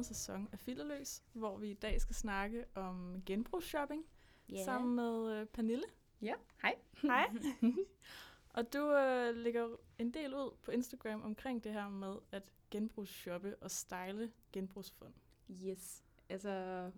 andet 0.00 0.16
sæson 0.16 0.48
af 0.52 0.58
Filterløs, 0.58 1.22
hvor 1.32 1.56
vi 1.56 1.70
i 1.70 1.74
dag 1.74 2.00
skal 2.00 2.14
snakke 2.14 2.64
om 2.74 3.22
genbrugsshopping 3.26 4.04
Ja. 4.48 4.64
sammen 4.64 4.96
med 4.96 5.32
øh, 5.40 5.46
Pernille. 5.46 5.84
Ja, 6.22 6.34
hej. 6.62 6.74
Hej. 7.02 7.26
og 8.56 8.72
du 8.72 8.92
øh, 8.94 9.34
lægger 9.36 9.68
en 9.98 10.10
del 10.14 10.34
ud 10.34 10.50
på 10.62 10.70
Instagram 10.70 11.22
omkring 11.22 11.64
det 11.64 11.72
her 11.72 11.88
med 11.88 12.16
at 12.32 12.50
genbrugsshoppe 12.70 13.56
og 13.60 13.70
style 13.70 14.32
genbrugsfund. 14.52 15.12
Yes. 15.50 16.02
Altså... 16.28 16.90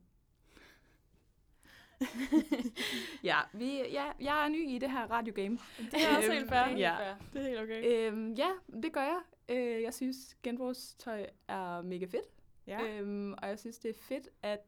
ja, 3.25 3.39
vi, 3.53 3.77
ja, 3.77 4.05
jeg 4.21 4.45
er 4.45 4.49
ny 4.49 4.69
i 4.71 4.79
det 4.79 4.91
her 4.91 5.07
radiogame. 5.11 5.59
Det 5.79 5.95
er 5.95 6.17
også 6.17 6.29
Øhm, 6.29 6.33
helt 6.39 6.49
fair. 6.49 6.77
Ja. 6.77 7.17
Det 7.33 7.41
er 7.43 7.49
helt 7.49 7.61
okay. 7.61 7.85
Øhm, 8.13 8.33
ja, 8.33 8.51
det 8.83 8.93
gør 8.93 9.03
jeg. 9.03 9.21
Øh, 9.49 9.83
jeg 9.83 9.95
synes, 9.95 10.37
genbrugstøj 10.43 11.27
er 11.49 11.83
mega 11.83 12.05
fedt. 12.07 12.27
Ja. 12.67 12.99
Øhm, 12.99 13.33
og 13.33 13.49
jeg 13.49 13.59
synes, 13.59 13.79
det 13.79 13.89
er 13.89 13.95
fedt, 14.01 14.29
at... 14.43 14.61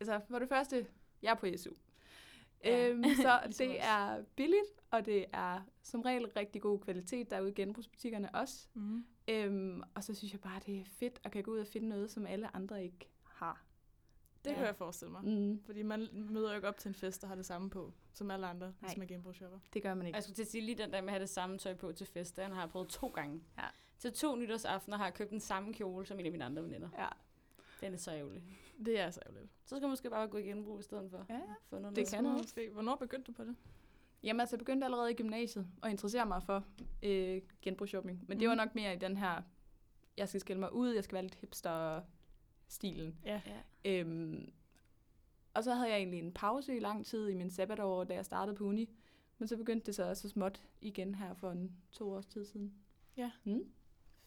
Altså, 0.00 0.20
for 0.30 0.38
det 0.38 0.48
første, 0.48 0.86
jeg 1.22 1.30
er 1.30 1.34
på 1.34 1.46
SU. 1.56 1.70
Ja, 2.64 2.88
Øhm, 2.90 3.04
så 3.26 3.40
ligesom 3.44 3.68
det 3.68 3.78
os. 3.78 3.84
er 3.88 4.22
billigt, 4.36 4.70
og 4.90 5.06
det 5.06 5.26
er 5.32 5.60
som 5.82 6.00
regel 6.02 6.26
rigtig 6.26 6.62
god 6.62 6.80
kvalitet 6.80 7.30
derude 7.30 7.50
i 7.50 7.54
genbrugsbutikkerne 7.54 8.34
også. 8.34 8.68
Mm. 8.74 9.04
Øhm, 9.28 9.82
og 9.94 10.04
så 10.04 10.14
synes 10.14 10.32
jeg 10.32 10.40
bare, 10.40 10.60
det 10.66 10.80
er 10.80 10.84
fedt 10.84 11.20
at 11.24 11.32
kan 11.32 11.42
gå 11.42 11.50
ud 11.50 11.58
og 11.58 11.66
finde 11.66 11.88
noget, 11.88 12.10
som 12.10 12.26
alle 12.26 12.56
andre 12.56 12.84
ikke 12.84 13.08
har. 13.24 13.64
Det 14.44 14.50
Ja. 14.50 14.54
kan 14.56 14.64
jeg 14.66 14.76
forestille 14.76 15.12
mig. 15.12 15.24
Mm. 15.24 15.62
Fordi 15.64 15.82
man 15.82 16.08
møder 16.12 16.48
jo 16.50 16.56
ikke 16.56 16.68
op 16.68 16.78
til 16.78 16.88
en 16.88 16.94
fest, 16.94 17.22
der 17.22 17.28
har 17.28 17.34
det 17.34 17.46
samme 17.46 17.70
på, 17.70 17.92
som 18.12 18.30
alle 18.30 18.46
andre, 18.46 18.66
hvis 18.66 18.82
Nej. 18.82 18.94
man 18.96 19.02
er 19.02 19.08
genbrugsshopper. 19.14 19.58
Det 19.72 19.82
gør 19.82 19.94
man 19.94 20.00
Og 20.00 20.06
ikke. 20.06 20.16
jeg 20.16 20.22
skulle 20.22 20.34
til 20.36 20.42
at 20.42 20.48
sige 20.48 20.64
lige 20.64 20.78
den 20.78 20.92
der 20.92 21.00
med 21.00 21.08
at 21.08 21.12
have 21.12 21.20
det 21.20 21.28
samme 21.28 21.58
tøj 21.58 21.74
på 21.74 21.92
til 21.92 22.06
fest, 22.06 22.36
den 22.36 22.52
har 22.52 22.60
jeg 22.60 22.70
prøvet 22.70 22.88
to 22.88 23.08
gange. 23.08 23.42
Ja. 23.58 23.66
Til 24.02 24.12
to 24.12 24.36
nytårsaftener 24.36 24.96
har 24.96 25.04
jeg 25.04 25.14
købt 25.14 25.30
den 25.30 25.40
samme 25.40 25.74
kjole 25.74 26.06
som 26.06 26.18
en 26.20 26.26
af 26.26 26.32
mine 26.32 26.44
andre 26.44 26.62
veninder. 26.62 26.88
Ja, 26.98 27.08
Den 27.80 27.92
er 27.94 27.98
så 27.98 28.10
ærgerlig. 28.12 28.42
Det 28.86 29.00
er 29.00 29.10
så 29.10 29.20
ærgerligt. 29.26 29.50
Så 29.64 29.68
skal 29.76 29.82
man 29.82 29.90
måske 29.90 30.10
bare 30.10 30.28
gå 30.28 30.38
i 30.38 30.42
genbrug 30.42 30.78
i 30.80 30.82
stedet 30.82 31.10
for. 31.10 31.26
ja, 31.28 31.34
ja. 31.34 31.40
Få 31.70 31.78
noget 31.78 31.96
Det 31.96 32.08
kan 32.10 32.22
noget. 32.24 32.38
Måske. 32.38 32.70
Hvornår 32.72 32.96
begyndte 32.96 33.26
du 33.26 33.32
på 33.32 33.44
det? 33.44 33.56
Jamen 34.22 34.40
altså, 34.40 34.56
jeg 34.56 34.58
begyndte 34.58 34.84
allerede 34.84 35.10
i 35.10 35.14
gymnasiet 35.14 35.66
at 35.82 35.90
interessere 35.90 36.26
mig 36.26 36.42
for 36.42 36.64
øh, 37.02 37.42
genbrugsshopping. 37.62 38.24
Men 38.28 38.40
det 38.40 38.48
var 38.48 38.54
Mhm. 38.54 38.58
nok 38.58 38.74
mere 38.74 38.94
i 38.94 38.98
den 38.98 39.16
her, 39.16 39.42
jeg 40.16 40.28
skal 40.28 40.40
skille 40.40 40.60
mig 40.60 40.72
ud, 40.72 40.88
jeg 40.90 41.04
skal 41.04 41.14
være 41.14 41.22
lidt 41.22 41.34
hipster-stilen. 41.34 43.16
Ja. 43.24 43.40
Ja. 43.46 43.60
Øhm, 44.00 44.52
og 45.54 45.64
så 45.64 45.74
havde 45.74 45.88
jeg 45.90 45.98
egentlig 45.98 46.18
en 46.20 46.32
pause 46.32 46.76
i 46.76 46.80
lang 46.80 47.06
tid 47.06 47.28
i 47.28 47.34
min 47.34 47.50
sabbatår, 47.50 48.04
da 48.04 48.14
jeg 48.14 48.24
startede 48.24 48.56
på 48.56 48.64
uni. 48.64 48.90
Men 49.38 49.48
så 49.48 49.56
begyndte 49.56 49.86
det 49.86 49.94
så 49.94 50.04
også 50.08 50.22
så 50.22 50.28
småt 50.28 50.62
igen 50.80 51.14
her 51.14 51.34
for 51.34 51.50
en 51.50 51.76
to 51.92 52.10
års 52.12 52.26
tid 52.26 52.44
siden. 52.44 52.74
Ja. 53.16 53.30
Mm. 53.44 53.72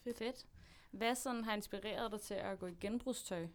Fedt. 0.05 0.17
Fedt. 0.17 0.45
Hvad 0.91 1.15
sådan 1.15 1.43
har 1.43 1.55
inspireret 1.55 2.11
dig 2.11 2.21
til 2.21 2.33
at 2.33 2.59
gå 2.59 2.65
i 2.67 2.75
genbrugstøj? 2.81 3.47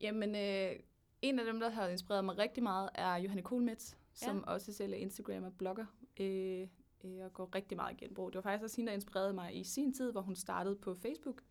Jamen, 0.00 0.34
øh, 0.34 0.80
en 1.22 1.38
af 1.38 1.44
dem, 1.44 1.60
der 1.60 1.70
har 1.70 1.88
inspireret 1.88 2.24
mig 2.24 2.38
rigtig 2.38 2.62
meget, 2.62 2.90
er 2.94 3.16
Johanne 3.16 3.42
Kohlmetz, 3.42 3.94
som 4.14 4.36
Ja. 4.36 4.52
også 4.52 4.72
selv 4.72 4.92
er 4.92 4.96
Instagram 4.96 5.44
og 5.44 5.52
blogger, 5.58 5.86
øh, 6.20 6.68
øh, 7.04 7.24
og 7.24 7.32
går 7.32 7.54
rigtig 7.54 7.76
meget 7.76 7.92
i 8.00 8.04
genbrug. 8.04 8.32
Det 8.32 8.36
var 8.36 8.42
faktisk 8.42 8.64
også 8.64 8.76
hende, 8.76 8.88
der 8.88 8.94
inspirerede 8.94 9.32
mig 9.32 9.56
i 9.56 9.64
sin 9.64 9.92
tid, 9.94 10.12
hvor 10.12 10.20
hun 10.20 10.36
startede 10.36 10.76
på 10.76 10.94
Facebook, 10.94 11.42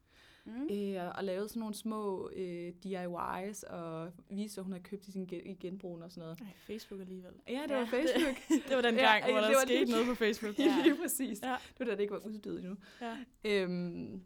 Mm. 0.45 0.67
øh, 0.71 1.17
og 1.17 1.23
lavede 1.23 1.49
sådan 1.49 1.59
nogle 1.59 1.75
små 1.75 2.29
øh, 2.35 2.73
DIYs, 2.83 3.63
og 3.63 4.11
viste, 4.29 4.55
hvad 4.55 4.63
hun 4.63 4.71
havde 4.73 4.83
købt 4.83 5.07
i, 5.07 5.11
sin 5.11 5.25
gen- 5.25 5.45
i 5.45 5.53
genbrugen 5.53 6.01
og 6.03 6.11
sådan 6.11 6.21
noget. 6.21 6.39
Ej, 6.41 6.47
Facebook 6.57 7.01
alligevel. 7.01 7.31
Ja, 7.49 7.53
det 7.63 7.69
Ja, 7.69 7.73
var 7.75 7.79
det- 7.79 7.89
Facebook. 7.89 8.35
Det 8.67 8.75
var 8.75 8.81
den 8.81 8.95
Ja, 8.95 9.01
gang, 9.11 9.23
ej, 9.23 9.31
hvor 9.31 9.39
der 9.39 9.47
det 9.49 9.57
skete 9.61 9.79
lige- 9.85 9.91
noget 9.91 10.07
på 10.07 10.15
Facebook. 10.15 10.59
ja. 10.67 10.75
lige 10.83 10.95
præcis. 10.95 11.41
Ja. 11.43 11.55
Det 11.69 11.79
var 11.79 11.85
da 11.85 11.91
det 11.91 11.99
ikke 11.99 12.13
var 12.13 12.25
uddød 12.27 12.59
endnu. 12.59 12.75
Ja. 13.01 13.17
Øhm, 13.45 14.21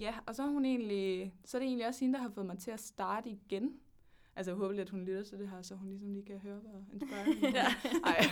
ja, 0.00 0.14
og 0.26 0.34
så 0.34 0.42
hun 0.46 0.64
egentlig, 0.64 1.34
så 1.44 1.56
er 1.56 1.58
det 1.58 1.66
egentlig 1.66 1.86
også 1.86 2.00
hende, 2.00 2.14
der 2.14 2.22
har 2.22 2.30
fået 2.30 2.46
mig 2.46 2.58
til 2.58 2.70
at 2.70 2.80
starte 2.80 3.28
igen. 3.30 3.72
Altså 4.36 4.50
jeg 4.50 4.56
håber 4.56 4.72
lidt, 4.74 4.80
at 4.82 4.90
hun 4.90 5.04
lytter 5.04 5.22
til 5.22 5.38
det 5.38 5.48
her, 5.48 5.62
så 5.62 5.74
hun 5.74 5.88
ligesom 5.88 6.12
lige 6.12 6.24
kan 6.26 6.38
høre, 6.38 6.58
hvad 6.58 6.80
inspirerer 6.92 7.24
hende. 7.24 7.48
Ja. 7.58 7.66
Ej. 8.04 8.22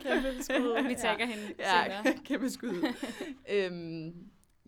Kæmpe 0.00 0.42
skud. 0.42 0.82
Vi 0.82 0.94
hende 1.26 1.54
ja, 1.58 1.84
senere. 2.02 2.18
kæmpe 2.24 2.50
skud. 2.50 2.94
øhm, 3.50 4.14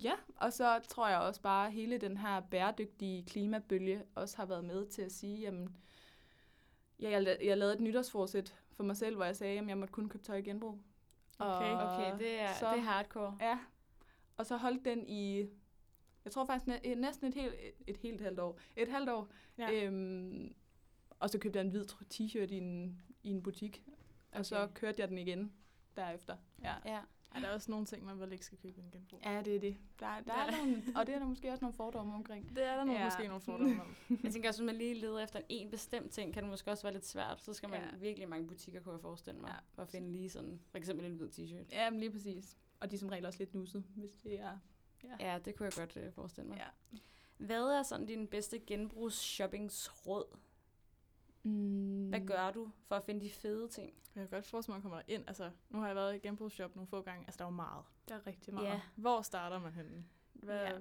ja, 0.03 0.12
og 0.37 0.53
så 0.53 0.81
tror 0.88 1.09
jeg 1.09 1.19
også 1.19 1.41
bare, 1.43 1.66
at 1.66 1.72
hele 1.72 1.99
den 1.99 2.16
her 2.16 2.41
bæredygtige 2.41 3.22
klimabølge 3.25 4.03
også 4.15 4.37
har 4.37 4.47
været 4.47 4.65
med 4.65 4.87
til 4.87 5.03
at 5.03 5.12
sige, 5.12 5.38
jamen, 5.41 5.77
ja, 7.00 7.11
jeg, 7.11 7.38
jeg 7.44 7.59
lavede 7.59 7.75
et 7.75 7.81
nytårsforsæt 7.81 8.55
for 8.72 8.84
mig 8.84 8.97
selv, 8.97 9.16
hvor 9.16 9.25
jeg 9.25 9.37
sagde, 9.37 9.59
at 9.59 9.66
jeg 9.69 9.78
måtte 9.78 9.93
kun 9.93 10.09
købe 10.09 10.25
tøj 10.25 10.37
i 10.37 10.43
genbrug. 10.43 10.78
Okay. 11.38 11.71
Og 11.72 11.94
Okay, 11.94 12.19
det 12.19 12.41
er, 12.41 12.55
så- 12.55 12.71
det 12.71 12.78
er 12.78 12.83
hardcore. 12.83 13.37
Ja, 13.41 13.59
og 14.37 14.47
så 14.47 14.56
holdt 14.56 14.84
den 14.84 15.05
i, 15.09 15.38
jeg 16.25 16.32
tror 16.32 16.44
faktisk 16.44 16.67
næ- 16.67 16.94
næsten 16.94 17.27
et 17.27 17.34
helt, 17.34 17.55
et, 17.55 17.72
et 17.87 17.97
helt 17.97 18.21
halvt 18.21 18.41
år. 18.41 18.59
Et 18.77 18.88
halvt 18.88 19.11
år. 19.11 19.28
Ja. 19.59 19.72
Øhm, 19.84 20.55
og 21.21 21.31
så 21.31 21.38
købte 21.38 21.59
jeg 21.59 21.65
en 21.65 21.71
hvid 21.71 21.84
t-shirt 22.15 22.50
i 22.53 22.56
en, 22.59 23.03
i 23.22 23.31
en 23.31 23.43
butik. 23.43 23.82
Og 24.32 24.47
så 24.47 24.62
Okay. 24.62 24.75
kørte 24.75 25.00
jeg 25.00 25.09
den 25.09 25.19
igen 25.19 25.53
derefter. 25.97 26.37
Ja. 26.62 26.75
Ja. 26.84 27.00
Ej, 27.34 27.41
der 27.41 27.48
er 27.48 27.54
også 27.54 27.70
nogle 27.70 27.86
ting, 27.86 28.04
man 28.04 28.20
vel 28.20 28.32
ikke 28.32 28.44
skal 28.44 28.58
købe 28.58 28.80
i 28.80 28.84
en 28.84 28.91
genbrug. 28.91 29.20
Ja, 29.24 29.42
det 29.44 29.56
er 29.56 29.60
det. 29.60 29.76
Der, 30.00 30.20
der 30.20 30.32
er 30.32 30.44
Ja. 30.52 30.56
nogle, 30.64 30.82
og 30.96 31.06
det 31.06 31.14
er 31.14 31.18
der 31.18 31.26
måske 31.26 31.50
også 31.52 31.64
nogle 31.64 31.74
fordomme 31.74 32.14
omkring. 32.14 32.56
Det 32.56 32.64
er 32.66 32.76
der 32.76 32.84
nogle, 32.84 33.00
Ja. 33.00 33.04
måske 33.06 33.26
nogle 33.28 33.41
fordomme 33.41 33.82
om. 33.82 33.96
Jeg 34.24 34.32
tænker 34.32 34.48
også, 34.48 34.62
hvis 34.62 34.66
man 34.66 34.76
lige 34.76 34.94
leder 34.94 35.18
efter 35.20 35.40
en 35.48 35.70
bestemt 35.70 36.10
ting, 36.10 36.34
kan 36.34 36.42
det 36.42 36.50
måske 36.50 36.70
også 36.70 36.82
være 36.82 36.92
lidt 36.92 37.06
svært. 37.06 37.40
Så 37.42 37.52
skal 37.52 37.69
man 37.69 37.80
Ja. 37.80 37.86
ja. 37.92 37.96
virkelig 37.96 38.28
mange 38.28 38.46
butikker, 38.46 38.80
kunne 38.80 38.92
jeg 38.92 39.00
forestille 39.00 39.40
mig, 39.40 39.48
Ja. 39.48 39.54
ja. 39.54 39.60
for 39.74 39.82
at 39.82 39.88
finde 39.88 40.12
lige 40.12 40.30
sådan, 40.30 40.60
for 40.70 40.78
eksempel 40.78 41.06
en 41.06 41.14
hvid 41.16 41.28
t-shirt. 41.28 41.66
Ja, 41.72 41.90
men 41.90 42.00
lige 42.00 42.10
præcis. 42.12 42.56
Og 42.80 42.90
de 42.90 42.96
er 42.96 43.00
som 43.00 43.08
regel 43.08 43.26
også 43.26 43.38
lidt 43.38 43.54
nusset, 43.54 43.84
hvis 43.96 44.10
det 44.22 44.40
er... 44.40 44.58
Ja. 45.04 45.32
Ja, 45.32 45.38
det 45.38 45.54
kunne 45.56 45.64
jeg 45.64 45.72
godt 45.76 45.96
øh, 45.96 46.12
forestille 46.12 46.48
mig. 46.48 46.56
ja. 46.92 46.98
Hvad 47.36 47.62
er 47.62 47.82
sådan 47.82 48.06
din 48.06 48.26
bedste 48.26 48.58
genbrugsshoppingråd? 48.58 50.24
Mm. 51.42 52.08
Hvad 52.08 52.20
gør 52.26 52.50
du 52.50 52.70
for 52.84 52.94
at 52.94 53.04
finde 53.04 53.20
de 53.20 53.30
fede 53.30 53.68
ting? 53.68 53.92
Jeg 54.14 54.28
kan 54.28 54.36
godt 54.36 54.46
forestille 54.46 54.72
mig, 54.72 54.76
at 54.78 54.84
man 54.84 54.90
kommer 54.90 55.02
ind. 55.08 55.24
Altså, 55.26 55.50
nu 55.70 55.78
har 55.78 55.86
jeg 55.86 55.96
været 55.96 56.16
i 56.16 56.18
genbrugsshop 56.18 56.76
nogle 56.76 56.86
få 56.86 57.02
gange. 57.02 57.24
Altså, 57.26 57.38
der 57.38 57.44
er 57.44 57.48
jo 57.48 57.54
meget. 57.56 57.84
Der 58.08 58.14
er 58.14 58.26
rigtig 58.26 58.54
meget. 58.54 58.66
Ja. 58.66 58.80
Hvor 58.96 59.22
starter 59.22 59.58
man 59.58 59.72
henne? 59.72 60.04
Hvad? 60.32 60.64
Ja. 60.64 60.78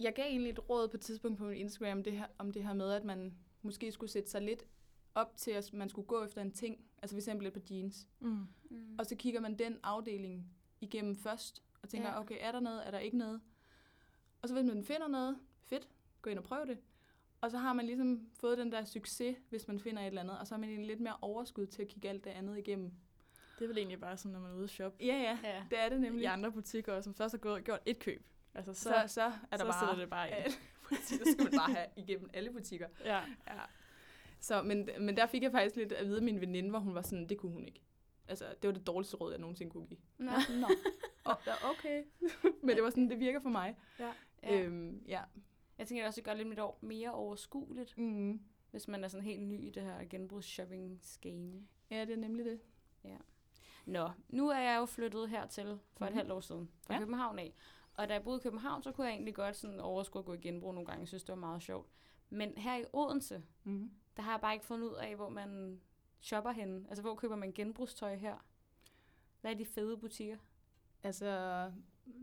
Jeg 0.00 0.14
gav 0.14 0.24
egentlig 0.24 0.50
et 0.50 0.70
råd 0.70 0.88
på 0.88 0.96
et 0.96 1.00
tidspunkt 1.00 1.38
på 1.38 1.44
min 1.44 1.56
Instagram 1.56 2.02
det 2.02 2.12
her, 2.12 2.26
om 2.38 2.50
det 2.52 2.64
her 2.64 2.74
med, 2.74 2.92
at 2.92 3.04
man 3.04 3.34
måske 3.62 3.92
skulle 3.92 4.10
sætte 4.10 4.30
sig 4.30 4.42
lidt 4.42 4.64
op 5.14 5.36
til, 5.36 5.50
at 5.50 5.72
man 5.72 5.88
skulle 5.88 6.06
gå 6.06 6.24
efter 6.24 6.42
en 6.42 6.52
ting. 6.52 6.84
Altså 7.02 7.14
for 7.16 7.18
eksempel 7.18 7.46
et 7.46 7.52
par 7.52 7.62
jeans. 7.70 8.08
Mm. 8.20 8.46
Mm. 8.70 8.96
Og 8.98 9.06
så 9.06 9.16
kigger 9.16 9.40
man 9.40 9.58
den 9.58 9.78
afdeling 9.82 10.52
igennem 10.80 11.16
først, 11.16 11.62
og 11.82 11.88
tænker, 11.88 12.08
Ja. 12.08 12.20
okay, 12.20 12.36
er 12.40 12.52
der 12.52 12.60
noget, 12.60 12.86
er 12.86 12.90
der 12.90 12.98
ikke 12.98 13.18
noget? 13.18 13.40
Og 14.42 14.48
så 14.48 14.54
hvis 14.54 14.64
man 14.66 14.84
finder 14.84 15.08
noget, 15.08 15.38
fedt, 15.60 15.88
gå 16.22 16.30
ind 16.30 16.38
og 16.38 16.44
prøv 16.44 16.66
det. 16.66 16.78
Og 17.40 17.50
så 17.50 17.58
har 17.58 17.72
man 17.72 17.86
ligesom 17.86 18.28
fået 18.40 18.58
den 18.58 18.72
der 18.72 18.84
succes, 18.84 19.36
hvis 19.48 19.68
man 19.68 19.80
finder 19.80 20.02
et 20.02 20.06
eller 20.06 20.20
andet, 20.20 20.38
og 20.38 20.46
så 20.46 20.54
har 20.54 20.60
man 20.60 20.84
lidt 20.84 21.00
mere 21.00 21.16
overskud 21.22 21.66
til 21.66 21.82
at 21.82 21.88
kigge 21.88 22.08
alt 22.08 22.24
det 22.24 22.30
andet 22.30 22.58
igennem. 22.58 22.92
Det 23.58 23.64
er 23.64 23.68
vel 23.68 23.78
egentlig 23.78 24.00
bare 24.00 24.16
sådan, 24.16 24.32
når 24.32 24.40
man 24.40 24.50
er 24.50 24.54
ude 24.54 24.64
at 24.64 24.70
shoppe. 24.70 25.04
Ja, 25.04 25.14
ja, 25.16 25.38
Ja. 25.44 25.64
det 25.70 25.78
er 25.80 25.88
det 25.88 25.96
I 25.96 26.00
nemlig. 26.00 26.26
andre 26.28 26.52
butikker, 26.52 27.00
som 27.00 27.14
først 27.14 27.32
har 27.32 27.38
gået, 27.38 27.64
gjort 27.64 27.80
et 27.86 27.98
køb. 27.98 28.26
Altså, 28.54 28.74
så, 28.74 28.80
så, 28.82 29.14
så 29.14 29.22
er 29.22 29.30
der 29.50 29.56
så 29.56 29.64
bare... 29.64 29.80
sætter 29.80 29.94
det 29.96 30.10
bare 30.10 30.28
ind. 30.44 30.52
så 31.02 31.14
skal 31.32 31.44
man 31.44 31.52
bare 31.56 31.72
have 31.74 31.86
igennem 31.96 32.30
alle 32.34 32.50
butikker. 32.50 32.88
Ja. 33.04 33.20
Ja. 33.46 33.60
Så, 34.40 34.62
men, 34.62 34.88
men 35.00 35.16
der 35.16 35.26
fik 35.26 35.42
jeg 35.42 35.52
faktisk 35.52 35.76
lidt 35.76 35.92
at 35.92 36.06
vide 36.06 36.16
af 36.16 36.22
min 36.22 36.40
veninde, 36.40 36.70
hvor 36.70 36.78
hun 36.78 36.94
var 36.94 37.02
sådan, 37.02 37.28
det 37.28 37.38
kunne 37.38 37.52
hun 37.52 37.64
ikke. 37.64 37.80
Altså, 38.28 38.44
det 38.62 38.68
var 38.68 38.72
det 38.74 38.86
dårligste 38.86 39.16
råd, 39.16 39.30
jeg 39.32 39.40
nogensinde 39.40 39.70
kunne 39.72 39.86
give. 39.86 40.00
Nå. 40.18 40.30
Nå, 40.60 40.66
oh, 41.24 41.34
okay. 41.70 42.02
men 42.64 42.76
det 42.76 42.84
var 42.84 42.90
sådan, 42.90 43.10
det 43.10 43.18
virker 43.20 43.40
for 43.40 43.48
mig. 43.48 43.76
Ja. 43.98 44.12
Ja. 44.42 44.60
Øhm, 44.62 45.02
ja. 45.08 45.20
Jeg 45.80 45.88
tænker 45.88 46.06
også, 46.06 46.16
det 46.16 46.24
gør 46.24 46.34
lidt 46.34 46.48
mere- 46.48 46.72
mere 46.80 47.12
overskueligt, 47.14 47.98
Mm. 47.98 48.40
hvis 48.70 48.88
man 48.88 49.04
er 49.04 49.08
sådan 49.08 49.24
helt 49.26 49.42
ny 49.42 49.66
i 49.66 49.70
det 49.70 49.82
her 49.82 50.04
genbrugsshopping-game. 50.10 51.66
Ja, 51.90 52.00
det 52.04 52.10
er 52.12 52.16
nemlig 52.16 52.44
det. 52.44 52.60
Nå, 53.86 54.10
nu 54.28 54.48
er 54.48 54.58
jeg 54.58 54.78
jo 54.80 54.86
flyttet 54.86 55.28
hertil 55.30 55.78
for 55.96 56.04
et 56.04 56.10
Mhm. 56.10 56.16
halvt 56.18 56.32
år 56.32 56.40
siden, 56.40 56.70
fra 56.82 56.94
Ja. 56.94 56.98
ja. 56.98 57.04
København 57.04 57.38
af. 57.38 57.54
Og 57.94 58.08
da 58.08 58.14
jeg 58.14 58.22
boede 58.24 58.38
i 58.38 58.42
København, 58.42 58.82
så 58.82 58.92
kunne 58.92 59.06
jeg 59.06 59.12
egentlig 59.14 59.34
godt 59.34 59.56
sådan 59.56 59.80
overskue 59.80 60.18
at 60.18 60.24
gå 60.26 60.32
i 60.32 60.38
genbrug 60.38 60.74
nogle 60.74 60.86
gange. 60.86 61.00
Jeg 61.00 61.08
synes, 61.08 61.24
det 61.24 61.32
var 61.32 61.38
meget 61.40 61.62
sjovt. 61.62 61.88
Men 62.30 62.58
her 62.58 62.76
i 62.76 62.84
Odense, 62.92 63.42
Mm. 63.64 63.90
der 64.16 64.22
har 64.22 64.32
jeg 64.32 64.40
bare 64.40 64.52
ikke 64.54 64.64
fundet 64.66 64.88
ud 64.88 64.94
af, 64.94 65.16
hvor 65.16 65.28
man 65.28 65.80
shopper 66.20 66.50
henne. 66.50 66.84
Altså, 66.88 67.02
hvor 67.02 67.14
køber 67.14 67.36
man 67.36 67.52
genbrugstøj 67.52 68.16
her? 68.16 68.46
Hvad 69.40 69.50
er 69.52 69.56
de 69.56 69.64
fede 69.66 69.96
butikker? 69.96 70.36
Altså, 71.02 71.26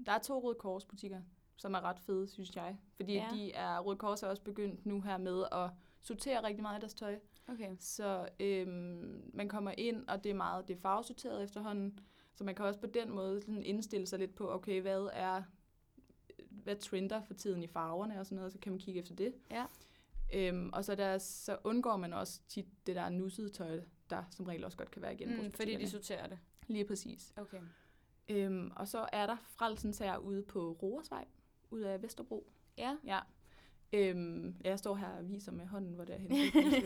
der 0.05 0.11
er 0.11 0.19
to 0.19 0.39
Røde 0.39 0.55
Kors 0.59 0.85
butikker, 0.85 1.21
som 1.57 1.73
er 1.73 1.81
ret 1.81 1.99
fede, 1.99 2.27
synes 2.27 2.55
jeg. 2.55 2.77
Fordi 2.95 3.13
ja. 3.13 3.27
De 3.33 3.53
er, 3.53 3.79
Røde 3.79 3.97
Kors 3.97 4.23
er 4.23 4.27
også 4.27 4.43
begyndt 4.43 4.85
nu 4.85 5.01
her 5.01 5.17
med 5.17 5.43
at 5.51 5.69
sortere 6.01 6.43
rigtig 6.43 6.61
meget 6.61 6.75
af 6.75 6.79
deres 6.79 6.93
tøj. 6.93 7.19
Okay. 7.47 7.75
Så 7.79 8.29
øhm, 8.39 9.31
man 9.33 9.49
kommer 9.49 9.71
ind, 9.77 10.07
og 10.07 10.23
det 10.23 10.29
er 10.29 10.33
meget 10.35 10.67
det 10.67 10.75
er 10.75 10.79
farvesorteret 10.79 11.43
efterhånden. 11.43 11.99
Så 12.35 12.43
man 12.43 12.55
kan 12.55 12.65
også 12.65 12.79
på 12.79 12.87
den 12.87 13.09
måde 13.11 13.41
sådan 13.41 13.63
indstille 13.63 14.07
sig 14.07 14.19
lidt 14.19 14.35
på, 14.35 14.51
okay, 14.53 14.81
hvad 14.81 15.09
er 15.13 15.43
hvad 16.49 16.75
trender 16.75 17.21
for 17.21 17.33
tiden 17.33 17.63
i 17.63 17.67
farverne 17.67 18.19
og 18.19 18.25
sådan 18.25 18.35
noget, 18.35 18.51
så 18.51 18.59
kan 18.59 18.71
man 18.71 18.79
kigge 18.79 18.99
efter 18.99 19.15
det. 19.15 19.33
Ja. 19.51 19.65
Øhm, 20.33 20.69
og 20.73 20.85
så, 20.85 20.95
der, 20.95 21.17
så 21.17 21.57
undgår 21.63 21.97
man 21.97 22.13
også 22.13 22.41
tit 22.47 22.65
det 22.87 22.95
der 22.95 23.09
nussede 23.09 23.49
tøj, 23.49 23.81
der 24.09 24.23
som 24.31 24.45
regel 24.45 24.65
også 24.65 24.77
godt 24.77 24.91
kan 24.91 25.01
være 25.01 25.13
igen. 25.13 25.43
Mm, 25.43 25.51
fordi 25.51 25.75
de 25.75 25.89
sorterer 25.89 26.27
det. 26.27 26.39
Lige 26.67 26.85
præcis. 26.85 27.33
Okay. 27.37 27.61
Øhm, 28.29 28.71
og 28.75 28.87
så 28.87 29.07
er 29.11 29.25
der 29.25 29.37
Frelsens 29.43 29.97
her 29.97 30.17
ude 30.17 30.43
på 30.43 30.77
Roersvej 30.81 31.25
ud 31.71 31.81
af 31.81 32.01
Vesterbro. 32.01 32.49
Ja. 32.77 32.95
Ja. 33.05 33.19
Øhm, 33.93 34.55
ja, 34.63 34.69
jeg 34.69 34.79
står 34.79 34.95
her 34.95 35.07
og 35.07 35.29
viser 35.29 35.51
med 35.51 35.65
hånden, 35.65 35.93
hvor 35.93 36.05
det 36.05 36.15
er 36.15 36.19
henne. 36.19 36.35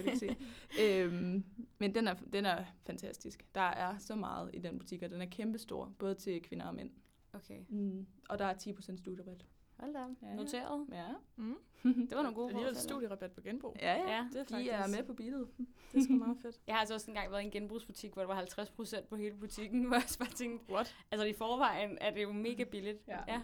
Det 0.04 0.20
se. 0.20 0.36
Øhm, 0.82 1.44
men 1.78 1.96
den 1.96 2.08
er, 2.08 2.16
den 2.34 2.46
er 2.46 2.66
fantastisk. 2.86 3.46
Der 3.56 3.62
er 3.62 3.98
så 3.98 4.16
meget 4.16 4.50
i 4.54 4.60
den 4.60 4.80
butik, 4.80 5.04
og 5.04 5.10
den 5.10 5.22
er 5.22 5.26
kæmpestor, 5.26 5.94
både 6.00 6.16
til 6.16 6.42
kvinder 6.42 6.66
og 6.66 6.76
mænd. 6.76 6.92
Okay. 7.34 7.60
Mm. 7.70 8.08
Og 8.30 8.40
der 8.40 8.46
er 8.46 8.54
10% 8.54 8.98
studierabat. 8.98 9.46
Hold 9.82 9.94
da. 9.94 10.28
Ja. 10.28 10.36
Noteret. 10.36 10.88
Ja. 10.92 11.08
Mm. 11.36 11.56
Det 11.84 12.16
var 12.16 12.22
nogle 12.22 12.36
gode 12.36 12.48
Alligevel 12.48 12.74
forslag. 12.76 12.90
studierabat 12.90 13.32
på 13.32 13.42
genbrug. 13.42 13.76
Ja, 13.80 13.94
ja. 13.94 14.16
Ja, 14.16 14.28
det 14.32 14.40
er 14.40 14.44
De 14.44 14.50
faktisk 14.50 14.72
er 14.72 14.88
med 14.88 15.04
på 15.04 15.14
beatet. 15.14 15.48
det 15.92 16.00
er 16.00 16.04
sgu 16.04 16.14
meget 16.14 16.38
fedt. 16.42 16.60
Jeg 16.68 16.76
har 16.76 16.80
altså 16.80 16.94
også 16.94 17.12
engang 17.12 17.32
været 17.32 17.42
i 17.42 17.46
en 17.46 17.52
genbrugsbutik, 17.52 18.14
hvor 18.14 18.22
der 18.22 18.28
var 18.28 18.36
50 18.36 18.70
procent 18.70 19.08
på 19.10 19.16
hele 19.16 19.36
butikken, 19.36 19.84
hvor 19.88 19.96
jeg 19.96 20.04
også 20.04 20.20
bare 20.20 20.30
tænkte, 20.30 20.74
What? 20.74 20.96
altså 21.12 21.26
i 21.26 21.34
forvejen 21.34 21.98
er 22.02 22.12
det 22.12 22.24
jo 22.24 22.32
mega 22.32 22.64
billigt. 22.64 23.08
Ja. 23.08 23.20
ja. 23.28 23.42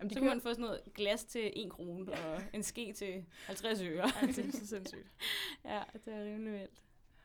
Jamen, 0.00 0.10
Så 0.10 0.14
de 0.14 0.14
kan 0.14 0.22
kører, 0.22 0.34
man 0.34 0.40
få 0.40 0.48
sådan 0.48 0.60
noget 0.64 0.80
glas 0.94 1.24
til 1.24 1.52
1 1.56 1.70
krone, 1.70 2.12
og 2.12 2.42
en 2.54 2.62
ske 2.62 2.92
til 2.92 3.24
50 3.46 3.82
øre. 3.82 4.04
Ej, 4.04 4.20
det 4.26 4.38
er 4.38 4.52
så 4.52 4.66
sindssygt. 4.66 5.12
ja, 5.64 5.82
det 6.04 6.14
er 6.14 6.24
rimelig 6.24 6.52
vildt. 6.60 6.82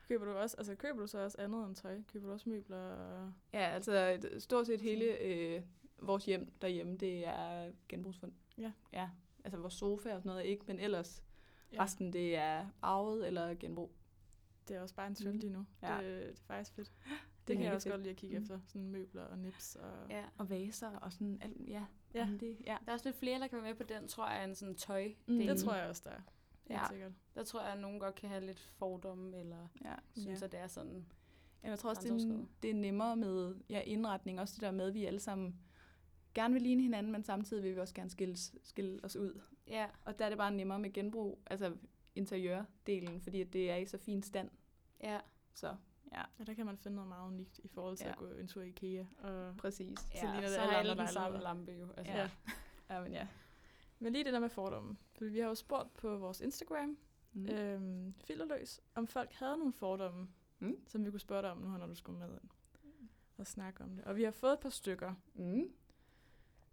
Køber 0.07 0.25
du 0.25 0.31
også, 0.31 0.57
altså 0.57 0.75
køber 0.75 0.99
du 0.99 1.07
så 1.07 1.19
også 1.19 1.37
andet 1.41 1.67
end 1.67 1.75
tøj? 1.75 2.01
Køber 2.13 2.27
du 2.27 2.33
også 2.33 2.49
møbler? 2.49 2.77
Og... 2.77 3.33
ja, 3.53 3.59
altså 3.69 4.19
stort 4.39 4.67
set 4.67 4.81
hele 4.81 5.05
øh, 5.17 5.61
vores 6.01 6.25
hjem 6.25 6.51
derhjemme, 6.61 6.97
det 6.97 7.27
er 7.27 7.71
genbrugsfund. 7.89 8.31
Ja. 8.57 8.71
Ja, 8.93 9.09
altså 9.43 9.57
vores 9.57 9.73
sofa 9.73 10.09
og 10.15 10.19
sådan 10.21 10.29
noget 10.29 10.45
ikke, 10.45 10.63
men 10.67 10.79
ellers 10.79 11.23
Ja. 11.73 11.83
resten 11.83 12.13
det 12.13 12.35
er 12.35 12.67
arvet 12.81 13.27
eller 13.27 13.53
genbrug. 13.59 13.91
Det 14.67 14.75
er 14.75 14.81
også 14.81 14.95
bare 14.95 15.07
en 15.07 15.15
trend 15.15 15.33
Mm. 15.33 15.39
lige 15.39 15.53
nu. 15.53 15.65
Ja. 15.81 15.97
Det, 15.97 16.03
det 16.03 16.29
er 16.29 16.33
faktisk 16.47 16.73
fedt. 16.75 16.91
er 17.05 17.11
Det 17.47 17.55
kan 17.57 17.65
jeg 17.65 17.73
også 17.73 17.85
fedt. 17.85 17.93
godt 17.93 18.01
lide 18.01 18.09
at 18.11 18.17
kigge 18.17 18.37
Mm. 18.37 18.43
efter. 18.43 18.59
Sådan 18.67 18.89
møbler 18.89 19.23
og 19.23 19.37
nips. 19.37 19.75
Og... 19.75 20.09
Ja. 20.09 20.23
Og 20.37 20.49
vaser 20.49 20.95
og 20.97 21.13
sådan 21.13 21.37
alt, 21.41 21.69
ja. 21.69 21.83
Ja. 22.13 22.19
Jamen, 22.19 22.39
Det, 22.39 22.57
ja. 22.65 22.77
Der 22.85 22.89
er 22.91 22.93
også 22.93 23.07
lidt 23.09 23.15
flere, 23.19 23.39
der 23.39 23.47
kan 23.47 23.57
være 23.61 23.67
med 23.67 23.75
på 23.75 23.83
den, 23.83 24.07
tror 24.07 24.29
jeg, 24.29 24.43
end 24.45 24.55
sådan 24.55 24.75
tøj. 24.75 25.07
Mm. 25.27 25.37
Det 25.37 25.59
tror 25.59 25.73
jeg 25.75 25.89
også, 25.89 26.01
der 26.05 26.09
er. 26.11 26.21
Helt 26.67 26.81
Ja. 26.81 26.87
sikkert. 26.89 27.11
Der 27.35 27.43
tror 27.43 27.61
jeg, 27.61 27.71
at 27.73 27.79
nogen 27.79 27.99
godt 27.99 28.15
kan 28.15 28.29
have 28.29 28.45
lidt 28.45 28.59
fordomme, 28.59 29.37
eller 29.39 29.67
ja. 29.85 29.93
synes, 30.17 30.39
Ja. 30.41 30.45
at 30.45 30.51
det 30.51 30.59
er 30.59 30.67
sådan. 30.67 30.91
Jamen, 31.63 31.71
jeg 31.71 31.79
tror 31.79 31.89
også, 31.89 32.01
det 32.01 32.11
er, 32.31 32.45
det 32.63 32.69
er 32.69 32.73
nemmere 32.75 33.15
med 33.15 33.55
ja, 33.69 33.79
indretning. 33.81 34.39
Også 34.39 34.53
det 34.55 34.61
der 34.61 34.71
med, 34.71 34.87
at 34.87 34.93
vi 34.93 35.05
alle 35.05 35.19
sammen 35.19 35.59
gerne 36.33 36.53
vil 36.53 36.61
ligne 36.63 36.81
hinanden, 36.83 37.11
men 37.11 37.23
samtidig 37.23 37.63
vil 37.63 37.75
vi 37.75 37.79
også 37.79 37.93
gerne 37.93 38.09
skille, 38.09 38.35
skille 38.63 38.99
os 39.03 39.15
ud. 39.15 39.41
Ja, 39.67 39.87
Og 40.05 40.19
der 40.19 40.25
er 40.25 40.29
det 40.29 40.37
bare 40.37 40.51
nemmere 40.51 40.79
med 40.79 40.93
genbrug, 40.93 41.41
altså 41.45 41.75
interiørdelen, 42.15 43.21
fordi 43.21 43.41
at 43.41 43.53
det 43.53 43.71
er 43.71 43.75
i 43.75 43.85
så 43.85 43.97
fin 43.97 44.23
stand. 44.23 44.49
ja. 45.03 45.19
Så 45.55 45.75
ja, 46.13 46.23
Ja, 46.39 46.43
der 46.43 46.53
kan 46.53 46.65
man 46.65 46.77
finde 46.77 46.95
noget 46.95 47.07
meget 47.09 47.27
unikt 47.27 47.59
i 47.63 47.67
forhold 47.67 47.97
til 47.97 48.05
Ja. 48.05 48.11
at 48.11 48.17
gå 48.17 48.25
en 48.25 48.47
tur 48.47 48.61
i 48.61 48.67
IKEA. 48.69 49.05
Og... 49.17 49.57
præcis. 49.57 49.99
Så 49.99 50.07
ja 50.15 50.21
ligner 50.23 50.41
det 50.41 50.49
så 50.49 50.59
alle 50.59 50.71
har 50.71 50.79
alle 50.79 50.97
den 50.97 51.07
samme 51.07 51.39
lampe 51.39 51.71
jo. 51.71 51.87
Altså. 51.97 52.13
Ja. 52.13 52.29
Ja, 52.89 53.01
men 53.01 53.11
ja. 53.11 53.27
Men 53.99 54.13
lige 54.13 54.23
det 54.23 54.33
der 54.33 54.39
med 54.39 54.49
fordomme. 54.49 54.97
For 55.17 55.25
vi 55.25 55.39
har 55.39 55.47
jo 55.47 55.55
spurgt 55.55 55.93
på 55.93 56.17
vores 56.17 56.41
Instagram, 56.41 56.97
Mm. 57.35 57.45
øhm, 57.49 58.13
filterløs, 58.25 58.81
om 58.95 59.07
folk 59.07 59.33
havde 59.33 59.57
nogle 59.57 59.73
fordomme, 59.73 60.27
Mm. 60.59 60.77
som 60.87 61.05
vi 61.05 61.09
kunne 61.11 61.19
spørge 61.19 61.41
dig 61.41 61.51
om 61.51 61.57
nu, 61.57 61.77
når 61.77 61.87
du 61.87 61.95
skulle 61.95 62.19
med 62.19 62.27
ind 62.29 62.49
og 63.37 63.47
snakke 63.47 63.83
om 63.83 63.89
det. 63.95 64.05
Og 64.05 64.15
vi 64.15 64.23
har 64.23 64.31
fået 64.31 64.53
et 64.53 64.59
par 64.59 64.69
stykker. 64.69 65.13
Mm. 65.33 65.63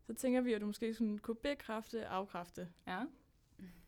Så 0.06 0.14
tænker 0.14 0.40
vi, 0.40 0.52
at 0.52 0.60
du 0.60 0.66
måske 0.66 0.94
sådan 0.94 1.19
kunne 1.19 1.34
bekræfte, 1.37 2.06
afkræfte. 2.06 2.69
Ja. 2.87 3.04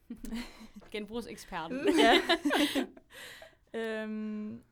Genbrugseksperten. 0.91 1.89
ja. 1.99 2.15
øhm, 4.03 4.63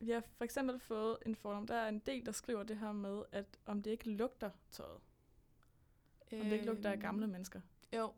vi 0.00 0.10
har 0.10 0.22
for 0.36 0.44
eksempel 0.44 0.78
fået 0.78 1.18
en 1.26 1.34
fordom. 1.34 1.66
Der 1.66 1.74
er 1.74 1.88
en 1.88 1.98
del, 1.98 2.26
der 2.26 2.32
skriver 2.32 2.62
det 2.62 2.78
her 2.78 2.92
med, 2.92 3.22
at 3.32 3.46
om 3.66 3.82
det 3.82 3.90
ikke 3.90 4.10
lugter 4.10 4.50
tøjet. 4.70 5.00
Om 6.32 6.38
det 6.38 6.52
ikke 6.52 6.66
lugter 6.66 6.90
af 6.90 6.98
gamle 6.98 7.26
mennesker. 7.26 7.60
Jo. 7.92 8.12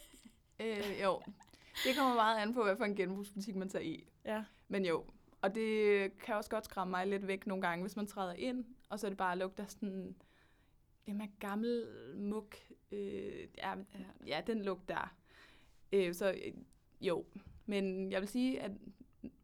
øh, 0.60 1.00
jo. 1.02 1.20
Det 1.84 1.96
kommer 1.96 2.14
meget 2.14 2.38
an 2.38 2.54
på, 2.54 2.62
hvad 2.62 2.76
for 2.76 2.84
en 2.84 2.96
genbrugsbutik 2.96 3.56
man 3.56 3.68
tager 3.68 3.84
i. 3.84 4.08
Ja. 4.24 4.44
Men 4.68 4.84
jo. 4.86 5.04
Og 5.40 5.54
det 5.54 6.18
kan 6.18 6.34
også 6.34 6.50
godt 6.50 6.64
skræmme 6.64 6.90
mig 6.90 7.06
lidt 7.06 7.26
væk 7.26 7.46
nogle 7.46 7.62
gange, 7.62 7.82
hvis 7.82 7.96
man 7.96 8.06
træder 8.06 8.32
ind, 8.32 8.64
og 8.88 9.00
så 9.00 9.06
er 9.06 9.10
det 9.10 9.18
bare 9.18 9.38
lugter 9.38 9.66
sådan... 9.66 10.16
Med 11.08 11.38
gammel 11.40 11.86
muk. 12.16 12.56
Øh, 12.92 13.48
ja, 13.58 13.70
ja. 13.70 14.04
ja, 14.26 14.42
den 14.46 14.62
lugt 14.62 14.88
der. 14.88 15.16
Øh, 15.92 16.14
så 16.14 16.30
øh, 16.32 16.52
jo. 17.00 17.24
Men 17.66 18.12
jeg 18.12 18.20
vil 18.20 18.28
sige, 18.28 18.60
at 18.60 18.70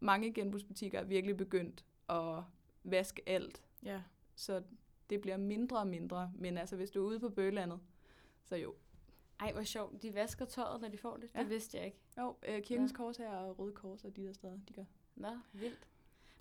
mange 0.00 0.32
genbrugsbutikker 0.32 0.99
er 1.00 1.05
virkelig 1.05 1.37
begyndt 1.37 1.84
at 2.08 2.43
vaske 2.84 3.23
alt. 3.26 3.62
Ja. 3.84 4.02
Så 4.34 4.62
det 5.11 5.20
bliver 5.20 5.37
mindre 5.37 5.79
og 5.79 5.87
mindre. 5.87 6.32
Men 6.34 6.58
altså, 6.58 6.76
hvis 6.76 6.90
du 6.90 7.02
er 7.05 7.08
ude 7.08 7.20
på 7.20 7.29
bøgelandet, 7.29 7.81
så 8.44 8.56
jo. 8.56 8.75
Ej, 9.40 9.52
hvor 9.52 9.62
sjovt. 9.62 10.02
De 10.02 10.14
vasker 10.14 10.44
tøjet, 10.44 10.81
når 10.81 10.88
de 10.88 10.99
får 10.99 11.17
det. 11.17 11.31
Ja. 11.34 11.40
Det 11.40 11.50
vidste 11.50 11.76
jeg 11.79 11.87
ikke. 11.87 11.99
Jo, 12.19 12.37
øh, 12.49 12.62
Kirkens 12.62 12.93
Ja. 12.93 12.96
Kors 12.96 13.17
her 13.17 13.29
og 13.31 13.58
Røde 13.58 13.73
Kors 13.73 14.05
og 14.05 14.17
de 14.17 14.23
der 14.25 14.32
steder, 14.32 14.58
de 14.69 14.73
gør. 14.73 14.84
Nå, 15.17 15.29
vildt. 15.52 15.88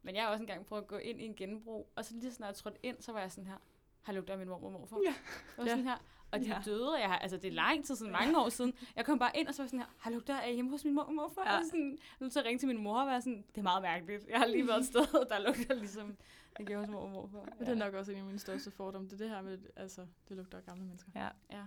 Men 0.01 0.15
jeg 0.15 0.23
har 0.23 0.29
også 0.29 0.44
engang 0.44 0.65
prøvet 0.65 0.81
at 0.81 0.87
gå 0.87 0.97
ind 0.97 1.21
i 1.21 1.25
en 1.25 1.35
genbrug, 1.35 1.91
og 1.95 2.05
så 2.05 2.13
lige 2.13 2.31
så 2.31 2.35
snart 2.35 2.47
jeg 2.47 2.55
trådte 2.55 2.77
ind, 2.83 3.01
så 3.01 3.11
var 3.11 3.19
jeg 3.19 3.31
sådan 3.31 3.47
her, 3.47 3.57
har 4.01 4.13
lugter 4.13 4.33
af 4.33 4.39
min 4.39 4.47
mormor 4.47 4.67
og 4.67 4.73
morfar. 4.73 4.99
Ja. 5.05 5.15
Ja. 5.57 5.67
sådan 5.69 5.83
her, 5.87 5.97
og 6.31 6.39
de 6.39 6.45
Ja. 6.45 6.54
ja. 6.54 6.62
døde, 6.66 6.94
og 6.94 7.00
jeg 7.00 7.10
har, 7.10 7.18
altså 7.19 7.38
det 7.38 7.45
er 7.48 7.51
lang 7.51 7.86
tid 7.86 7.95
siden, 7.95 8.12
mange 8.12 8.39
år 8.39 8.50
siden. 8.50 8.74
Jeg 8.95 9.06
kom 9.06 9.19
bare 9.19 9.31
ind, 9.38 9.48
og 9.48 9.54
så 9.54 9.62
var 9.62 9.66
jeg 9.66 9.69
sådan 9.69 9.80
her, 9.80 9.88
har 9.98 10.12
lugter 10.12 10.39
af 10.39 10.54
hjemme 10.54 10.72
hos 10.72 10.86
min 10.86 10.94
mor 10.94 11.01
og 11.01 11.13
morfar? 11.13 11.44
Ja. 11.45 11.51
Ja. 11.54 11.57
Og 11.60 11.66
sådan, 11.66 11.98
nu 12.19 12.30
så 12.30 12.42
ringe 12.45 12.60
til 12.60 12.68
min 12.68 12.78
mor 12.78 13.01
og 13.01 13.07
være 13.07 13.22
sådan, 13.22 13.45
det 13.48 13.57
er 13.57 13.62
meget 13.62 13.81
mærkeligt. 13.81 14.28
Jeg 14.30 14.39
har 14.39 14.45
lige 14.45 14.68
været 14.68 14.80
et 14.80 14.86
sted, 14.86 15.25
der 15.30 15.39
lugter 15.39 15.74
ligesom, 15.74 16.18
det 16.57 16.68
gjorde 16.68 16.86
hos 16.86 16.94
mor 16.94 17.01
og 17.01 17.10
morfar. 17.10 17.45
Men 17.57 17.60
det 17.60 17.69
er 17.69 17.75
nok 17.75 17.94
også 17.94 18.12
en 18.12 18.18
af 18.18 18.24
mine 18.24 18.39
største 18.39 18.72
fordomme. 18.72 19.07
Det 19.07 19.13
er 19.13 19.18
det 19.18 19.30
her 19.30 19.42
med, 19.42 19.57
altså, 19.75 20.06
det 20.30 20.38
lugter 20.38 20.57
af 20.57 20.66
gamle 20.66 20.83
mennesker. 20.83 21.12
Ja. 21.16 21.30
Ja. 21.51 21.63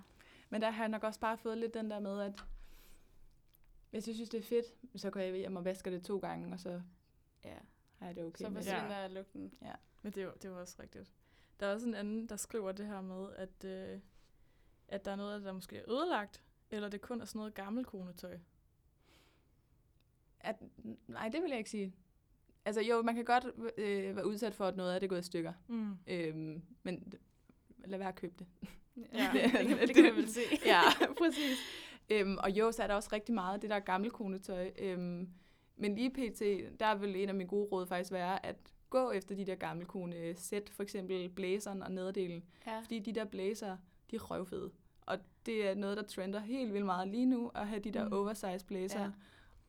Men 0.51 0.61
der 0.63 0.71
har 0.71 0.83
jeg 0.83 0.89
nok 0.89 1.05
også 1.05 1.21
bare 1.21 1.37
fået 1.39 1.59
lidt 1.59 1.75
den 1.75 1.91
der 1.91 2.01
med, 2.01 2.21
at 2.21 2.45
hvis 3.91 4.07
jeg 4.07 4.15
synes, 4.15 4.31
det 4.31 4.39
er 4.39 4.45
fedt, 4.45 4.67
så 4.97 5.11
går 5.11 5.21
jeg 5.21 5.35
hjem 5.35 5.57
og 5.57 5.65
vasker 5.65 5.91
det 5.91 6.03
to 6.05 6.19
gange, 6.19 6.53
og 6.53 6.61
så 6.61 6.83
ja. 7.45 7.55
har 7.99 8.07
jeg 8.07 8.17
det 8.17 8.25
okay 8.25 8.45
Så 8.45 8.51
forsvinder 8.53 8.99
ja. 9.01 9.07
lugten. 9.07 9.53
Men 10.03 10.13
det 10.13 10.21
er, 10.21 10.25
jo, 10.25 10.33
det 10.43 10.45
er 10.45 10.55
også 10.55 10.77
rigtigt. 10.83 11.11
Der 11.61 11.67
er 11.67 11.75
også 11.75 11.87
en 11.87 11.95
anden, 11.95 12.29
der 12.29 12.37
skriver 12.37 12.73
det 12.73 12.87
her 12.87 13.01
med, 13.01 13.29
at, 13.37 13.65
øh, 13.65 14.01
at 14.95 15.05
der 15.05 15.11
er 15.11 15.17
noget 15.17 15.43
der 15.45 15.53
måske 15.53 15.77
er 15.77 15.91
ødelagt, 15.93 16.43
eller 16.71 16.89
det 16.89 17.01
kun 17.01 17.21
er 17.21 17.25
sådan 17.25 17.39
noget 17.39 17.55
gammelt 17.55 17.87
konetøj. 17.87 18.39
At, 20.41 20.57
nej, 21.07 21.29
det 21.29 21.43
vil 21.43 21.49
jeg 21.51 21.59
ikke 21.59 21.71
sige. 21.71 21.95
Altså 22.65 22.81
jo, 22.81 23.03
man 23.03 23.15
kan 23.15 23.25
godt 23.25 23.47
øh, 23.79 24.17
være 24.17 24.27
udsat 24.27 24.55
for, 24.55 24.65
at 24.67 24.77
noget 24.77 24.95
af 24.95 25.01
det 25.01 25.07
er 25.07 25.09
gået 25.09 25.21
i 25.21 25.25
stykker. 25.25 25.53
Mm. 25.69 25.97
Øhm, 26.07 26.63
men 26.83 27.13
lad 27.85 27.99
være 27.99 28.09
at 28.09 28.15
købe 28.15 28.35
det. 28.39 28.47
Ja, 29.13 29.31
Det- 29.33 29.43
det, 29.53 29.53
det, 29.53 29.69
kan, 29.69 29.89
det 29.89 29.95
kan 29.95 30.05
man 30.05 30.17
vel 30.17 30.29
se. 30.29 30.41
ja, 30.67 30.81
præcis. 31.23 31.59
Øhm, 32.11 32.37
og 32.41 32.51
jo, 32.51 32.73
så 32.73 32.83
er 32.83 32.87
der 32.87 32.95
også 32.95 33.09
rigtig 33.13 33.35
meget 33.35 33.55
af 33.55 33.61
det 33.61 33.71
der 33.71 33.79
gamle 33.81 34.11
konetøj. 34.11 34.71
Øhm, 34.79 35.29
men 35.77 35.95
lige 35.95 36.11
pt, 36.11 36.41
der 36.81 36.95
vil 36.95 37.17
en 37.17 37.29
af 37.29 37.35
mine 37.35 37.49
gode 37.49 37.69
råd 37.73 37.87
faktisk 37.87 38.13
være, 38.13 38.47
at 38.47 38.57
gå 38.91 39.11
efter 39.11 39.35
de 39.35 39.45
der 39.47 39.55
gamle 39.55 39.85
kone 39.85 40.35
sæt, 40.37 40.69
for 40.71 40.83
eksempel 40.83 41.29
blæseren 41.29 41.83
og 41.83 41.93
nederdelen. 41.93 42.45
Ja. 42.67 42.81
Fordi 42.81 42.99
de 42.99 43.13
der 43.13 43.25
blæser, 43.25 43.77
de 44.11 44.17
er 44.17 44.21
røvfede. 44.31 44.71
Det 45.47 45.69
er 45.71 45.75
noget, 45.75 45.97
der 45.97 46.03
trender 46.03 46.41
helt 46.41 46.73
vildt 46.73 46.87
meget 46.87 47.09
lige 47.09 47.27
nu, 47.27 47.51
at 47.55 47.69
have 47.69 47.81
de 47.81 47.91
der 47.91 48.05
Mm. 48.05 48.11
mm. 48.11 48.17
oversize 48.17 48.67
blæser. 48.67 49.01
Ja. 49.01 49.11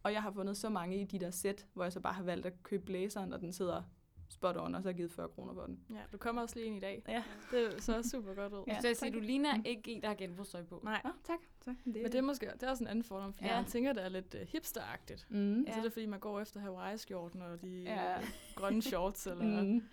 Og 0.04 0.14
jeg 0.14 0.22
har 0.24 0.32
fundet 0.32 0.58
så 0.58 0.70
mange 0.70 1.02
i 1.02 1.04
de 1.04 1.20
der 1.20 1.32
sæt, 1.32 1.66
hvor 1.74 1.84
jeg 1.84 1.92
så 1.94 2.00
bare 2.00 2.14
har 2.14 2.24
valgt 2.24 2.46
at 2.46 2.64
købe 2.64 2.86
blæseren, 2.86 3.34
og 3.34 3.40
den 3.42 3.54
sidder 3.54 3.84
spot 4.30 4.58
on, 4.58 4.76
og 4.76 4.82
så 4.82 4.88
har 4.88 4.92
jeg 4.92 4.96
givet 4.96 5.12
40 5.12 5.30
kroner 5.30 5.54
for 5.54 5.62
den. 5.66 5.80
Ja, 5.90 5.96
du 6.12 6.18
kommer 6.18 6.42
også 6.42 6.56
lige 6.56 6.66
ind 6.68 6.78
i 6.78 6.80
dag. 6.80 7.04
Ja. 7.08 7.24
Det 7.52 7.84
så 7.84 8.10
super 8.12 8.34
godt 8.34 8.54
ud. 8.54 8.64
Ja, 8.68 8.82
så 8.82 8.88
jeg 8.88 8.98
siger, 8.98 9.12
du 9.12 9.20
ligner 9.20 9.62
ikke 9.66 9.92
en, 9.92 10.02
der 10.02 10.08
har 10.08 10.16
genbrugstøj 10.16 10.64
på. 10.64 10.82
Nej, 10.84 11.02
Nå, 11.04 11.10
tak. 11.24 11.40
tak. 11.66 11.76
Det, 11.86 11.96
men 11.96 12.06
det 12.06 12.16
er 12.16 12.22
måske 12.22 12.46
det 12.54 12.64
er 12.64 12.70
også 12.70 12.84
en 12.84 12.88
anden 12.88 13.04
fordom, 13.04 13.34
fordi 13.34 13.46
Ja. 13.46 13.62
man 13.62 13.70
tænker, 13.70 13.94
det 13.94 14.04
er 14.06 14.10
lidt 14.10 14.36
uh, 14.36 14.42
hipsteragtigt. 14.42 15.26
Mm. 15.30 15.62
Ja. 15.62 15.74
Så 15.74 15.80
det 15.80 15.86
er 15.86 15.92
fordi, 15.92 16.06
man 16.06 16.20
går 16.20 16.40
efter 16.40 16.60
Hawaii-skjorten 16.60 17.42
og 17.42 17.62
de 17.62 17.82
Ja. 17.82 18.16
grønne 18.56 18.82
shorts, 18.82 19.28
eller 19.32 19.64
mm. 19.64 19.84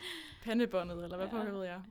Pandebåndet, 0.45 1.05
eller 1.05 1.17
hvad 1.17 1.27
Ja. 1.27 1.39
ja. 1.39 1.45
på 1.51 1.57
ved 1.57 1.65
jeg. 1.65 1.83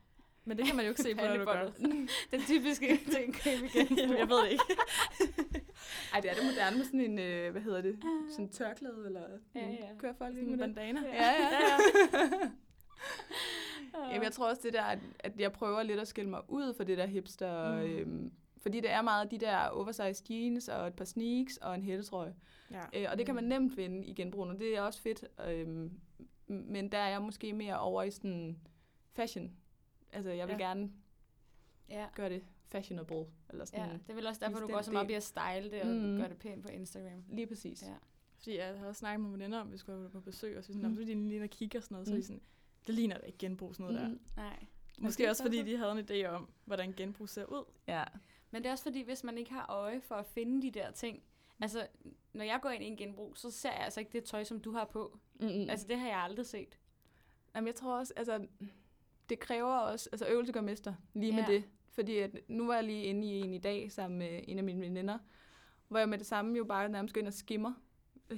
Men 0.44 0.58
det 0.58 0.66
kan 0.66 0.76
man 0.76 0.84
jo 0.84 0.88
ikke 0.90 1.02
se 1.02 1.14
på, 1.18 1.20
når 1.24 1.36
du 1.36 1.44
gør. 1.44 1.52
Pandebåndet. 1.70 2.10
Den 2.30 2.40
typiske 2.42 2.86
ting, 3.16 3.36
igen. 3.46 3.98
jeg 4.20 4.28
ved 4.28 4.44
det 4.44 4.50
ikke. 4.50 4.64
Ej, 6.14 6.20
det 6.20 6.30
er 6.30 6.34
det 6.34 6.44
moderne 6.44 6.76
med 6.76 6.84
sådan 6.84 7.00
en, 7.00 7.18
øh, 7.18 7.52
hvad 7.52 7.62
hedder 7.62 7.80
det, 7.82 7.98
sådan 8.30 8.44
en 8.44 8.50
tørklæde, 8.50 9.02
eller 9.06 9.20
Ja, 9.54 9.60
ja, 9.60 9.66
ja. 9.66 9.72
ja. 9.72 9.86
kører 9.98 10.12
folk 10.18 10.34
Sådan 10.34 10.48
en 10.48 10.56
med 10.58 10.66
det? 10.68 10.74
bandana. 10.74 11.00
Ja, 11.12 11.30
ja. 11.32 11.48
ja. 12.12 12.50
Jamen, 14.10 14.22
jeg 14.22 14.32
tror 14.32 14.48
også 14.48 14.60
det 14.64 14.72
der, 14.72 14.82
at, 15.20 15.32
jeg 15.38 15.52
prøver 15.52 15.82
lidt 15.82 16.00
at 16.00 16.08
skille 16.08 16.30
mig 16.30 16.40
ud 16.48 16.74
for 16.74 16.84
det 16.84 16.98
der 16.98 17.06
hipster, 17.06 17.72
Mm. 17.72 17.78
mm. 17.88 17.96
øhm, 17.96 18.32
fordi 18.62 18.80
det 18.80 18.90
er 18.90 19.02
meget 19.02 19.30
de 19.30 19.38
der 19.38 19.66
oversized 19.68 20.30
jeans, 20.30 20.68
og 20.68 20.86
et 20.86 20.94
par 20.94 21.04
sneaks, 21.04 21.56
og 21.56 21.74
en 21.74 21.82
hættetrøje. 21.82 22.34
ja. 22.70 22.80
Øh, 22.94 23.06
og 23.10 23.18
det 23.18 23.26
kan 23.26 23.34
man 23.34 23.44
Mm. 23.44 23.48
nemt 23.48 23.74
finde 23.74 24.06
i 24.06 24.14
genbrug, 24.14 24.46
og 24.46 24.58
det 24.58 24.76
er 24.76 24.80
også 24.82 25.02
fedt. 25.02 25.24
Øhm, 25.48 25.90
men 26.46 26.92
der 26.92 26.98
er 26.98 27.08
jeg 27.08 27.22
måske 27.22 27.52
mere 27.52 27.78
over 27.78 28.02
i 28.02 28.10
sådan 28.10 28.58
fashion. 29.16 29.52
Altså, 30.12 30.30
jeg 30.30 30.48
vil 30.48 30.56
Ja. 30.58 30.66
gerne 30.66 30.92
Ja. 31.88 32.06
gøre 32.14 32.28
det 32.28 32.44
fashionable, 32.68 33.26
eller 33.50 33.64
sådan. 33.64 33.86
Ja, 33.86 33.92
det 33.92 34.10
er 34.10 34.14
vel 34.14 34.26
også 34.26 34.40
derfor, 34.44 34.60
du 34.60 34.66
går 34.68 34.82
så 34.82 34.92
meget 34.92 35.04
op 35.04 35.10
i 35.10 35.14
at 35.14 35.22
style 35.22 35.70
det 35.70 35.80
og 35.82 35.86
Mm. 35.88 36.16
gøre 36.16 36.28
det 36.28 36.38
pænt 36.38 36.62
på 36.62 36.68
Instagram. 36.68 37.24
Lige 37.28 37.46
præcis. 37.46 37.82
Ja. 37.82 37.94
Fordi 38.38 38.58
jeg 38.58 38.78
har 38.78 38.86
også 38.86 38.98
snakket 38.98 39.20
med 39.20 39.30
veninder 39.30 39.60
om, 39.60 39.66
at 39.66 39.72
vi 39.72 39.78
skulle 39.78 40.00
være 40.00 40.10
på 40.10 40.20
besøg, 40.20 40.58
og 40.58 40.64
så 40.64 40.72
sådan, 40.72 40.88
Mm. 40.90 40.94
så 40.96 41.00
de 41.00 41.14
lige 41.28 41.48
kigger 41.48 41.78
og 41.78 41.82
sådan 41.82 41.94
noget, 41.94 42.06
så 42.08 42.12
de 42.12 42.18
Mm. 42.18 42.22
sådan, 42.22 42.40
det 42.86 42.94
ligner 42.94 43.18
da 43.18 43.26
ikke 43.26 43.38
genbrug 43.38 43.74
sådan 43.74 43.94
noget 43.94 44.10
Mm. 44.10 44.18
der. 44.36 44.42
Nej. 44.42 44.66
Måske 44.98 45.30
også 45.30 45.42
fordi 45.42 45.62
de 45.62 45.76
havde 45.76 45.92
en 45.92 45.98
idé 45.98 46.26
om, 46.28 46.50
hvordan 46.64 46.92
genbrug 46.92 47.28
ser 47.28 47.44
ud. 47.44 47.64
Ja. 47.88 48.04
Men 48.50 48.62
det 48.62 48.68
er 48.68 48.72
også 48.72 48.84
fordi, 48.84 49.02
hvis 49.02 49.24
man 49.24 49.38
ikke 49.38 49.52
har 49.52 49.66
øje 49.70 50.00
for 50.00 50.14
at 50.14 50.26
finde 50.26 50.62
de 50.62 50.70
der 50.70 50.90
ting, 50.90 51.22
altså, 51.60 51.86
når 52.32 52.44
jeg 52.44 52.58
går 52.62 52.70
ind 52.70 52.84
i 52.84 52.86
en 52.86 52.96
genbrug, 52.96 53.36
så 53.36 53.50
ser 53.50 53.70
jeg 53.72 53.80
altså 53.80 54.00
ikke 54.00 54.12
det 54.12 54.24
tøj, 54.24 54.44
som 54.44 54.60
du 54.60 54.70
har 54.72 54.84
på. 54.84 55.18
Mm. 55.40 55.46
Altså, 55.46 55.86
det 55.88 55.98
har 55.98 56.08
jeg 56.08 56.18
aldrig 56.18 56.46
set. 56.46 56.78
Jamen, 57.54 57.66
jeg 57.66 57.74
tror 57.74 57.98
også, 57.98 58.12
altså, 58.16 58.46
det 59.32 59.40
kræver 59.40 59.74
også, 59.74 60.08
altså 60.12 60.26
øvelse 60.26 60.52
gør 60.52 60.60
mester, 60.60 60.94
lige 61.14 61.32
med 61.32 61.42
Ja. 61.48 61.52
det. 61.52 61.64
Fordi 61.90 62.18
at, 62.18 62.30
nu 62.48 62.66
var 62.66 62.74
jeg 62.74 62.84
lige 62.84 63.04
inde 63.04 63.26
i 63.26 63.40
en 63.40 63.54
i 63.54 63.58
dag, 63.58 63.92
sammen 63.92 64.18
med 64.18 64.40
en 64.48 64.58
af 64.58 64.64
mine 64.64 64.80
veninder, 64.80 65.18
hvor 65.88 65.98
jeg 65.98 66.08
med 66.08 66.18
det 66.18 66.26
samme 66.26 66.56
jo 66.56 66.64
bare 66.64 66.88
nærmest 66.88 67.14
går 67.14 67.18
ind 67.18 67.28
og 67.28 67.32
skimmer 67.34 67.72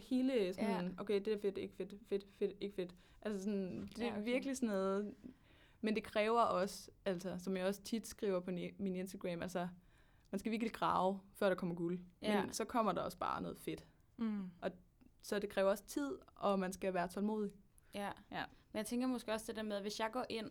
hele 0.09 0.55
sådan, 0.55 0.87
Ja. 0.87 1.03
okay, 1.03 1.15
det 1.25 1.29
er 1.33 1.39
fedt, 1.39 1.59
ikke 1.59 1.75
fedt, 1.75 1.95
fedt, 2.09 2.25
fedt, 2.39 2.53
ikke 2.61 2.75
fedt. 2.75 2.95
Altså 3.23 3.45
sådan, 3.45 3.89
det 3.97 3.99
er 3.99 4.05
Ja, 4.05 4.11
okay. 4.11 4.21
okay. 4.21 4.33
virkelig 4.33 4.57
sådan 4.57 4.69
noget, 4.69 5.15
men 5.81 5.95
det 5.95 6.03
kræver 6.05 6.41
også, 6.41 6.91
altså, 7.05 7.39
som 7.39 7.57
jeg 7.57 7.67
også 7.67 7.83
tit 7.83 8.07
skriver 8.07 8.41
på 8.41 8.51
min 8.79 8.97
Instagram, 8.97 9.43
altså, 9.43 9.69
man 10.31 10.39
skal 10.39 10.53
virkelig 10.53 10.73
grave, 10.73 11.21
før 11.35 11.49
der 11.49 11.57
kommer 11.57 11.75
guld. 11.75 11.99
Ja. 12.23 12.43
Men 12.43 12.53
så 12.53 12.65
kommer 12.65 12.93
der 12.93 13.01
også 13.03 13.19
bare 13.19 13.43
noget 13.43 13.59
fedt. 13.59 13.85
Mm. 14.17 14.51
Så 15.23 15.39
det 15.39 15.49
kræver 15.51 15.71
også 15.71 15.85
tid, 15.85 16.19
og 16.37 16.59
man 16.59 16.73
skal 16.73 16.95
være 16.95 17.09
tålmodig. 17.09 17.53
Ja. 17.95 18.11
Ja. 18.33 18.45
Men 18.73 18.79
jeg 18.79 18.87
tænker 18.87 19.07
måske 19.07 19.33
også 19.33 19.45
det 19.49 19.57
der 19.57 19.63
med, 19.63 19.77
at 19.77 19.83
hvis 19.83 20.01
jeg 20.01 20.11
går 20.13 20.25
ind, 20.29 20.51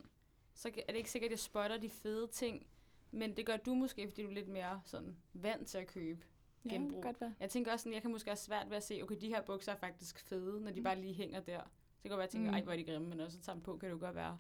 så 0.54 0.68
er 0.88 0.92
det 0.92 0.96
ikke 0.98 1.12
sikkert, 1.12 1.28
at 1.28 1.32
jeg 1.32 1.40
spotter 1.40 1.78
de 1.78 1.90
fede 1.90 2.28
ting, 2.28 2.66
men 3.12 3.38
det 3.38 3.46
gør 3.46 3.58
du 3.58 3.74
måske, 3.74 4.08
fordi 4.08 4.22
du 4.24 4.30
er 4.30 4.34
lidt 4.34 4.48
mere 4.48 4.82
sådan 4.86 5.18
vant 5.34 5.68
til 5.68 5.78
at 5.78 5.88
købe 5.88 6.26
genbrug. 6.70 7.04
godt 7.04 7.22
være. 7.22 7.34
Jeg 7.40 7.50
tænker 7.50 7.72
også, 7.72 7.84
sådan, 7.84 7.94
jeg 7.94 8.02
kan 8.02 8.12
måske 8.12 8.30
have 8.30 8.38
svært 8.38 8.70
ved 8.70 8.78
at 8.78 8.84
se, 8.84 9.00
okay, 9.04 9.16
de 9.22 9.28
her 9.28 9.42
bukser 9.42 9.72
er 9.72 9.76
faktisk 9.76 10.20
fede, 10.20 10.62
når 10.62 10.72
de 10.72 10.82
bare 10.84 10.96
lige 11.02 11.14
hænger 11.14 11.40
der. 11.40 11.60
Det 11.60 12.10
kan 12.10 12.10
godt 12.10 12.18
være, 12.18 12.24
at 12.28 12.34
jeg 12.34 12.40
tænker, 12.40 12.52
Mm. 12.52 12.56
ej, 12.56 12.62
hvor 12.64 12.72
er 12.72 12.78
de 12.78 12.84
grimme, 12.84 13.10
men 13.10 13.20
også 13.20 13.40
tager 13.40 13.60
på, 13.60 13.78
kan 13.78 13.90
det 13.90 13.96
jo 13.96 14.00
godt 14.00 14.16
være. 14.16 14.38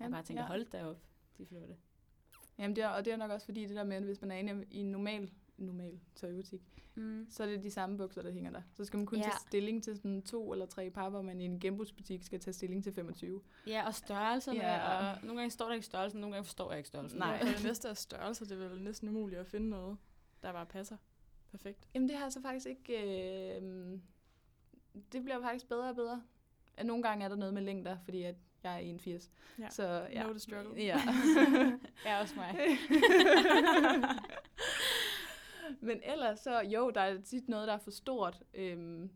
Jeg 0.00 0.10
bare 0.10 0.22
tænker, 0.22 0.42
ja. 0.42 0.46
hold 0.48 0.66
da 0.70 0.84
op, 0.86 1.00
de 1.38 1.42
er 1.42 1.46
flotte. 1.46 1.76
Jamen 2.58 2.76
det 2.76 2.84
er, 2.84 2.88
og 2.88 3.04
det 3.04 3.12
er 3.12 3.16
nok 3.16 3.30
også 3.30 3.44
fordi 3.46 3.66
det 3.66 3.76
der 3.76 3.84
med, 3.84 3.96
at 3.96 4.02
hvis 4.02 4.20
man 4.20 4.30
er 4.30 4.36
inde 4.36 4.64
i 4.70 4.78
en 4.78 4.90
normal, 4.90 5.32
normal 5.58 6.00
tøjbutik, 6.14 6.60
Mm. 6.94 7.26
så 7.30 7.42
er 7.42 7.46
det 7.46 7.62
de 7.64 7.70
samme 7.70 7.98
bukser, 7.98 8.22
der 8.22 8.30
hænger 8.32 8.50
der. 8.50 8.62
Så 8.74 8.84
skal 8.84 8.96
man 8.96 9.06
kun 9.06 9.18
Ja. 9.18 9.24
tage 9.24 9.36
stilling 9.48 9.82
til 9.84 9.96
sådan 9.96 10.22
to 10.22 10.52
eller 10.52 10.66
tre 10.66 10.90
par, 10.90 11.08
hvor 11.08 11.22
man 11.22 11.40
i 11.40 11.44
en 11.44 11.60
genbrugsbutik 11.60 12.22
skal 12.22 12.40
tage 12.40 12.54
stilling 12.54 12.82
til 12.84 12.92
25. 12.92 13.40
Ja, 13.66 13.86
og 13.86 13.94
størrelserne, 13.94 14.58
Ja. 14.58 15.12
og 15.12 15.18
nogle 15.22 15.40
gange 15.40 15.50
står 15.50 15.66
der 15.66 15.74
ikke 15.74 15.86
størrelsen, 15.86 16.20
nogle 16.20 16.34
gange 16.34 16.44
forstår 16.44 16.70
jeg 16.70 16.78
ikke 16.78 16.88
størrelsen. 16.88 17.18
Nej. 17.18 17.38
Og 17.42 17.46
det 17.56 17.64
næste 17.64 17.88
er 17.88 17.94
størrelse, 17.94 18.44
det 18.44 18.52
er 18.62 18.68
vel 18.68 18.82
næsten 18.82 19.08
umuligt 19.08 19.40
at 19.40 19.46
finde 19.46 19.68
noget, 19.68 19.96
der 20.42 20.52
bare 20.52 20.66
passer 20.66 20.96
perfekt. 21.50 21.88
Jamen 21.94 22.08
det 22.08 22.16
har 22.16 22.24
jeg 22.24 22.32
så 22.32 22.42
faktisk 22.42 22.66
ikke... 22.66 23.56
Øh, 23.60 23.98
det 25.12 25.22
bliver 25.24 25.40
faktisk 25.42 25.68
bedre 25.68 25.88
og 25.88 25.94
bedre. 25.96 26.22
Nogle 26.84 27.02
gange 27.02 27.24
er 27.24 27.28
der 27.28 27.36
noget 27.36 27.54
med 27.54 27.62
længder, 27.62 27.96
fordi 28.04 28.22
at 28.22 28.34
jeg 28.62 28.74
er 28.74 28.78
81. 28.78 29.30
Ja. 29.58 29.70
Så 29.70 30.06
ja. 30.12 30.22
No 30.22 30.30
the 30.30 30.38
struggle. 30.38 30.82
Ja. 30.84 31.00
Ja, 32.06 32.20
også 32.20 32.34
mig. 32.36 32.56
Men 35.80 36.00
ellers 36.04 36.40
så, 36.40 36.60
jo, 36.60 36.90
der 36.90 37.00
er 37.00 37.20
tit 37.22 37.48
noget, 37.48 37.68
der 37.68 37.74
er 37.74 37.78
for 37.78 37.90
stort. 37.90 38.42
Øhm, 38.54 39.10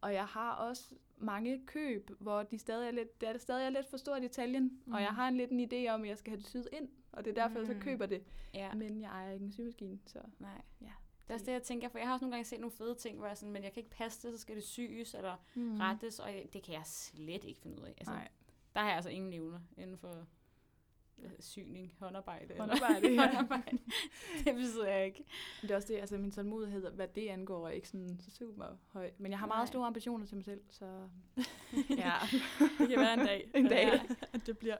og 0.00 0.14
jeg 0.14 0.24
har 0.26 0.52
også 0.54 0.94
mange 1.16 1.62
køb, 1.66 2.10
hvor 2.18 2.42
de 2.42 2.58
stadig 2.58 2.86
er 2.86 2.90
lidt, 2.92 3.20
det 3.20 3.28
er 3.28 3.38
stadig 3.38 3.64
er 3.66 3.70
lidt 3.70 3.86
for 3.90 3.96
stort 3.96 4.22
i 4.22 4.26
Italien. 4.26 4.80
Mm. 4.86 4.92
Og 4.92 5.00
jeg 5.00 5.08
Mhm. 5.08 5.16
har 5.16 5.28
en 5.28 5.36
lidt 5.36 5.50
en 5.50 5.60
idé 5.72 5.90
om, 5.90 6.02
at 6.02 6.08
jeg 6.08 6.18
skal 6.18 6.30
have 6.30 6.38
det 6.40 6.46
syet 6.46 6.68
ind. 6.72 6.88
Og 7.12 7.24
det 7.24 7.30
er 7.30 7.34
derfor, 7.42 7.60
mm. 7.60 7.66
jeg 7.66 7.74
Mm. 7.74 7.80
så 7.80 7.84
køber 7.84 8.06
det. 8.06 8.22
Ja, 8.54 8.74
Men 8.74 9.00
jeg 9.00 9.08
ejer 9.10 9.32
ikke 9.32 9.44
en 9.44 9.52
symaskine, 9.52 9.98
så... 10.06 10.18
nej. 10.38 10.62
Ja. 10.80 10.86
Det 11.24 11.30
er 11.30 11.34
også 11.34 11.46
det, 11.46 11.52
jeg 11.52 11.62
tænker, 11.62 11.88
for 11.88 11.98
jeg 11.98 12.06
har 12.06 12.14
også 12.14 12.24
nogle 12.24 12.34
gange 12.36 12.44
set 12.44 12.60
nogle 12.60 12.76
fede 12.76 12.94
ting, 12.94 13.18
hvor 13.18 13.26
jeg 13.26 13.36
sådan, 13.36 13.52
men 13.52 13.64
jeg 13.64 13.72
kan 13.72 13.80
ikke 13.82 13.96
passe 13.96 14.28
det, 14.28 14.36
så 14.38 14.42
skal 14.42 14.56
det 14.56 14.64
syes 14.64 15.14
eller 15.14 15.36
Mm. 15.54 15.62
mm. 15.62 15.80
rettes, 15.80 16.18
og 16.18 16.28
det 16.52 16.62
kan 16.62 16.74
jeg 16.74 16.82
slet 16.86 17.44
ikke 17.44 17.60
finde 17.60 17.80
ud 17.82 17.86
af. 17.86 17.94
Altså, 17.98 18.12
Nej. 18.12 18.28
Der 18.74 18.80
har 18.80 18.86
jeg 18.88 18.96
altså 18.96 19.10
ingen 19.10 19.32
evner 19.32 19.60
inden 19.76 19.98
for 19.98 20.26
syning, 21.40 21.94
håndarbejde. 21.98 22.44
eller- 22.44 22.60
Håndarbejde, 22.60 23.12
ja. 23.12 23.26
håndarbejde. 23.36 23.78
det 24.44 24.54
besidder 24.54 24.88
jeg 24.88 25.06
ikke. 25.06 25.24
Det 25.62 25.70
er 25.70 25.76
også 25.76 25.88
det, 25.88 25.98
altså 26.00 26.18
min 26.18 26.30
tålmodighed, 26.32 26.90
hvad 26.90 27.08
det 27.08 27.28
angår, 27.28 27.66
er 27.68 27.70
ikke 27.72 27.88
sådan 27.88 28.20
så 28.20 28.30
super 28.30 28.64
høj. 28.92 29.10
Men 29.18 29.30
jeg 29.30 29.38
har 29.38 29.46
meget 29.46 29.60
Nej. 29.60 29.66
store 29.66 29.86
ambitioner 29.86 30.26
til 30.26 30.36
mig 30.36 30.44
selv, 30.44 30.60
så... 30.70 30.86
ja. 31.98 32.12
Det 32.78 32.88
kan 32.88 32.98
være 32.98 33.14
en 33.14 33.18
dag. 33.26 33.50
En 33.54 33.64
dag. 33.64 33.92
at- 33.92 34.28
At 34.32 34.46
det 34.46 34.58
bliver. 34.58 34.76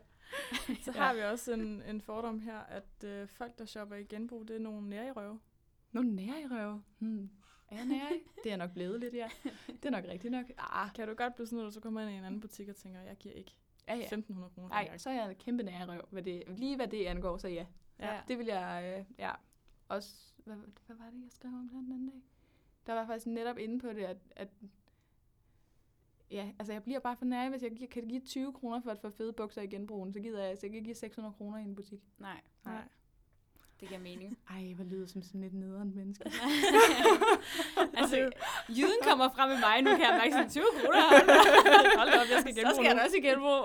Så 0.82 0.92
Ja. 0.94 1.00
har 1.02 1.14
vi 1.14 1.20
også 1.20 1.52
en, 1.52 1.82
en 1.82 2.00
fordom 2.00 2.40
her, 2.40 2.58
at 2.58 3.04
øh, 3.04 3.28
folk, 3.28 3.58
der 3.58 3.64
shopper 3.64 3.96
i 3.96 4.04
genbrug, 4.04 4.48
det 4.48 4.56
er 4.56 4.60
nogle 4.60 4.88
nære 4.88 5.08
i 5.08 5.10
røve. 5.10 5.40
Nogle 5.92 6.14
nære 6.14 6.40
i 6.42 6.46
røve. 6.46 6.82
Hmm. 6.98 7.30
Er 7.68 7.76
jeg 7.76 7.86
nære 7.86 8.14
i? 8.16 8.18
Det 8.44 8.52
er 8.52 8.56
nok 8.56 8.72
blevet 8.74 9.00
lidt, 9.00 9.14
ja. 9.14 9.28
Det 9.66 9.84
er 9.84 9.90
nok 9.90 10.04
rigtigt 10.08 10.30
nok. 10.30 10.44
Ah, 10.58 10.92
Kan 10.94 11.08
du 11.08 11.14
godt 11.14 11.34
blive 11.34 11.46
sådan 11.46 11.56
noget, 11.56 11.74
så 11.74 11.80
kommer 11.80 12.00
ind 12.00 12.10
i 12.10 12.14
en 12.14 12.24
anden 12.24 12.40
butik 12.40 12.68
og 12.68 12.76
tænker, 12.76 13.00
jeg 13.00 13.16
giver 13.16 13.34
ikke 13.34 13.54
ja, 13.88 13.94
ja. 13.94 14.04
1.500 14.04 14.48
kroner 14.54 14.68
Nej, 14.68 14.98
så 14.98 15.10
er 15.10 15.14
jeg 15.14 15.30
en 15.30 15.34
kæmpe 15.34 15.62
nære 15.62 15.82
i 15.82 15.86
røv. 15.86 16.08
Hvad 16.10 16.22
det, 16.22 16.42
lige 16.48 16.76
hvad 16.76 16.88
det 16.88 17.06
angår, 17.06 17.36
så 17.36 17.48
ja. 17.48 17.66
Ja. 18.00 18.20
Det 18.28 18.38
vil 18.38 18.46
jeg, 18.46 18.96
øh, 18.98 19.04
ja. 19.18 19.32
Også, 19.88 20.32
hvad, 20.44 20.56
hvad 20.86 20.96
var 20.96 21.10
det, 21.10 21.22
jeg 21.22 21.30
skrev 21.30 21.52
om 21.52 21.68
den 21.68 21.92
anden 21.92 22.08
dag? 22.08 22.22
Der 22.86 22.92
var 22.92 23.00
jeg 23.00 23.08
faktisk 23.08 23.26
netop 23.26 23.58
inde 23.58 23.78
på 23.80 23.88
det, 23.88 24.04
at, 24.04 24.16
at 24.36 24.48
Ja, 26.30 26.52
altså 26.58 26.72
jeg 26.72 26.82
bliver 26.82 26.98
bare 26.98 27.16
for 27.16 27.24
nær, 27.24 27.50
hvis 27.50 27.62
jeg 27.62 27.88
kan 27.90 28.08
give 28.08 28.20
20 28.20 28.52
kroner 28.52 28.80
for 28.80 28.90
at 28.90 28.98
få 28.98 29.10
fede 29.10 29.32
bukser 29.32 29.62
i 29.62 29.66
genbrugen, 29.66 30.12
så 30.12 30.20
gider 30.20 30.40
jeg 30.40 30.50
altså 30.50 30.66
ikke 30.66 30.80
give 30.80 30.94
600 30.94 31.34
kroner 31.34 31.58
i 31.58 31.62
en 31.62 31.74
butik. 31.74 32.00
Nej, 32.18 32.40
Nej. 32.64 32.82
Det 33.80 33.88
giver 33.88 34.00
mening. 34.00 34.38
Ej, 34.50 34.72
hvor 34.76 34.84
lyder 34.84 35.06
som 35.06 35.22
sådan 35.22 35.42
et 35.42 35.52
nederen 35.54 35.92
menneske. 35.94 36.24
altså, 38.00 38.16
jyden 38.78 39.00
kommer 39.02 39.28
frem 39.36 39.48
med 39.50 39.58
mig, 39.58 39.82
nu 39.82 39.90
kan 39.90 40.00
jeg 40.00 40.20
mærke 40.22 40.32
sådan 40.32 40.50
20 40.50 40.64
kroner. 40.80 41.02
Hold 41.98 42.08
op, 42.08 42.28
jeg 42.32 42.40
skal 42.40 42.54
Så 42.54 42.60
genbruge 42.60 42.74
skal 42.74 42.84
jeg 42.96 43.04
også 43.04 43.16
i 43.16 43.20
genbrug. 43.20 43.62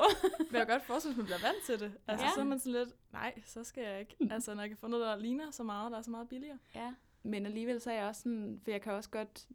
Men 0.51 0.55
jeg 0.59 0.67
kan 0.67 0.75
godt 0.75 0.85
forestille, 0.85 1.13
at 1.13 1.17
man 1.17 1.25
bliver 1.25 1.39
vant 1.47 1.61
til 1.65 1.79
det. 1.79 1.91
Altså, 2.07 2.25
Ja. 2.25 2.31
så 2.35 2.39
er 2.39 2.45
man 2.45 2.59
sådan 2.59 2.71
lidt, 2.79 2.89
nej, 3.13 3.33
så 3.45 3.63
skal 3.63 3.83
jeg 3.83 3.99
ikke. 3.99 4.15
Altså, 4.31 4.53
når 4.55 4.61
jeg 4.61 4.69
kan 4.69 4.77
få 4.77 4.87
noget, 4.87 5.05
der 5.05 5.15
ligner 5.15 5.51
så 5.51 5.63
meget, 5.63 5.91
der 5.91 5.97
er 5.97 6.01
så 6.01 6.11
meget 6.11 6.29
billigere. 6.29 6.57
ja. 6.75 6.93
Men 7.23 7.45
alligevel 7.45 7.81
så 7.81 7.91
er 7.91 7.95
jeg 7.95 8.05
også 8.07 8.21
sådan, 8.21 8.59
for 8.63 8.71
jeg 8.71 8.81
kan 8.81 8.93
også 8.93 9.09
godt, 9.09 9.47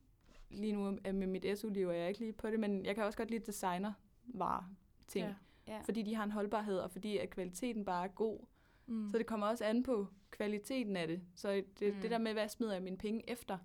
lige 0.50 0.72
nu 0.72 0.98
øh, 1.06 1.14
med 1.14 1.26
mit 1.26 1.58
SU-liv 1.58 1.88
er 1.88 1.92
jeg 1.92 2.08
ikke 2.08 2.20
lige 2.20 2.32
på 2.32 2.50
det, 2.50 2.60
men 2.60 2.84
jeg 2.84 2.94
kan 2.94 3.04
også 3.04 3.16
godt 3.18 3.30
lide 3.30 3.46
designervarer 3.46 4.64
ting. 5.08 5.26
Ja. 5.26 5.34
Ja. 5.74 5.80
Fordi 5.84 6.02
de 6.02 6.14
har 6.14 6.24
en 6.24 6.30
holdbarhed, 6.30 6.78
og 6.78 6.90
fordi 6.90 7.18
at 7.18 7.30
kvaliteten 7.30 7.84
bare 7.84 8.04
er 8.04 8.08
god. 8.08 8.38
Mm. 8.86 9.10
Så 9.10 9.18
det 9.18 9.26
kommer 9.26 9.46
også 9.46 9.64
an 9.64 9.82
på 9.82 10.06
kvaliteten 10.30 10.96
af 10.96 11.06
det. 11.08 11.22
Så 11.34 11.64
det, 11.78 11.94
Mm. 11.94 12.00
det 12.00 12.10
der 12.10 12.18
med, 12.18 12.32
hvad 12.32 12.48
smider 12.48 12.72
jeg 12.72 12.82
mine 12.82 12.98
penge 12.98 13.30
efter? 13.30 13.58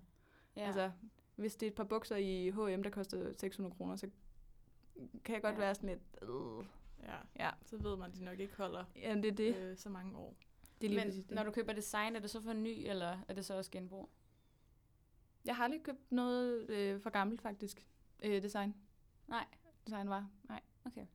ja. 0.56 0.66
Altså, 0.66 0.90
hvis 1.36 1.56
det 1.56 1.66
er 1.66 1.70
et 1.70 1.76
par 1.76 1.84
bukser 1.84 2.16
i 2.16 2.50
H&M, 2.50 2.82
der 2.82 2.90
koster 2.90 3.32
600 3.32 3.74
kroner, 3.74 3.96
så 3.96 4.10
kan 5.24 5.34
jeg 5.34 5.42
godt 5.42 5.54
Ja. 5.54 5.58
være 5.60 5.74
sådan 5.74 5.88
lidt... 5.88 6.00
Øh. 6.30 6.64
ja. 7.02 7.16
Ja. 7.44 7.50
Så 7.62 7.76
ved 7.76 7.96
man, 7.96 8.10
at 8.10 8.16
de 8.16 8.24
nok 8.24 8.40
ikke 8.40 8.56
holder 8.56 8.84
ja, 8.96 9.14
det 9.14 9.24
er 9.24 9.32
det. 9.32 9.56
øh, 9.56 9.76
så 9.76 9.88
mange 9.88 10.16
år. 10.18 10.36
Det 10.80 10.86
er 10.86 10.90
lige 10.90 11.00
Men 11.00 11.06
præcis 11.08 11.24
det. 11.24 11.34
når 11.34 11.42
du 11.42 11.50
køber 11.50 11.72
design, 11.72 12.16
er 12.16 12.20
det 12.20 12.30
så 12.30 12.40
for 12.40 12.52
ny, 12.52 12.68
eller 12.88 13.18
er 13.28 13.34
det 13.34 13.44
så 13.44 13.54
også 13.54 13.70
genbrug? 13.70 14.10
Jeg 15.44 15.56
har 15.56 15.64
aldrig 15.64 15.82
købt 15.82 16.12
noget 16.12 16.70
øh, 16.70 17.00
for 17.00 17.10
gammelt, 17.10 17.40
faktisk. 17.42 17.86
Øh, 18.22 18.42
design. 18.42 18.74
Nej. 19.28 19.44
Design 19.86 20.08
var. 20.08 20.30
Nej. 20.48 20.60
Okay. 20.84 21.06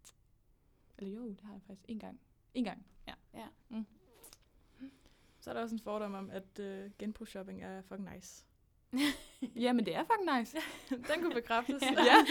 Eller 0.98 1.14
jo, 1.14 1.28
det 1.30 1.42
har 1.42 1.54
jeg 1.54 1.62
faktisk 1.62 1.86
en 1.88 2.00
gang. 2.00 2.20
En 2.54 2.64
gang, 2.64 2.86
ja. 3.08 3.14
Ja. 3.34 3.48
Mm. 3.70 3.86
Så 5.46 5.52
er 5.52 5.54
der 5.54 5.62
også 5.62 5.76
en 5.76 5.80
fordom 5.80 6.14
om, 6.14 6.30
at 6.30 6.60
øh, 6.60 6.92
genbrugsshopping 7.00 7.64
er 7.64 7.82
fucking 7.82 8.10
nice. 8.14 8.46
ja, 9.56 9.74
men 9.74 9.86
det 9.86 9.96
er 9.96 10.04
fucking 10.04 10.40
nice. 10.40 10.58
Den 10.90 11.22
kunne 11.22 11.34
bekræftes. 11.34 11.82
ja. 11.82 12.26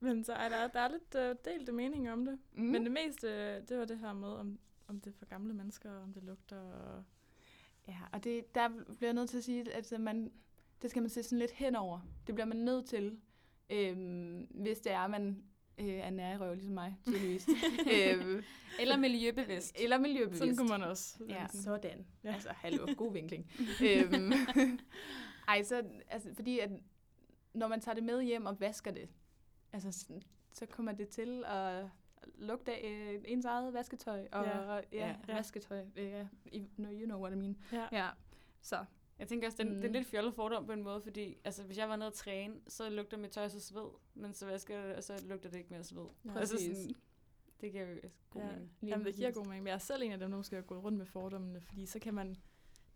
Men 0.00 0.24
så 0.24 0.32
er 0.32 0.48
der, 0.48 0.68
der 0.68 0.80
er 0.80 0.88
lidt 0.88 1.14
øh, 1.14 1.36
delte 1.44 1.72
meninger 1.72 2.12
om 2.12 2.24
det. 2.24 2.38
Mm. 2.52 2.64
Men 2.64 2.82
det 2.82 2.92
meste, 2.92 3.28
øh, 3.28 3.68
det 3.68 3.78
var 3.78 3.84
det 3.84 3.98
her 3.98 4.12
med, 4.12 4.28
om, 4.28 4.58
om 4.88 5.00
det 5.00 5.10
er 5.10 5.18
for 5.18 5.26
gamle 5.26 5.54
mennesker, 5.54 5.90
og 5.90 6.02
om 6.02 6.12
det 6.12 6.22
lugter. 6.22 6.60
Og... 6.60 7.04
Ja, 7.88 7.98
og 8.12 8.24
det, 8.24 8.54
der 8.54 8.68
bliver 8.68 9.08
jeg 9.08 9.12
nødt 9.12 9.30
til 9.30 9.38
at 9.38 9.44
sige, 9.44 9.72
at 9.72 10.00
man, 10.00 10.32
det 10.82 10.90
skal 10.90 11.02
man 11.02 11.10
se 11.10 11.22
sådan 11.22 11.38
lidt 11.38 11.50
henover. 11.50 12.00
Det 12.26 12.34
bliver 12.34 12.46
man 12.46 12.56
nødt 12.56 12.86
til, 12.86 13.20
øhm, 13.70 14.46
hvis 14.50 14.80
det 14.80 14.92
er, 14.92 15.00
at 15.00 15.10
man 15.10 15.44
øh, 15.78 15.86
er 15.86 16.10
nær 16.10 16.34
i 16.34 16.36
røv, 16.38 16.54
ligesom 16.54 16.74
mig, 16.74 16.96
tydeligvis. 17.06 17.48
øhm, 17.92 18.42
Eller 18.80 18.96
miljøbevidst. 18.96 19.76
eller 19.80 19.98
miljøbevidst. 19.98 20.38
Sådan 20.38 20.56
kunne 20.56 20.68
man 20.68 20.82
også. 20.82 21.16
Ja. 21.28 21.46
Sådan. 21.48 22.06
Ja. 22.24 22.32
Altså, 22.34 22.48
hallo, 22.52 22.86
god 22.96 23.12
vinkling. 23.12 23.50
øhm, 23.88 24.32
ej, 25.48 25.62
så, 25.62 25.82
altså, 26.08 26.28
fordi 26.34 26.58
at, 26.58 26.70
når 27.54 27.68
man 27.68 27.80
tager 27.80 27.94
det 27.94 28.04
med 28.04 28.22
hjem 28.22 28.46
og 28.46 28.60
vasker 28.60 28.90
det, 28.90 29.08
altså, 29.72 29.92
sådan, 29.92 30.22
så 30.52 30.66
kommer 30.66 30.92
det 30.92 31.08
til 31.08 31.44
at 31.46 31.84
lugte 32.38 32.72
af 32.72 33.12
øh, 33.14 33.20
ens 33.24 33.44
eget 33.44 33.74
vasketøj. 33.74 34.26
Og 34.32 34.44
Ja. 34.44 34.74
ja, 34.74 34.80
Ja. 34.92 35.14
ja, 35.28 35.34
vasketøj. 35.34 35.84
Øh, 35.96 36.26
you 36.54 37.04
know 37.04 37.20
what 37.20 37.32
I 37.32 37.36
mean. 37.36 37.56
Ja. 37.72 37.86
Ja, 37.92 38.08
så. 38.60 38.84
Jeg 39.22 39.28
tænker 39.28 39.46
også, 39.46 39.58
det, 39.62 39.66
mm. 39.66 39.74
det 39.74 39.84
er 39.84 39.88
Mm. 39.88 39.92
lidt 39.92 40.06
fjollet 40.06 40.34
fordom 40.34 40.66
på 40.66 40.72
en 40.72 40.82
måde, 40.82 41.00
fordi 41.00 41.36
altså, 41.44 41.62
hvis 41.64 41.78
jeg 41.78 41.88
var 41.88 41.96
nede 41.96 42.06
at 42.06 42.12
træne, 42.12 42.54
så 42.68 42.90
lugter 42.90 43.16
mit 43.16 43.30
tøj 43.30 43.48
så 43.48 43.60
sved, 43.60 43.88
men 44.14 44.34
så 44.34 44.46
vasker 44.46 44.78
jeg 44.78 44.88
det, 44.88 44.96
og 44.96 45.02
så 45.04 45.24
lugter 45.28 45.50
det 45.50 45.58
ikke 45.58 45.70
mere 45.70 45.84
sved. 45.84 46.06
Ja. 46.24 46.38
Altså 46.38 46.54
Præcis. 46.54 46.76
sådan, 46.76 46.94
det 47.60 47.72
giver 47.72 47.84
jo 47.90 47.96
god 48.30 48.40
Ja. 48.42 48.46
mening. 48.52 48.70
Jamen, 48.82 49.06
det 49.06 49.14
giver 49.14 49.30
god 49.30 49.44
mening. 49.44 49.62
Men 49.62 49.68
jeg 49.68 49.74
er 49.74 49.78
selv 49.78 50.02
en 50.02 50.12
af 50.12 50.18
dem, 50.18 50.30
der 50.30 50.36
måske 50.36 50.56
har 50.56 50.62
gået 50.62 50.84
rundt 50.84 50.98
med 50.98 51.06
fordommene, 51.06 51.60
fordi 51.60 51.86
så 51.86 51.98
kan 51.98 52.14
man, 52.14 52.36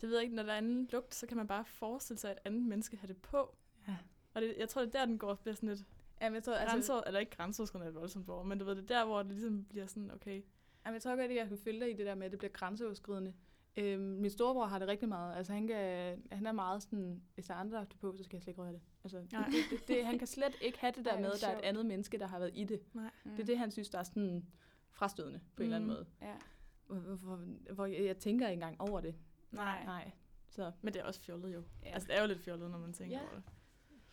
det 0.00 0.09
ved 0.09 0.16
jeg 0.16 0.23
ikke, 0.23 0.35
når 0.37 0.42
der 0.42 0.52
er 0.52 0.56
anden 0.56 0.88
lugt, 0.92 1.14
så 1.14 1.26
kan 1.26 1.37
man 1.37 1.47
bare 1.47 1.64
forestille 1.64 2.18
sig, 2.18 2.30
at 2.30 2.37
et 2.37 2.42
andet 2.47 2.62
menneske 2.62 2.97
har 2.97 3.06
det 3.06 3.16
på. 3.23 3.56
Ja. 3.88 3.97
Og 4.35 4.42
det, 4.42 4.54
jeg 4.59 4.68
tror, 4.68 4.80
det 4.85 4.95
er 4.95 4.99
der, 4.99 5.06
den 5.06 5.18
går 5.18 5.35
bliver 5.35 5.54
sådan 5.54 5.68
lidt 5.68 5.85
Jamen, 6.21 6.35
jeg 6.35 6.42
tror, 6.42 6.54
altså, 6.54 6.76
altså, 6.76 6.92
grænser, 6.92 7.06
eller 7.06 7.21
ikke 7.21 7.37
grænseoverskridende 7.37 7.87
er 7.87 7.90
et 7.90 7.95
voldsomt 7.95 8.28
ord, 8.28 8.47
men 8.47 8.59
du 8.59 8.64
ved, 8.64 8.75
det 8.76 8.90
er 8.90 8.99
der, 8.99 9.04
hvor 9.04 9.23
det 9.23 9.33
ligesom 9.33 9.64
bliver 9.64 9.87
sådan, 9.87 10.11
okay, 10.11 10.42
jamen, 10.87 10.95
jeg 10.95 11.02
tror 11.02 11.11
godt, 11.16 11.30
at 11.30 11.37
jeg 11.37 11.49
kan 11.49 11.59
følge 11.59 11.80
dig 11.80 11.90
i 11.90 11.97
det 11.97 12.06
der 12.06 12.14
med, 12.14 12.26
at 12.26 12.30
det 12.33 12.38
bliver 12.38 12.52
grænseoverskridende. 12.52 13.35
Øhm, 13.76 14.00
min 14.02 14.30
storebror 14.30 14.66
har 14.66 14.78
det 14.78 14.88
rigtig 14.88 15.09
meget. 15.09 15.37
Altså, 15.37 15.52
han, 15.52 15.66
kan, 15.66 16.23
han 16.33 16.47
er 16.47 16.52
meget 16.52 16.83
sådan, 16.83 17.23
hvis 17.35 17.47
der 17.47 17.54
er 17.54 17.59
andre, 17.59 17.78
der 17.78 17.85
på, 18.00 18.16
så 18.16 18.25
skal 18.25 18.37
jeg 18.37 18.42
slet 18.42 18.50
ikke 18.52 18.62
røre 18.62 18.73
det. 18.73 18.80
Altså, 19.04 19.18
det, 19.18 19.30
det, 19.30 19.54
det, 19.71 19.88
det, 19.88 20.06
han 20.06 20.18
kan 20.18 20.26
slet 20.26 20.54
ikke 20.61 20.78
have 20.78 20.92
det 20.97 21.04
der 21.04 21.12
Ej, 21.12 21.21
med, 21.21 21.33
at 21.33 21.40
der 21.40 21.49
er 21.49 21.59
et 21.59 21.64
andet 21.64 21.87
menneske, 21.87 22.18
der 22.18 22.26
har 22.26 22.38
været 22.38 22.50
i 22.54 22.64
det. 22.64 22.80
Nej. 22.95 23.11
Mm. 23.25 23.30
Det 23.30 23.40
er 23.40 23.47
det, 23.47 23.59
han 23.59 23.71
synes, 23.71 23.90
der 23.90 23.99
er 23.99 24.02
sådan 24.02 24.47
frastødende 24.90 25.40
på 25.56 25.62
en 25.62 25.64
eller 25.64 25.76
anden 25.76 25.90
Mm. 25.90 25.95
måde. 25.97 26.06
Ja. 26.23 26.35
Hvor, 26.87 26.97
hvor, 27.16 27.37
hvor, 27.75 27.87
jeg, 27.87 28.04
jeg 28.04 28.16
tænker 28.18 28.49
ikke 28.49 28.54
engang 28.54 28.80
over 28.80 29.00
det. 29.00 29.14
Nej. 29.50 29.85
Nej. 29.85 30.11
Så 30.49 30.73
Men 30.83 30.95
det 30.95 31.00
er 31.00 31.04
også 31.04 31.21
fjollet 31.21 31.54
jo. 31.54 31.62
Ja. 31.85 31.88
Altså, 31.90 32.06
det 32.09 32.16
er 32.16 32.21
jo 32.23 32.28
lidt 32.28 32.40
fjollet, 32.40 32.71
når 32.71 32.78
man 32.78 32.92
tænker 32.92 33.16
Ja. 33.16 33.23
over 33.23 33.35
det. 33.35 33.42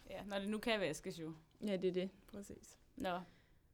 ja, 0.09 0.23
når 0.25 0.39
det 0.39 0.49
nu 0.49 0.57
kan 0.57 0.79
vaskes 0.79 1.19
jo. 1.19 1.33
ja, 1.67 1.77
det 1.77 1.87
er 1.89 1.93
det. 1.93 2.09
Præcis. 2.27 2.79
Nå. 2.95 3.19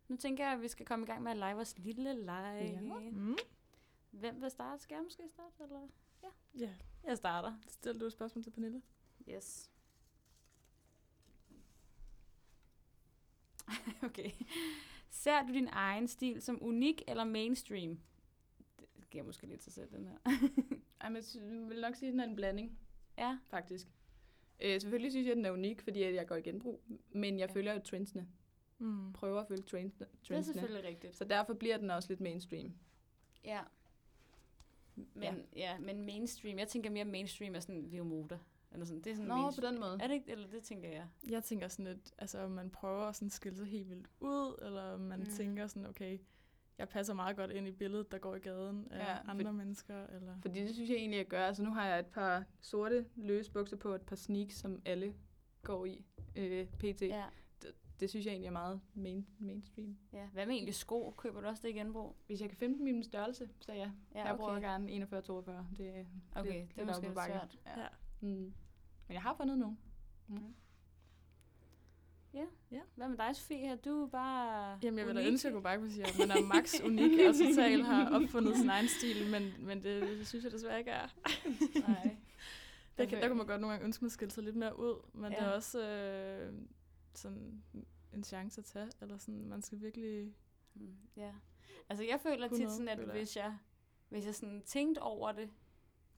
Nu 0.08 0.15
tænker 0.15 0.43
jeg, 0.46 0.53
at 0.53 0.62
vi 0.62 0.67
skal 0.67 0.86
komme 0.86 1.03
i 1.03 1.05
gang 1.05 1.24
med 1.24 1.31
at 1.31 1.38
lege 1.38 1.55
vores 1.55 1.77
lille 1.77 2.13
leg. 2.25 2.72
Ja. 2.84 3.00
Mm. 3.12 3.38
Hvem 4.12 4.42
vil 4.42 4.50
starte? 4.51 4.84
Skal 4.84 4.96
jeg 4.96 5.04
måske 5.04 5.24
starte? 5.30 5.63
Eller? 5.63 5.88
Ja. 6.60 6.74
Jeg 7.04 7.18
starter. 7.18 7.54
Stil 7.68 8.00
du 8.00 8.06
et 8.06 8.12
spørgsmål 8.12 8.44
til 8.44 8.51
Pernille? 8.51 8.82
Yes. 9.30 9.72
okay. 14.04 14.32
Ser 15.10 15.42
du 15.48 15.54
din 15.54 15.68
egen 15.72 16.08
stil 16.08 16.42
som 16.42 16.63
unik 16.63 17.01
eller 17.08 17.24
mainstream? 17.24 18.00
Det 18.80 19.10
giver 19.10 19.24
måske 19.24 19.48
lidt 19.48 19.63
sig 19.63 19.74
selv, 19.74 19.92
den 19.92 20.06
her. 20.08 20.18
Ej, 21.01 21.10
men 21.10 21.24
jeg 21.36 21.70
vil 21.70 21.82
nok 21.82 21.96
sige, 21.96 22.08
at 22.10 22.12
den 22.13 22.20
er 22.20 22.24
en 22.24 22.36
blanding, 22.36 22.80
ja. 23.18 23.38
faktisk. 23.50 23.88
Øh, 24.62 24.82
selvfølgelig 24.82 25.12
synes 25.12 25.25
jeg, 25.25 25.32
at 25.32 25.38
den 25.38 25.46
er 25.46 25.51
unik, 25.51 25.82
fordi 25.82 26.13
jeg 26.13 26.28
går 26.28 26.36
i 26.36 26.42
genbrug. 26.42 26.82
Men 27.12 27.39
jeg 27.39 27.50
Ja. 27.50 27.54
følger 27.56 27.74
jo 27.74 27.80
trendsene. 27.80 28.28
Mm. 28.78 29.13
Prøver 29.13 29.42
at 29.42 29.48
følge 29.48 29.63
trendsene. 29.63 30.06
Det 30.06 30.13
er 30.22 30.25
trendsene. 30.28 30.54
selvfølgelig 30.54 30.89
rigtigt. 30.89 31.16
Så 31.16 31.24
derfor 31.25 31.54
bliver 31.54 31.78
den 31.78 31.89
også 31.89 32.10
lidt 32.10 32.20
mainstream. 32.22 32.74
Ja. 33.44 33.62
Men, 35.13 35.24
ja. 35.24 35.34
ja, 35.56 35.79
men 35.79 36.06
mainstream. 36.06 36.60
Jeg 36.60 36.68
tænker 36.68 36.89
mere 36.89 37.06
mainstream 37.06 37.56
er 37.56 37.60
sådan 37.60 37.82
Leo 37.88 38.03
Moda. 38.03 38.38
Eller 38.72 38.86
sådan. 38.86 39.01
Det 39.01 39.12
er 39.12 39.15
sådan 39.15 39.27
Nå, 39.27 39.36
på 39.36 39.41
mainstream. 39.41 39.74
den 39.74 39.82
måde. 39.82 39.98
Er 40.01 40.08
det 40.08 40.13
ikke? 40.13 40.32
Eller 40.32 40.48
det 40.48 40.63
tænker 40.63 40.89
jeg. 40.89 41.08
Jeg 41.29 41.44
tænker 41.44 41.68
sådan 41.68 41.86
lidt, 41.86 42.13
altså 42.18 42.39
om 42.39 42.51
man 42.51 42.70
prøver 42.70 43.03
at 43.03 43.15
sådan 43.15 43.29
skille 43.29 43.58
sig 43.58 43.68
helt 43.68 43.89
vildt 43.89 44.08
ud, 44.20 44.60
eller 44.62 44.98
man 44.98 45.20
Mm. 45.20 45.25
tænker 45.25 45.68
sådan, 45.68 45.86
okay, 45.86 46.20
jeg 46.77 46.89
passer 46.89 47.13
meget 47.13 47.36
godt 47.38 47.51
ind 47.51 47.68
i 47.68 47.72
billedet, 47.72 48.12
der 48.12 48.18
går 48.18 48.36
i 48.36 48.39
gaden 48.39 48.88
af 48.91 49.00
Ja, 49.00 49.12
ja, 49.12 49.22
for- 49.22 49.29
andre 49.29 49.53
mennesker, 49.53 50.08
eller... 50.08 50.36
Fordi 50.41 50.60
det 50.62 50.74
synes 50.74 50.89
jeg 50.89 50.98
egentlig, 50.98 51.18
jeg 51.18 51.27
gør. 51.27 51.46
Altså 51.46 51.63
nu 51.63 51.72
har 51.74 51.88
jeg 51.88 52.00
et 52.00 52.06
par 52.08 52.44
sorte 52.62 53.06
løse 53.15 53.51
bukser 53.51 53.77
på, 53.77 53.96
et 53.96 54.01
par 54.01 54.15
sneaks, 54.15 54.56
som 54.56 54.82
alle 54.86 55.13
går 55.63 55.86
i 55.86 56.06
øh, 56.36 56.68
pt. 56.68 57.01
Ja. 57.01 57.24
Ja. 58.00 58.03
Det 58.06 58.10
synes 58.10 58.25
jeg 58.25 58.32
egentlig 58.32 58.48
er 58.48 58.51
meget 58.51 58.82
main, 58.94 59.27
mainstream. 59.39 59.98
ja. 60.13 60.27
Hvad 60.34 60.46
med 60.46 60.56
egentlig 60.56 60.75
sko? 60.75 61.13
Køber 61.18 61.41
du 61.41 61.48
også 61.48 61.62
det 61.63 61.70
i 61.70 61.77
genbrug? 61.77 62.15
Hvis 62.27 62.41
jeg 62.41 62.50
kan 62.50 62.58
finde 62.58 62.77
dem 62.79 62.88
i 62.88 62.91
min 62.91 63.03
størrelse, 63.03 63.50
så 63.60 63.74
ja. 63.74 63.91
Ja, 64.15 64.27
Jeg 64.27 64.38
bruger 64.38 64.60
gerne 64.60 64.88
41-42. 64.88 64.91
Det, 65.77 66.08
Okay, 66.36 66.62
det, 66.62 66.75
det 66.75 66.82
er 66.82 66.86
deroppe 66.86 66.86
måske 66.86 67.01
på 67.01 67.08
lidt 67.08 67.13
svært. 67.15 67.58
Ja. 67.65 67.82
Ja. 67.82 67.88
Mm. 68.22 68.27
Men 69.08 69.13
jeg 69.13 69.22
har 69.22 69.34
fundet 69.36 69.58
nogen. 69.58 69.77
Hvad 72.96 73.10
med 73.10 73.18
dig, 73.18 73.36
Sofie? 73.36 73.68
Er 73.68 73.75
du 73.75 74.10
bare 74.12 74.79
Jamen, 74.84 75.00
jeg 75.00 75.08
vil 75.08 75.15
da 75.15 75.27
ønske, 75.27 75.48
at 75.48 75.51
jeg 75.51 75.53
kunne 75.56 75.63
bare 75.63 75.77
kunne 75.77 75.91
sige, 75.91 76.06
at 76.06 76.15
man 76.20 76.32
er 76.38 76.41
max 76.48 76.75
unik 76.86 77.20
og 77.29 77.36
totalt 77.36 77.86
har 77.86 78.10
opfundet 78.22 78.58
sin 78.58 78.70
egen 78.70 78.88
stil, 78.88 79.32
men, 79.32 79.65
men 79.65 79.84
det 79.84 80.28
synes 80.28 80.43
jeg 80.43 80.52
desværre 80.52 80.80
ikke 80.80 80.91
er. 80.91 81.08
Nej. 81.88 82.17
Der, 82.97 83.06
kan, 83.06 83.21
der 83.21 83.28
kunne 83.28 83.38
man 83.38 83.47
godt 83.47 83.62
nogle 83.62 83.71
gange 83.73 83.86
ønske, 83.86 84.00
at 84.00 84.02
man 84.02 84.10
skilte 84.10 84.36
sig 84.36 84.43
lidt 84.43 84.56
mere 84.56 84.80
ud, 84.80 85.02
men 85.13 85.32
ja. 85.32 85.38
det 85.38 85.43
Ja. 85.45 85.50
er 85.50 85.54
også 85.56 85.89
øh, 85.89 86.54
sådan 87.13 87.63
en 88.13 88.24
chance 88.24 88.62
at 88.62 88.65
tage, 88.65 88.89
eller 89.02 89.17
sådan, 89.17 89.48
man 89.48 89.62
skal 89.62 89.82
virkelig... 89.82 90.34
Mm, 90.74 90.95
Ja. 91.15 91.32
Altså, 91.89 92.06
jeg 92.06 92.19
føler 92.19 92.48
tit 92.48 92.52
100 92.65 92.72
sådan, 92.72 92.88
at 92.88 92.98
hvis 93.17 93.38
jeg, 93.38 93.58
hvis 94.10 94.26
jeg 94.26 94.36
sådan 94.36 94.62
tænkte 94.65 95.00
over 95.02 95.32
det, 95.32 95.50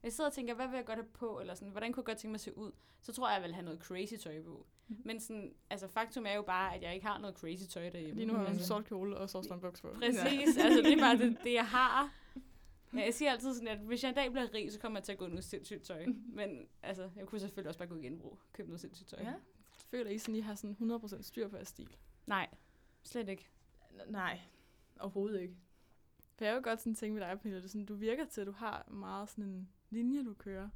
hvis 0.00 0.04
jeg 0.04 0.12
sidder 0.12 0.30
og 0.30 0.34
tænker, 0.34 0.54
hvad 0.54 0.68
vil 0.68 0.76
jeg 0.76 0.84
godt 0.86 0.98
have 0.98 1.08
på, 1.12 1.40
eller 1.40 1.54
sådan, 1.54 1.68
hvordan 1.70 1.92
kunne 1.92 2.00
jeg 2.00 2.06
godt 2.06 2.18
tænke 2.18 2.30
mig 2.32 2.36
at 2.36 2.40
se 2.40 2.56
ud, 2.58 2.72
så 3.00 3.12
tror 3.12 3.28
jeg, 3.28 3.34
jeg 3.34 3.42
vil 3.42 3.54
have 3.54 3.64
noget 3.64 3.80
crazy 3.80 4.14
tøj 4.14 4.42
på. 4.42 4.66
Mhm. 4.88 5.02
Men 5.04 5.20
sådan, 5.20 5.54
altså 5.70 5.88
faktum 5.88 6.26
er 6.26 6.32
jo 6.34 6.42
bare, 6.42 6.74
at 6.74 6.82
jeg 6.82 6.94
ikke 6.94 7.06
har 7.06 7.18
noget 7.18 7.36
crazy 7.36 7.64
tøj 7.70 7.90
derhjemme. 7.90 8.14
Lige 8.14 8.26
nu 8.26 8.32
har 8.32 8.40
jeg 8.40 8.48
en 8.48 8.52
Altså. 8.54 8.66
sort 8.68 8.84
kjole 8.84 9.16
og 9.16 9.30
sovstrømbukser 9.30 9.88
på. 9.88 9.94
Præcis, 9.94 10.56
altså 10.56 10.82
det 10.82 10.92
er 10.92 10.98
bare 10.98 11.18
det, 11.18 11.38
det 11.44 11.52
jeg 11.54 11.66
har. 11.66 12.12
Ja, 12.94 13.04
jeg 13.04 13.14
siger 13.14 13.30
altid 13.32 13.54
sådan, 13.54 13.68
at 13.68 13.78
hvis 13.78 14.02
jeg 14.02 14.08
en 14.08 14.14
dag 14.14 14.30
bliver 14.32 14.54
rig, 14.54 14.72
så 14.72 14.78
kommer 14.80 14.98
jeg 14.98 15.04
til 15.04 15.12
at 15.12 15.18
gå 15.18 15.26
noget 15.26 15.44
sindssygt 15.44 15.82
tøj. 15.82 16.06
Men 16.26 16.68
altså, 16.82 17.10
jeg 17.16 17.26
kunne 17.26 17.40
selvfølgelig 17.40 17.68
også 17.68 17.78
bare 17.78 17.88
gå 17.88 17.94
i 17.96 18.02
genbrug 18.02 18.38
købe 18.52 18.68
noget 18.68 18.80
sindssygt 18.80 19.08
tøj. 19.08 19.22
Ja. 19.22 19.32
Føler 19.92 20.10
I 20.10 20.18
sådan, 20.18 20.34
I 20.36 20.40
har 20.40 20.54
sådan 20.54 20.76
100% 21.04 21.22
styr 21.22 21.48
på 21.48 21.56
jeres 21.56 21.68
stil? 21.68 21.96
Nej, 22.26 22.48
slet 23.02 23.28
ikke. 23.28 23.48
N- 23.90 24.10
Nej, 24.10 24.40
overhovedet 25.00 25.40
ikke. 25.40 25.56
For 26.34 26.44
jeg 26.44 26.54
vil 26.54 26.62
godt 26.62 26.80
sådan 26.80 26.94
tænke 26.94 27.18
med 27.18 27.28
dig, 27.28 27.40
Pernille, 27.40 27.62
det 27.62 27.70
sådan, 27.70 27.86
du 27.86 27.94
virker 27.94 28.24
til, 28.24 28.40
at 28.40 28.46
du 28.46 28.52
har 28.52 28.88
meget 28.90 29.28
sådan 29.28 29.44
en 29.44 29.68
linje, 29.90 30.24
du 30.24 30.34
kører 30.34 30.68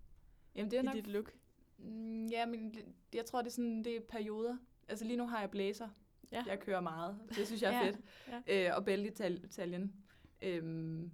Jamen, 0.55 0.70
det 0.70 0.76
er 0.76 0.83
i 0.83 0.85
nok... 0.85 0.94
dit 0.94 1.07
look. 1.07 1.33
Mm, 1.79 2.26
Ja, 2.26 2.46
men 2.46 2.74
det, 2.74 2.85
jeg 3.14 3.26
tror, 3.26 3.42
det 3.42 3.48
er 3.48 3.52
sådan, 3.52 3.85
det 3.85 3.96
er 3.96 4.00
perioder. 4.00 4.57
Altså 4.88 5.05
lige 5.05 5.16
nu 5.16 5.26
har 5.26 5.40
jeg 5.40 5.50
blæser. 5.50 5.88
Ja. 6.33 6.44
Jeg 6.46 6.61
kører 6.61 6.81
meget. 6.81 7.18
Det 7.37 7.46
synes 7.46 7.62
jeg 7.62 7.74
er 7.74 7.79
Ja. 7.85 7.90
fedt. 7.90 8.70
Øh, 8.70 8.76
og 8.76 8.85
Italien. 9.44 9.92
Øhm, 10.42 11.11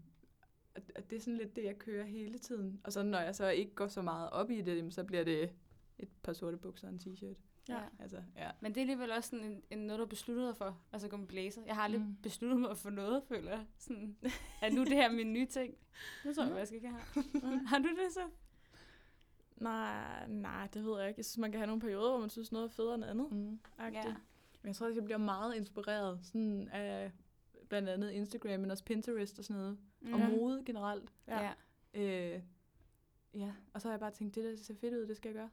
og 0.74 1.10
det 1.10 1.16
er 1.16 1.20
sådan 1.20 1.36
lidt 1.36 1.56
det, 1.56 1.64
jeg 1.64 1.78
kører 1.78 2.04
hele 2.04 2.38
tiden. 2.38 2.80
Og 2.84 2.92
så 2.92 3.02
når 3.02 3.18
jeg 3.20 3.34
så 3.34 3.48
ikke 3.48 3.74
går 3.74 3.88
så 3.88 4.02
meget 4.02 4.30
op 4.30 4.50
i 4.50 4.60
det, 4.60 4.94
så 4.94 5.04
bliver 5.04 5.24
det 5.24 5.52
et 5.98 6.08
par 6.22 6.32
sorte 6.32 6.56
bukser 6.56 6.88
og 6.88 6.94
en 6.94 7.00
t-shirt. 7.00 7.36
Ja. 7.68 7.80
Altså, 7.98 8.22
ja. 8.36 8.50
Men 8.60 8.72
det 8.74 8.76
er 8.76 8.82
alligevel 8.82 9.12
også 9.12 9.30
sådan 9.30 9.44
en, 9.44 9.62
en 9.70 9.78
noget, 9.78 9.98
du 9.98 10.04
har 10.04 10.08
besluttet 10.08 10.46
dig 10.48 10.56
for, 10.56 10.78
altså 10.92 11.06
at 11.06 11.10
gå 11.10 11.16
med 11.16 11.26
blazer. 11.26 11.62
Jeg 11.66 11.74
har 11.74 11.82
aldrig 11.82 12.00
Mm. 12.00 12.06
mm. 12.06 12.16
besluttet 12.22 12.60
mig 12.60 12.76
for 12.76 12.90
noget, 12.90 13.22
føler 13.28 13.50
jeg. 13.50 13.66
Sådan, 13.78 14.16
at 14.62 14.72
nu 14.74 14.80
det 14.84 14.92
her 14.92 15.08
er 15.08 15.12
min 15.12 15.32
nye 15.32 15.46
ting. 15.46 15.74
Nu 16.24 16.32
tror 16.34 16.44
jeg, 16.44 16.56
jeg 16.56 16.66
skal 16.66 16.76
ikke 16.76 16.88
have. 16.88 17.24
Har 17.66 17.78
du 17.78 17.88
det 17.88 18.12
så? 18.12 18.20
Nej, 19.56 20.26
nej, 20.28 20.66
det 20.74 20.84
ved 20.84 20.98
jeg 21.00 21.08
ikke. 21.08 21.18
Jeg 21.18 21.24
synes, 21.24 21.38
man 21.38 21.50
kan 21.52 21.58
have 21.60 21.66
nogle 21.66 21.80
perioder, 21.80 22.10
hvor 22.10 22.18
man 22.20 22.30
synes, 22.30 22.52
noget 22.52 22.64
er 22.64 22.68
federe 22.70 22.94
end 22.94 23.04
andet. 23.04 23.32
Mm. 23.32 23.60
Ja. 23.78 23.84
Ja. 23.90 24.04
Men 24.62 24.68
jeg 24.68 24.76
tror, 24.76 24.86
at 24.86 24.94
jeg 24.96 25.04
bliver 25.04 25.18
meget 25.18 25.54
inspireret 25.54 26.18
sådan 26.22 26.68
af 26.68 27.12
blandt 27.68 27.88
andet 27.88 28.10
Instagram, 28.10 28.60
men 28.60 28.70
også 28.70 28.84
Pinterest 28.84 29.38
og 29.38 29.44
sådan 29.44 29.60
noget. 29.62 29.78
Mm. 30.00 30.12
Og 30.12 30.20
mode 30.20 30.62
generelt. 30.66 31.12
Ja. 31.28 31.50
ja. 31.94 32.34
Øh, 32.34 32.42
ja, 33.34 33.52
og 33.72 33.80
så 33.80 33.88
har 33.88 33.92
jeg 33.92 34.00
bare 34.00 34.10
tænkt, 34.10 34.34
det 34.34 34.44
der 34.44 34.56
ser 34.56 34.74
fedt 34.74 34.94
ud, 34.94 35.06
det 35.06 35.16
skal 35.16 35.28
jeg 35.28 35.34
gøre. 35.36 35.50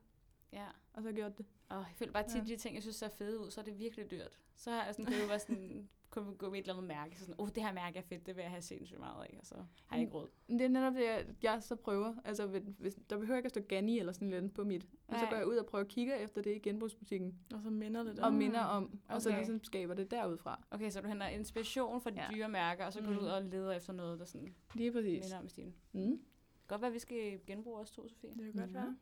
ja. 0.54 0.66
Og 0.94 1.02
så 1.02 1.08
har 1.08 1.08
jeg 1.08 1.16
gjort 1.16 1.38
det. 1.38 1.46
Og 1.70 1.78
jeg 1.78 1.86
føler 1.96 2.12
bare 2.12 2.28
tit, 2.28 2.36
Ja. 2.50 2.54
de 2.54 2.58
ting, 2.58 2.76
jeg 2.76 2.82
synes 2.84 2.96
ser 2.96 3.10
fede 3.10 3.40
ud, 3.40 3.52
så 3.52 3.62
er 3.62 3.66
det 3.66 3.80
virkelig 3.80 4.12
dyrt. 4.12 4.40
Så 4.56 4.72
har 4.72 4.86
jeg 4.86 4.96
sådan, 4.96 5.06
kan 5.06 5.20
jeg 5.20 5.28
bare 5.28 5.40
sådan, 5.40 5.90
kunne 6.10 6.36
gå 6.36 6.50
med 6.50 6.60
et 6.60 6.64
eller 6.64 6.74
andet 6.74 6.88
mærke, 6.88 7.16
så 7.16 7.20
sådan, 7.26 7.36
åh, 7.40 7.44
oh, 7.48 7.50
det 7.56 7.64
her 7.64 7.74
mærke 7.74 7.98
er 8.00 8.02
fedt, 8.02 8.26
det 8.26 8.36
vil 8.36 8.42
jeg 8.42 8.52
have 8.52 8.62
sindssygt 8.62 9.00
meget 9.00 9.24
af, 9.24 9.36
og 9.40 9.46
så 9.46 9.56
har 9.88 9.96
jeg 9.98 10.02
ikke 10.06 10.14
råd. 10.14 10.28
Men 10.48 10.60
Det 10.60 10.66
er 10.66 10.70
netop 10.70 10.94
det, 10.94 11.04
jeg, 11.06 11.26
jeg 11.44 11.64
så 11.64 11.76
prøver. 11.76 12.14
Altså, 12.26 12.48
hvis, 12.48 12.64
hvis, 12.80 12.98
der 13.10 13.18
behøver 13.18 13.38
ikke 13.38 13.48
at 13.48 13.52
stå 13.52 13.62
Ganni 13.62 14.00
eller 14.00 14.14
sådan 14.14 14.28
noget 14.28 14.54
på 14.54 14.64
mit. 14.64 14.86
Men 15.10 15.20
så 15.20 15.26
går 15.30 15.36
jeg 15.38 15.48
ud 15.48 15.56
og 15.56 15.66
prøver 15.66 15.84
at 15.84 15.90
kigge 15.90 16.18
efter 16.18 16.42
det 16.42 16.56
i 16.56 16.60
genbrugsbutikken. 16.60 17.40
Og 17.54 17.62
så 17.64 17.70
minder 17.70 18.04
det 18.04 18.18
der. 18.18 18.26
Og 18.26 18.34
minder 18.34 18.60
om, 18.62 19.00
og 19.10 19.22
så 19.22 19.30
okay. 19.30 19.38
ligesom 19.38 19.64
skaber 19.64 19.94
det 19.94 20.12
derudfra. 20.12 20.64
Okay, 20.72 20.90
så 20.90 21.02
du 21.02 21.08
henter 21.08 21.28
inspiration 21.28 22.02
fra 22.02 22.10
de 22.10 22.22
Ja. 22.22 22.28
dyre 22.32 22.50
mærker, 22.50 22.86
og 22.86 22.94
så 22.94 23.00
går 23.00 23.08
du 23.08 23.14
Mm. 23.14 23.20
ud 23.20 23.26
og 23.26 23.44
leder 23.44 23.72
efter 23.72 23.94
noget, 23.94 24.20
der 24.20 24.26
sådan 24.26 24.56
Lige 24.74 24.92
præcis. 24.92 25.24
minder 25.24 25.38
om 25.40 25.50
stilen. 25.50 25.76
Mm. 25.92 26.22
Godt 26.68 26.82
være, 26.82 26.92
vi 26.92 27.00
skal 27.00 27.40
genbruge 27.48 27.80
os 27.80 27.92
to, 27.92 28.08
Sofie. 28.08 28.30
Det 28.30 28.38
kan 28.38 28.54
godt 28.54 28.66
Mhm. 28.66 28.74
være. 28.74 28.98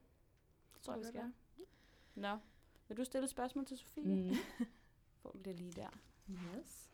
Det 0.74 0.82
tror 0.82 0.94
jeg, 0.94 1.00
vi 1.00 1.04
Det 1.04 1.10
skal. 1.10 1.32
Nå. 2.16 2.38
Vil 2.88 2.98
du 2.98 3.04
stille 3.04 3.24
et 3.24 3.30
spørgsmål 3.30 3.66
til 3.66 3.78
Sofie? 3.78 4.16
Mm. 4.16 4.36
Får 5.22 5.32
du 5.32 5.40
det 5.46 5.56
lige 5.56 5.72
der. 5.72 5.90
Yes. 6.30 6.90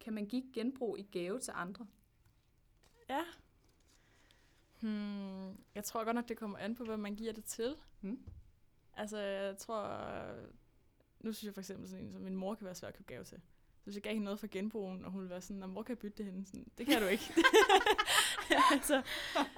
Kan 0.00 0.12
man 0.12 0.26
give 0.26 0.42
genbrug 0.52 0.98
i 0.98 1.02
gave 1.02 1.38
til 1.40 1.52
andre? 1.56 1.86
Ja. 3.08 3.22
Hmm, 4.80 5.48
jeg 5.74 5.84
tror 5.84 6.04
godt 6.04 6.14
nok, 6.14 6.28
det 6.28 6.36
kommer 6.36 6.58
an 6.58 6.74
på, 6.74 6.84
hvad 6.84 6.96
man 6.96 7.14
giver 7.16 7.32
det 7.32 7.44
til. 7.44 7.76
Mm. 8.00 8.18
Altså, 8.94 9.18
jeg 9.18 9.58
tror... 9.58 10.00
Nu 11.20 11.32
synes 11.32 11.44
jeg 11.44 11.54
for 11.54 11.60
eksempel 11.60 11.88
sådan 11.88 12.04
en, 12.04 12.12
som 12.12 12.22
min 12.22 12.36
mor 12.36 12.54
kan 12.54 12.64
være 12.64 12.74
svær 12.74 12.88
at 12.88 12.94
købe 12.94 13.06
gave 13.12 13.24
til. 13.24 13.40
Så 13.78 13.84
hvis 13.84 13.94
jeg 13.94 14.02
gav 14.02 14.12
hende 14.12 14.24
noget 14.24 14.40
fra 14.40 14.46
genbrugen, 14.50 15.04
og 15.04 15.10
hun 15.10 15.20
ville 15.20 15.30
være 15.30 15.40
sådan, 15.40 15.60
"Nå, 15.60 15.66
hvor 15.66 15.82
kan 15.82 15.90
jeg 15.90 15.98
bytte 15.98 16.16
det 16.18 16.26
henne? 16.26 16.46
Sådan, 16.46 16.66
det 16.78 16.86
kan 16.86 17.02
du 17.02 17.08
ikke. 17.08 17.34
altså, 18.72 19.02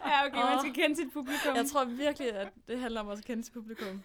Ja, 0.07 0.27
okay, 0.27 0.37
man 0.37 0.55
Åh. 0.55 0.61
skal 0.61 0.75
kende 0.75 0.97
sit 0.97 1.13
publikum. 1.13 1.57
jeg 1.57 1.67
tror 1.67 1.85
virkelig, 1.85 2.33
at 2.33 2.53
det 2.69 2.79
handler 2.81 3.01
om 3.01 3.09
at 3.09 3.25
kende 3.25 3.45
sit 3.45 3.53
publikum. 3.53 4.03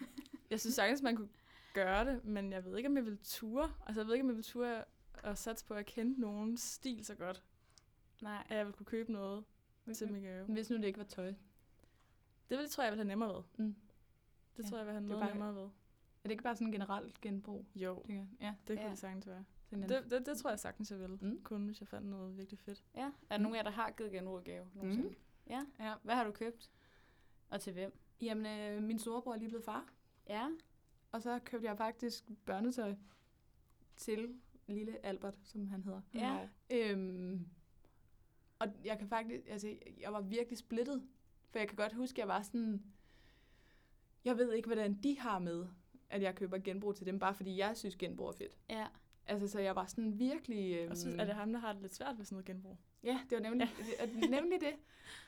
Jeg 0.50 0.60
synes 0.60 0.76
sagtens, 0.76 1.02
man 1.02 1.16
kunne 1.16 1.30
gøre 1.74 2.06
det, 2.06 2.26
men 2.26 2.52
jeg 2.52 2.66
ved 2.66 2.78
ikke, 2.78 2.90
om 2.90 2.96
jeg 2.98 3.06
vil 3.06 3.18
ture. 3.24 3.72
Altså, 3.88 4.02
jeg 4.02 4.08
ved 4.08 4.14
ikke, 4.14 4.24
om 4.24 4.30
jeg 4.30 4.36
vil 4.36 4.44
ture 4.44 4.84
at 5.24 5.38
satse 5.38 5.66
på 5.66 5.74
at 5.74 5.86
kende 5.86 6.22
nogen 6.22 6.58
stil 6.58 7.06
så 7.06 7.16
godt, 7.16 7.44
Nej. 8.22 8.44
at 8.50 8.58
jeg 8.58 8.66
vil 8.66 8.74
kunne 8.74 8.86
købe 8.86 9.12
noget 9.12 9.44
til 9.96 10.12
min 10.12 10.22
gave. 10.22 10.46
Hvis 10.46 10.70
nu 10.70 10.78
det 10.78 10.84
ikke 10.84 11.00
var 11.00 11.06
tøj. 11.06 11.34
Det 12.50 12.58
vil, 12.58 12.70
tror 12.70 12.84
jeg, 12.84 12.86
jeg 12.86 12.92
vil 12.92 13.00
have 13.00 13.08
nemmere 13.08 13.30
ved. 13.36 13.44
Mm. 13.58 13.76
Det 14.58 14.64
Ja, 14.64 14.70
tror 14.70 14.78
jeg, 14.78 14.86
jeg 14.86 14.94
vil 14.94 14.94
have 14.94 15.08
noget 15.08 15.22
bare- 15.22 15.30
nemmere 15.32 15.56
ved. 15.56 15.64
Er 15.64 16.24
det 16.24 16.32
ikke 16.32 16.44
bare 16.44 16.56
sådan 16.56 16.72
generelt 16.72 17.22
genbrug? 17.22 17.66
Jo? 17.76 18.04
Ja. 18.10 18.14
det 18.68 18.78
kunne 18.78 18.82
Ja. 18.82 18.90
det 18.90 19.00
sagtens 19.00 19.28
være. 19.28 19.44
En- 19.72 19.90
Det, 19.90 20.12
det, 20.12 20.26
det 20.26 20.38
tror 20.38 20.50
jeg 20.50 20.60
sagtens, 20.60 20.92
jeg 20.92 21.00
vil. 21.00 21.10
Mm. 21.10 21.28
Mm. 21.28 21.44
Kun 21.44 21.66
hvis 21.66 21.80
jeg 21.80 21.88
fandt 21.88 22.08
noget 22.08 22.38
virkelig 22.38 22.60
fedt. 22.60 22.84
Ja, 22.96 23.06
er 23.30 23.38
der 23.38 23.38
nogen 23.38 23.56
af 23.56 23.58
jer, 23.60 23.64
der 23.64 23.72
har 23.72 23.92
givet 23.92 24.12
genbruggave 24.12 24.68
nogensinde? 24.76 25.10
Mm. 25.10 25.16
Ja. 25.50 25.66
Ja. 25.80 25.94
Hvad 26.04 26.16
har 26.16 26.24
du 26.24 26.32
købt? 26.32 26.70
Og 27.50 27.62
til 27.62 27.74
hvem? 27.74 28.00
Jamen, 28.22 28.46
øh, 28.46 28.84
min 28.84 29.00
storebror 29.00 29.34
er 29.34 29.38
lige 29.38 29.50
blevet 29.50 29.66
far. 29.66 29.94
Ja. 30.30 30.50
Og 31.12 31.22
så 31.22 31.40
købte 31.46 31.68
jeg 31.68 31.78
faktisk 31.78 32.24
børnetøj 32.46 32.96
til 33.98 34.40
lille 34.68 35.06
Albert, 35.06 35.40
som 35.44 35.68
han 35.68 35.84
hedder. 35.84 36.02
Ja. 36.14 36.48
Øhm, 36.72 37.48
og 38.60 38.68
jeg 38.84 38.98
kan 38.98 39.08
faktisk, 39.08 39.42
altså, 39.50 39.76
jeg 40.02 40.14
var 40.14 40.22
virkelig 40.22 40.58
splittet. 40.58 41.04
For 41.50 41.60
jeg 41.60 41.68
kan 41.68 41.76
godt 41.78 41.94
huske, 41.94 42.16
at 42.16 42.18
jeg 42.18 42.28
var 42.28 42.42
sådan, 42.42 42.84
jeg 44.26 44.38
ved 44.38 44.54
ikke, 44.54 44.68
hvordan 44.68 44.94
de 45.04 45.20
har 45.20 45.40
med, 45.40 45.66
at 46.10 46.22
jeg 46.22 46.36
køber 46.36 46.58
genbrug 46.58 46.96
til 46.96 47.06
dem, 47.06 47.20
bare 47.20 47.34
fordi 47.34 47.58
jeg 47.58 47.78
synes, 47.78 47.96
genbrug 47.96 48.28
er 48.28 48.32
fedt. 48.34 48.58
Ja. 48.70 48.88
Altså, 49.28 49.48
så 49.48 49.60
jeg 49.60 49.76
var 49.76 49.86
sådan 49.86 50.20
virkelig... 50.20 50.76
Øhm, 50.76 50.92
Og 50.92 50.98
så 50.98 51.16
er 51.20 51.26
det 51.26 51.36
ham, 51.36 51.54
der 51.54 51.60
har 51.60 51.74
det 51.74 51.82
lidt 51.82 51.96
svært 51.96 52.18
ved 52.18 52.26
sådan 52.26 52.36
noget 52.36 52.46
genbrug. 52.46 52.78
Ja, 53.04 53.20
det 53.30 53.36
var 53.36 53.42
nemlig, 53.42 53.70
ja. 54.00 54.30
nemlig 54.30 54.60
det. 54.62 54.74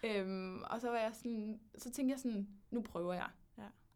Øhm, 0.03 0.63
og 0.63 0.81
så 0.81 0.89
var 0.89 0.97
jeg 0.97 1.11
sådan, 1.15 1.59
så 1.77 1.91
tænkte 1.91 2.11
jeg 2.11 2.19
sådan, 2.19 2.47
nu 2.71 2.81
prøver 2.81 3.13
jeg. 3.13 3.29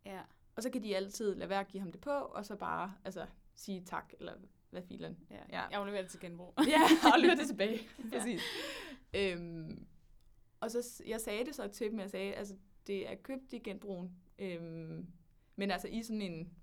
Ja. 0.06 0.22
Og 0.56 0.64
så 0.64 0.70
kan 0.70 0.84
de 0.84 0.96
altid 0.96 1.36
lade 1.36 1.50
være 1.50 1.60
at 1.60 1.68
give 1.68 1.82
ham 1.82 1.92
det 1.92 2.02
på, 2.02 2.10
og 2.10 2.46
så 2.46 2.56
bare 2.56 2.94
altså, 3.06 3.26
sige 3.56 3.82
tak, 3.86 4.14
eller 4.20 4.34
hvad 4.70 4.82
filen. 4.82 5.18
ja. 5.30 5.36
Ja. 5.36 5.62
Jeg 5.62 5.80
afleverer 5.80 6.02
det 6.02 6.12
til 6.12 6.20
genbrug. 6.20 6.54
ja, 6.68 6.82
og 7.14 7.20
løbe 7.20 7.36
det 7.36 7.48
tilbage. 7.48 7.80
Præcis. 8.14 8.42
Øhm, 9.14 9.88
og 10.60 10.72
så, 10.72 11.04
jeg 11.08 11.22
sagde 11.22 11.46
det 11.46 11.56
så 11.56 11.68
til 11.68 11.92
dem, 11.92 12.00
jeg 12.00 12.10
sagde, 12.10 12.34
altså, 12.34 12.56
det 12.88 13.12
er 13.12 13.16
købt 13.16 13.54
i 13.54 13.58
genbrugen, 13.60 14.12
øhm, 14.40 15.08
men 15.56 15.72
altså 15.72 15.88
i 15.88 16.04
sådan 16.04 16.22
en 16.22 16.54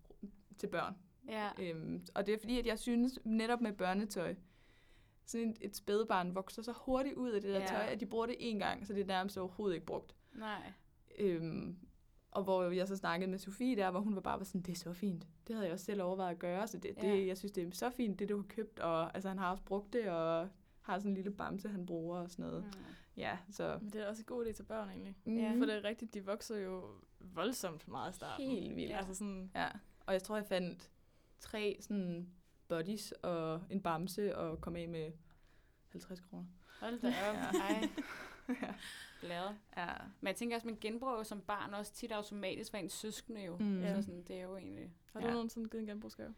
til 0.59 0.67
børn. 0.67 0.95
Ja. 1.29 1.49
Øhm, 1.59 2.07
og 2.15 2.27
det 2.27 2.35
er 2.35 2.39
fordi, 2.39 2.59
at 2.59 2.67
jeg 2.67 2.79
synes 2.79 3.19
netop 3.25 3.61
med 3.61 3.73
børnetøj, 3.73 4.35
sådan 5.27 5.49
et, 5.51 5.59
et 5.61 5.77
spædebarn 5.77 6.35
vokser 6.35 6.63
så 6.63 6.73
hurtigt 6.77 7.15
ud 7.15 7.31
af 7.31 7.41
det 7.41 7.51
der 7.55 7.61
Ja. 7.61 7.67
tøj, 7.67 7.81
at 7.81 8.01
de 8.01 8.07
bruger 8.07 8.27
det 8.27 8.35
én 8.41 8.59
gang, 8.59 8.87
så 8.87 8.93
det 8.93 9.01
er 9.01 9.07
nærmest 9.07 9.39
overhovedet 9.39 9.75
ikke 9.75 9.87
brugt. 9.87 10.15
Nej. 10.33 10.73
Øhm, 11.19 11.77
og 12.31 12.43
hvor 12.45 12.63
jeg 12.71 12.89
så 12.89 12.97
snakkede 12.97 13.31
med 13.31 13.39
Sofie 13.39 13.77
der, 13.77 13.91
hvor 13.91 14.01
hun 14.01 14.15
var 14.15 14.21
bare 14.21 14.39
var 14.39 14.45
sådan, 14.45 14.61
det 14.61 14.73
er 14.73 14.77
så 14.77 14.93
fint. 14.93 15.27
Det 15.47 15.55
havde 15.55 15.67
jeg 15.67 15.73
også 15.73 15.85
selv 15.85 16.03
overvejet 16.03 16.31
at 16.33 16.39
gøre, 16.39 16.67
så 16.67 16.79
det, 16.79 16.97
det, 17.01 17.21
Ja. 17.21 17.27
jeg 17.27 17.39
synes, 17.39 17.53
det 17.53 17.67
er 17.67 17.71
så 17.73 17.91
fint, 17.91 18.19
det 18.19 18.29
du 18.29 18.37
har 18.37 18.45
købt. 18.49 18.79
Og 18.81 19.15
altså, 19.15 19.29
han 19.29 19.39
har 19.39 19.51
også 19.51 19.65
brugt 19.65 19.93
det, 19.93 20.09
og 20.11 20.49
har 20.81 20.99
sådan 20.99 21.11
en 21.11 21.15
lille 21.15 21.31
bamse, 21.31 21.69
han 21.69 21.87
bruger 21.87 22.19
og 22.19 22.31
sådan 22.31 22.45
noget. 22.45 22.65
Mm. 22.65 22.71
Ja, 23.17 23.39
så... 23.51 23.79
Men 23.81 23.91
det 23.91 24.03
er 24.03 24.07
også 24.09 24.21
en 24.23 24.27
god 24.27 24.47
idé 24.47 24.53
til 24.53 24.63
børn, 24.63 24.89
egentlig. 24.89 25.17
Mm. 25.25 25.59
For 25.59 25.67
det 25.67 25.75
er 25.75 25.85
rigtigt, 25.85 26.15
de 26.15 26.25
vokser 26.27 26.57
jo 26.57 26.85
voldsomt 27.21 27.89
meget 27.89 28.13
i 28.13 28.15
starten. 28.15 28.47
Helt 28.51 28.77
vildt. 28.77 28.91
Ja. 28.91 28.97
Altså 28.99 29.15
sådan, 29.15 29.51
Ja, 29.55 29.69
og 30.07 30.13
jeg 30.13 30.23
tror, 30.23 30.37
jeg 30.37 30.47
fandt 30.47 30.91
tre 31.45 31.77
sådan 31.81 32.29
buddies 32.69 33.13
og 33.13 33.63
en 33.71 33.83
bamse, 33.83 34.37
og 34.37 34.61
kom 34.61 34.77
af 34.77 34.89
med 34.89 35.13
50 35.91 36.21
kroner. 36.21 36.45
Hold 36.81 37.01
da 37.01 37.09
op. 37.09 37.35
Ja. 37.35 37.59
Ej, 37.59 37.89
ja. 38.63 38.75
glad. 39.21 39.55
ja. 39.77 39.87
Men 40.21 40.27
jeg 40.27 40.37
tænker 40.37 40.57
også, 40.57 40.69
man 40.69 40.79
genbruger 40.81 41.23
som 41.23 41.41
barn 41.41 41.75
også 41.75 41.93
tit 41.95 42.13
automatisk 42.13 42.71
for 42.71 42.79
ens 42.79 42.93
søskende 42.93 43.45
jo. 43.45 43.57
Mm. 43.57 43.81
Så 43.83 43.87
Ja. 43.89 44.03
sådan, 44.03 44.23
det 44.23 44.37
er 44.37 44.43
jo 44.43 44.57
egentlig... 44.57 44.93
har 45.13 45.21
Ja. 45.21 45.27
du 45.27 45.33
nogensinde 45.33 45.69
givet 45.69 45.81
en 45.83 45.87
genbrugsgave? 45.89 46.35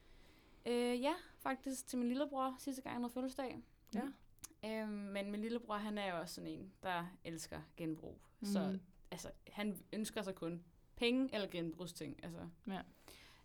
Øh, 0.66 1.00
ja, 1.02 1.12
faktisk 1.38 1.86
til 1.86 1.98
min 1.98 2.08
lillebror 2.08 2.54
sidste 2.58 2.82
gang, 2.82 2.94
han 2.94 3.02
havde 3.02 3.12
fødselsdag. 3.12 3.58
Ja. 3.94 4.02
Øhm, 4.64 4.88
men 4.92 5.30
min 5.30 5.40
lillebror, 5.40 5.74
han 5.76 5.98
er 5.98 6.14
jo 6.14 6.20
også 6.20 6.34
sådan 6.34 6.50
en, 6.50 6.72
der 6.82 7.06
elsker 7.24 7.60
genbrug. 7.76 8.20
Mm. 8.40 8.46
Så 8.46 8.78
altså, 9.10 9.30
han 9.52 9.76
ønsker 9.92 10.22
sig 10.22 10.34
kun 10.34 10.62
penge 10.96 11.34
eller 11.34 11.48
genbrugsting. 11.48 12.24
Altså. 12.24 12.48
Ja. 12.66 12.80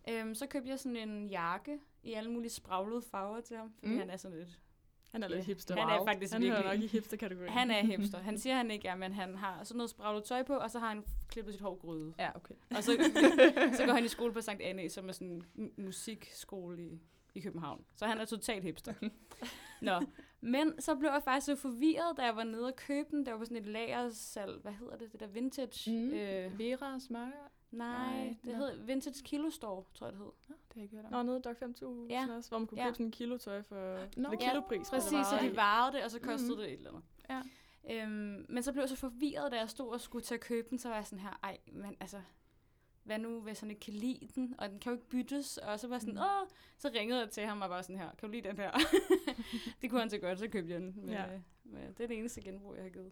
Øhm, 0.09 0.35
så 0.35 0.47
købte 0.47 0.69
jeg 0.69 0.79
sådan 0.79 1.09
en 1.09 1.27
jakke 1.27 1.79
i 2.03 2.13
alle 2.13 2.31
mulige 2.31 2.51
spraglede 2.51 3.01
farver 3.01 3.41
til 3.41 3.57
ham, 3.57 3.73
fordi 3.79 3.91
Mm. 3.91 3.97
han 3.99 4.09
er 4.09 4.17
sådan 4.17 4.37
lidt... 4.37 4.59
Han 5.11 5.23
er 5.23 5.27
lidt 5.27 5.45
hipster. 5.45 5.75
han 5.87 5.99
er 6.01 6.05
faktisk 6.05 6.33
han 6.33 6.41
virkelig- 6.41 6.63
hører 6.63 6.73
nok 6.75 6.83
i 6.83 6.87
hipster-kategorien. 6.87 7.49
Han 7.53 7.71
er 7.71 7.81
hipster. 7.91 8.17
Han 8.19 8.37
siger, 8.37 8.55
han 8.55 8.71
ikke 8.71 8.87
er, 8.87 8.95
men 8.95 9.13
han 9.13 9.35
har 9.35 9.63
sådan 9.63 9.77
noget 9.77 9.89
spraglet 9.89 10.23
tøj 10.23 10.43
på, 10.43 10.53
og 10.55 10.71
så 10.71 10.79
har 10.79 10.87
han 10.87 11.03
klippet 11.29 11.53
sit 11.53 11.61
hår 11.63 11.75
gryde. 11.75 12.13
Ja, 12.19 12.35
okay. 12.35 12.53
Og 12.75 12.83
så, 12.83 12.91
så 13.77 13.85
går 13.85 13.93
han 13.93 14.05
i 14.05 14.07
skole 14.07 14.33
på 14.33 14.41
Sankt 14.41 14.61
Anne, 14.61 14.89
som 14.89 15.09
er 15.09 15.13
sådan 15.13 15.27
en 15.27 15.45
mu- 15.77 15.81
musikskole 15.81 16.83
i, 16.83 16.99
i 17.35 17.39
København. 17.39 17.85
Så 17.95 18.05
han 18.05 18.17
er 18.17 18.25
totalt 18.25 18.63
hipster. 18.63 18.93
Nå, 19.81 19.99
men 20.41 20.81
så 20.81 20.95
blev 20.95 21.09
jeg 21.09 21.23
faktisk 21.23 21.45
så 21.45 21.55
forvirret, 21.55 22.17
da 22.17 22.21
jeg 22.21 22.35
var 22.35 22.43
nede 22.43 22.67
og 22.67 22.75
købe 22.75 23.07
den. 23.11 23.25
Der 23.25 23.31
var 23.31 23.37
på 23.39 23.45
sådan 23.45 23.57
et 23.57 23.65
lagersalg. 23.67 24.61
Hvad 24.61 24.71
hedder 24.73 24.97
det? 24.97 25.11
Det 25.11 25.19
der 25.19 25.27
vintage? 25.27 25.91
Mm. 25.91 26.13
Øh, 26.13 26.59
Vera 26.59 26.99
smør? 26.99 27.51
Nej, 27.71 28.35
det 28.45 28.55
hed 28.55 28.85
Vintage 28.85 29.23
Kilo 29.23 29.49
Store, 29.49 29.83
tror 29.93 30.07
jeg 30.07 30.13
det 30.13 30.19
hed. 30.19 30.31
Nå, 30.47 30.55
det 30.55 30.73
har 30.73 30.75
jeg 30.75 30.83
ikke 30.83 30.95
hørt 30.95 31.05
om. 31.05 31.11
Nå, 31.11 31.23
nede 31.23 31.37
i 31.37 31.41
Dog 31.41 31.57
5000 31.57 32.09
Ja. 32.09 32.27
også, 32.35 32.49
hvor 32.49 32.57
man 32.57 32.67
kunne 32.67 32.77
Ja. 32.81 32.85
købe 32.87 32.95
sådan 32.95 33.05
en 33.05 33.11
kilo 33.11 33.37
tøj 33.37 33.61
for 33.61 33.97
Nå. 34.17 34.29
Ja, 34.31 34.49
kilopris. 34.49 34.87
det 34.87 34.89
Præcis, 34.89 35.27
så 35.27 35.37
de 35.41 35.55
varede 35.55 35.95
det, 35.97 36.03
og 36.05 36.11
så 36.11 36.19
kostede 36.19 36.51
Mhm. 36.51 36.59
det 36.59 36.67
et 36.73 36.77
eller 36.77 36.89
andet. 36.91 37.03
Ja. 37.29 37.41
Øhm, 38.03 38.45
men 38.49 38.63
så 38.63 38.71
blev 38.71 38.81
jeg 38.81 38.89
så 38.89 38.95
forvirret, 38.95 39.51
da 39.51 39.57
jeg 39.59 39.69
stod 39.69 39.93
og 39.93 40.01
skulle 40.01 40.23
til 40.23 40.33
at 40.35 40.41
købe 40.41 40.67
den, 40.69 40.79
så 40.79 40.87
var 40.89 40.95
jeg 40.95 41.05
sådan 41.05 41.19
her, 41.19 41.39
ej, 41.43 41.57
men 41.71 41.95
altså, 41.99 42.21
hvad 43.03 43.19
nu, 43.19 43.39
hvis 43.41 43.59
han 43.59 43.69
ikke 43.69 43.79
kan 43.81 43.93
lide 43.93 44.27
den, 44.35 44.55
og 44.57 44.69
den 44.69 44.79
kan 44.79 44.91
jo 44.91 44.95
ikke 44.97 45.09
byttes, 45.09 45.57
og 45.57 45.79
så 45.79 45.87
var 45.87 45.95
jeg 45.95 46.01
sådan, 46.01 46.13
Mm. 46.15 46.19
åh, 46.21 46.47
så 46.77 46.91
ringede 46.95 47.19
jeg 47.19 47.29
til 47.29 47.43
ham 47.43 47.61
og 47.61 47.69
var 47.69 47.81
sådan 47.81 47.97
her, 47.97 48.09
kan 48.19 48.29
du 48.29 48.33
lide 48.33 48.47
den 48.49 48.57
her? 48.57 48.71
det 49.81 49.89
kunne 49.89 49.99
han 49.99 50.09
så 50.09 50.17
godt, 50.17 50.39
så 50.39 50.47
købte 50.47 50.71
jeg 50.73 50.81
den. 50.81 50.93
Men, 50.95 51.09
Ja. 51.09 51.21
ja. 51.25 51.33
øh, 51.33 51.41
men 51.63 51.81
det 51.97 52.03
er 52.03 52.07
det 52.07 52.17
eneste 52.17 52.41
genbrug, 52.41 52.75
jeg 52.75 52.83
har 52.83 52.89
givet. 52.89 53.11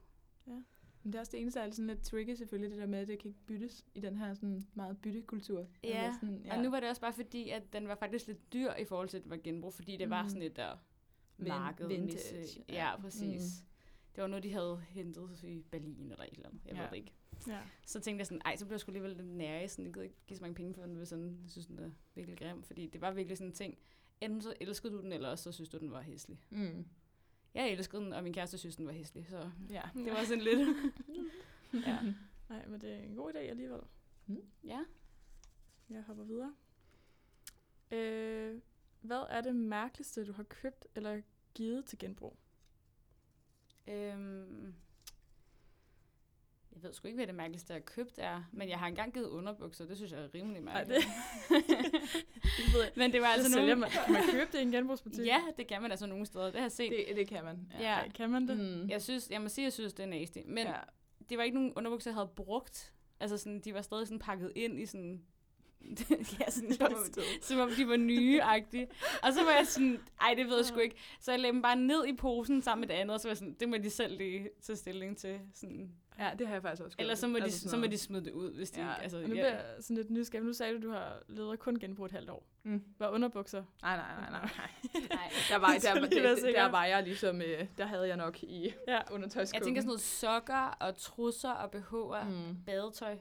Men 1.03 1.11
det 1.13 1.17
er 1.17 1.19
også 1.19 1.31
det 1.31 1.41
eneste, 1.41 1.59
der 1.59 1.65
er 1.65 1.71
sådan 1.71 1.87
lidt 1.87 2.01
tricky 2.01 2.33
selvfølgelig, 2.35 2.71
det 2.71 2.79
der 2.79 2.85
med, 2.87 2.99
at 2.99 3.07
det 3.07 3.19
kan 3.19 3.27
ikke 3.29 3.39
byttes 3.45 3.85
i 3.95 3.99
den 3.99 4.15
her 4.17 4.33
sådan 4.33 4.67
meget 4.73 4.97
byttekultur. 5.01 5.67
Ja, 5.83 6.13
sådan, 6.21 6.41
Ja. 6.45 6.57
Og 6.57 6.63
nu 6.63 6.69
var 6.69 6.79
det 6.79 6.89
også 6.89 7.01
bare 7.01 7.13
fordi, 7.13 7.49
at 7.49 7.73
den 7.73 7.87
var 7.87 7.95
faktisk 7.95 8.27
lidt 8.27 8.53
dyr 8.53 8.73
i 8.73 8.85
forhold 8.85 9.09
til, 9.09 9.17
at 9.17 9.23
det 9.23 9.29
var 9.29 9.37
genbrug, 9.43 9.73
fordi 9.73 9.97
det 9.97 10.09
var 10.09 10.21
Mhm. 10.21 10.29
sådan 10.29 10.41
et 10.41 10.55
der 10.55 10.77
marked. 11.37 11.87
vintage, 11.87 12.63
Ja, 12.69 12.73
ja. 12.89 13.01
præcis. 13.01 13.63
Det 14.15 14.21
var 14.21 14.27
noget, 14.27 14.43
de 14.43 14.51
havde 14.53 14.81
hentet 14.89 15.43
i 15.43 15.63
Berlin 15.71 16.11
eller 16.11 16.23
et 16.23 16.33
eller 16.33 16.47
andet. 16.49 16.61
Jeg 16.65 16.73
Ja. 16.75 16.81
ved 16.81 16.89
det 16.89 16.95
ikke. 16.95 17.11
Ja. 17.47 17.59
Så 17.85 17.99
tænkte 17.99 18.19
jeg 18.19 18.27
sådan, 18.27 18.41
ej, 18.45 18.55
så 18.55 18.65
blev 18.65 18.73
jeg 18.73 18.79
sgu 18.79 18.89
alligevel 18.89 19.15
lidt 19.15 19.27
nær 19.27 19.67
sådan, 19.67 19.85
jeg 19.85 19.93
gider 19.93 20.03
ikke 20.03 20.15
give 20.27 20.37
så 20.37 20.43
mange 20.43 20.55
penge 20.55 20.73
for 20.73 20.81
den, 20.81 20.95
hvis 20.95 21.07
sådan, 21.09 21.39
jeg 21.43 21.49
synes, 21.51 21.65
den 21.67 21.79
er 21.79 21.89
virkelig 22.15 22.37
grim, 22.37 22.63
fordi 22.63 22.87
det 22.87 23.01
var 23.01 23.11
virkelig 23.11 23.37
sådan 23.37 23.47
en 23.51 23.55
ting, 23.55 23.77
enten 24.21 24.41
så 24.41 24.53
elskede 24.61 24.93
du 24.93 25.01
den, 25.01 25.11
eller 25.11 25.29
også 25.29 25.43
så 25.43 25.51
synes 25.51 25.69
du, 25.69 25.77
den 25.77 25.91
var 25.91 26.01
hæslig. 26.01 26.39
Mm. 26.49 26.85
Jeg 27.53 27.69
elskede 27.71 28.01
den, 28.01 28.13
og 28.13 28.23
min 28.23 28.33
kæreste 28.33 28.57
synes, 28.57 28.75
den 28.75 28.87
var 28.87 28.93
hæslig, 28.93 29.25
så 29.29 29.51
Ja. 29.69 29.81
det 29.93 30.11
var 30.13 30.23
sådan 30.23 30.43
lidt, 30.43 30.59
ja. 31.87 31.99
Nej, 32.49 32.67
men 32.67 32.81
det 32.81 32.93
er 32.93 32.97
en 32.99 33.15
god 33.15 33.33
idé 33.33 33.37
alligevel. 33.37 33.81
ja. 34.63 34.83
Jeg 35.89 36.03
hopper 36.03 36.23
videre. 36.23 36.55
Øh, 37.91 38.61
hvad 39.01 39.25
er 39.29 39.41
det 39.41 39.55
mærkeligste, 39.55 40.25
du 40.25 40.31
har 40.33 40.43
købt 40.43 40.87
eller 40.95 41.21
givet 41.53 41.85
til 41.85 41.97
genbrug? 41.99 42.37
Øhm, 43.87 44.73
jeg 46.79 46.87
ved 46.87 46.93
sgu 46.93 47.07
ikke, 47.07 47.15
hvad 47.15 47.27
det 47.27 47.35
mærkeligste, 47.35 47.73
jeg 47.73 47.81
har 47.81 47.93
købt 47.93 48.13
er, 48.17 48.43
men 48.51 48.69
jeg 48.69 48.79
har 48.79 48.87
engang 48.87 49.13
givet 49.13 49.27
underbukser, 49.27 49.85
det 49.85 49.97
synes 49.97 50.11
jeg 50.11 50.23
er 50.23 50.33
rimelig 50.33 50.57
Ej, 50.57 50.73
mærkeligt. 50.73 51.05
det 52.57 52.73
ved 52.73 52.81
jeg. 52.81 52.91
men 52.95 53.11
det 53.11 53.21
var 53.21 53.27
Altså, 53.27 53.57
nogle... 53.57 53.75
man, 53.75 53.89
kan 53.89 54.13
man 54.13 54.23
købe 54.31 54.51
det 54.51 54.59
i 54.59 54.61
en 54.61 54.71
genbrugsbutik? 54.71 55.25
Ja, 55.25 55.41
det 55.57 55.67
kan 55.67 55.81
man 55.81 55.91
altså 55.91 56.05
nogle 56.07 56.25
steder, 56.25 56.45
det 56.45 56.55
har 56.55 56.61
jeg 56.61 56.71
set. 56.71 56.91
Det, 57.07 57.15
det 57.15 57.27
kan 57.27 57.43
man. 57.43 57.67
Ja. 57.79 57.93
Ej, 57.93 58.09
kan 58.09 58.29
man 58.29 58.47
det? 58.47 58.57
Mm. 58.57 58.89
Jeg 58.89 59.01
synes, 59.01 59.29
jeg 59.29 59.41
må 59.41 59.49
sige, 59.49 59.63
jeg 59.63 59.73
synes, 59.73 59.93
det 59.93 60.03
er 60.03 60.07
nasty. 60.07 60.37
Men 60.45 60.67
ja. 60.67 60.73
ja. 60.73 60.79
det 61.29 61.37
var 61.37 61.43
ikke 61.43 61.55
nogen 61.57 61.73
underbukser, 61.73 62.11
jeg 62.11 62.15
havde 62.15 62.31
brugt. 62.35 62.93
Altså 63.19 63.37
sådan, 63.37 63.59
de 63.59 63.73
var 63.73 63.81
stadig 63.81 64.07
sådan 64.07 64.19
pakket 64.19 64.51
ind 64.55 64.79
i 64.79 64.85
sådan... 64.85 65.21
ja, 66.39 66.49
sådan, 66.49 66.73
som, 66.73 66.93
om, 66.93 67.05
som 67.41 67.59
om 67.59 67.69
de 67.77 67.87
var 67.87 67.97
nye-agtige. 67.97 68.87
Og 69.23 69.33
så 69.33 69.43
var 69.43 69.51
jeg 69.51 69.67
sådan, 69.67 69.99
ej, 70.21 70.33
det 70.37 70.47
ved 70.47 70.55
jeg 70.55 70.65
sgu 70.65 70.79
ikke. 70.79 70.95
Så 71.19 71.31
jeg 71.31 71.39
lagde 71.39 71.53
dem 71.53 71.61
bare 71.61 71.75
ned 71.75 72.07
i 72.07 72.13
posen 72.15 72.61
sammen 72.61 72.81
med 72.81 72.87
det 72.87 73.01
andet, 73.01 73.13
og 73.13 73.19
så 73.19 73.27
var 73.27 73.31
jeg 73.31 73.37
sådan, 73.37 73.55
det 73.59 73.69
må 73.69 73.77
de 73.77 73.89
selv 73.89 74.17
lige 74.17 74.49
tage 74.61 74.75
stilling 74.77 75.17
til. 75.17 75.39
Sådan. 75.53 75.91
Ja, 76.19 76.31
det 76.39 76.47
har 76.47 76.53
jeg 76.55 76.61
faktisk 76.61 76.83
også 76.83 76.97
gjort. 76.97 77.01
Eller 77.01 77.15
så 77.15 77.27
må, 77.27 77.37
de, 77.37 77.43
Altså 77.43 77.69
så 77.69 77.77
må 77.77 77.87
de 77.87 77.97
smide 77.97 78.25
det 78.25 78.31
ud, 78.31 78.53
hvis 78.55 78.71
de 78.71 78.81
Ja, 78.81 78.93
ikke... 78.93 79.03
Altså, 79.03 79.17
Og 79.17 79.23
nu 79.23 79.35
ja. 79.35 79.41
bliver 79.41 79.47
jeg 79.55 79.65
sådan 79.79 79.95
lidt 79.97 80.09
nysgerrig. 80.09 80.45
Nu 80.45 80.53
sagde 80.53 80.73
du, 80.81 80.87
du 80.87 80.91
har 80.91 81.21
levet 81.27 81.59
kun 81.59 81.79
genbrug 81.79 82.05
et 82.05 82.11
halvt 82.11 82.29
år. 82.29 82.43
Mm. 82.63 82.83
Var 82.99 83.09
underbukser? 83.09 83.63
Nej, 83.81 83.97
nej, 83.97 84.15
nej, 84.21 84.29
nej. 84.29 84.49
nej. 84.59 84.69
Der 85.49 85.57
var, 85.57 85.67
der, 85.83 85.93
der, 85.93 86.35
der, 86.35 86.51
der 86.51 86.69
var 86.71 86.85
jeg 86.85 87.03
ligesom, 87.03 87.41
øh, 87.41 87.65
der 87.77 87.85
havde 87.85 88.07
jeg 88.07 88.17
nok 88.17 88.43
i 88.43 88.73
Ja. 88.87 88.99
undertøjskuffen. 89.11 89.55
Jeg 89.55 89.65
tænker 89.65 89.81
sådan 89.81 89.87
noget 89.87 90.01
sokker 90.01 90.77
og 90.79 90.97
trusser 90.97 91.51
og 91.51 91.75
BH'er, 91.75 92.23
mm. 92.29 92.31
Mm. 92.31 92.55
badetøj. 92.65 93.17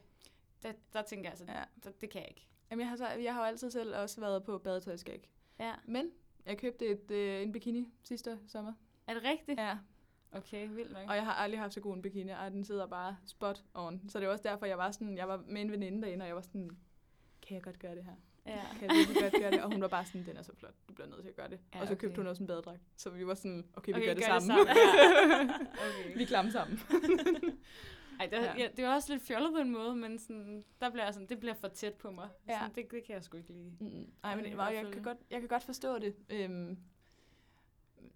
Der, 0.62 0.72
der 0.92 1.02
tænker 1.02 1.24
jeg 1.24 1.30
altså, 1.30 1.44
Ja. 1.48 1.62
der, 1.84 1.90
det 2.00 2.11
kan 2.11 2.20
jeg 2.20 2.28
ikke. 2.28 2.46
Jamen, 2.70 2.80
jeg 2.80 2.88
har, 2.88 2.96
så, 2.96 3.08
jeg 3.08 3.34
har 3.34 3.40
jo 3.40 3.46
altid 3.46 3.70
selv 3.70 3.96
også 3.96 4.20
været 4.20 4.44
på 4.44 4.58
badetøjskæg. 4.58 5.30
Ja. 5.61 5.72
Men 5.84 6.11
jeg 6.46 6.58
købte 6.58 6.87
et, 6.87 7.11
øh, 7.11 7.42
en 7.42 7.52
bikini 7.52 7.92
sidste 8.02 8.38
sommer. 8.48 8.72
Er 9.06 9.14
det 9.14 9.22
rigtigt? 9.24 9.61
Ja. 9.61 9.76
Okay, 10.32 10.68
vildt 10.68 10.92
nok. 10.92 11.02
Og 11.08 11.14
jeg 11.16 11.24
har 11.24 11.32
aldrig 11.32 11.60
haft 11.60 11.74
så 11.74 11.80
god 11.80 11.94
en 11.94 12.02
bikini, 12.02 12.30
og 12.30 12.50
den 12.50 12.64
sidder 12.64 12.86
bare 12.86 13.16
spot 13.26 13.64
on. 13.74 14.02
Så 14.08 14.20
det 14.20 14.26
er 14.26 14.30
også 14.30 14.42
derfor, 14.42 14.66
jeg 14.66 14.78
var 14.78 14.90
sådan, 14.90 15.16
jeg 15.16 15.28
var 15.28 15.42
med 15.46 15.60
en 15.62 15.70
veninde 15.72 16.02
derinde, 16.02 16.22
og 16.22 16.26
jeg 16.26 16.34
var 16.36 16.42
sådan, 16.42 16.70
kan 17.42 17.54
jeg 17.54 17.62
godt 17.62 17.78
gøre 17.78 17.94
det 17.94 18.04
her? 18.04 18.12
Ja. 18.46 18.60
Kan 18.78 18.90
jeg 18.90 19.06
godt 19.22 19.42
gøre 19.42 19.50
det? 19.50 19.62
Og 19.62 19.72
hun 19.72 19.80
var 19.80 19.88
bare 19.88 20.04
sådan, 20.04 20.26
den 20.26 20.36
er 20.36 20.42
så 20.42 20.52
flot, 20.56 20.74
du 20.88 20.94
bliver 20.94 21.08
nødt 21.08 21.20
til 21.22 21.28
at 21.28 21.36
gøre 21.36 21.48
det. 21.48 21.60
Ja, 21.74 21.80
og 21.80 21.88
så 21.88 21.94
købte 21.94 22.14
okay. 22.14 22.16
hun 22.22 22.26
også 22.26 22.42
en 22.42 22.46
badedragt. 22.46 22.80
Så 22.96 23.10
vi 23.10 23.26
var 23.26 23.34
sådan, 23.34 23.66
okay, 23.76 23.92
vi 23.92 23.96
Okay, 23.96 24.06
gør 24.06 24.14
det 24.14 24.24
gør 24.26 24.32
det 24.34 24.42
sammen. 24.42 24.66
sammen, 24.66 25.50
Okay. 26.04 26.16
vi 26.18 26.24
klamme 26.24 26.50
sammen. 26.52 26.80
Ej, 28.20 28.26
det, 28.26 28.32
Ja. 28.36 28.54
ja. 28.58 28.68
det 28.76 28.84
var 28.84 28.94
også 28.94 29.12
lidt 29.12 29.22
fjollet 29.22 29.50
på 29.52 29.58
en 29.58 29.70
måde, 29.70 29.96
men 29.96 30.18
sådan, 30.18 30.64
der 30.80 30.90
bliver 30.90 31.10
sådan, 31.10 31.28
det 31.28 31.40
bliver 31.40 31.54
for 31.54 31.68
tæt 31.68 31.94
på 31.94 32.10
mig. 32.10 32.28
Ja. 32.48 32.58
Sådan, 32.58 32.74
det, 32.74 32.90
det 32.90 33.04
kan 33.04 33.14
jeg 33.14 33.24
sgu 33.24 33.36
ikke 33.36 33.50
lide. 33.52 33.72
Mm. 33.80 34.10
Ej, 34.24 34.36
men 34.36 34.44
det 34.44 34.56
var, 34.56 34.68
jeg, 34.68 34.84
kan 34.84 34.92
det. 34.92 35.04
godt, 35.04 35.18
jeg 35.30 35.40
kan 35.40 35.48
godt 35.48 35.62
forstå 35.62 35.98
det. 35.98 36.14
Øhm, 36.30 36.78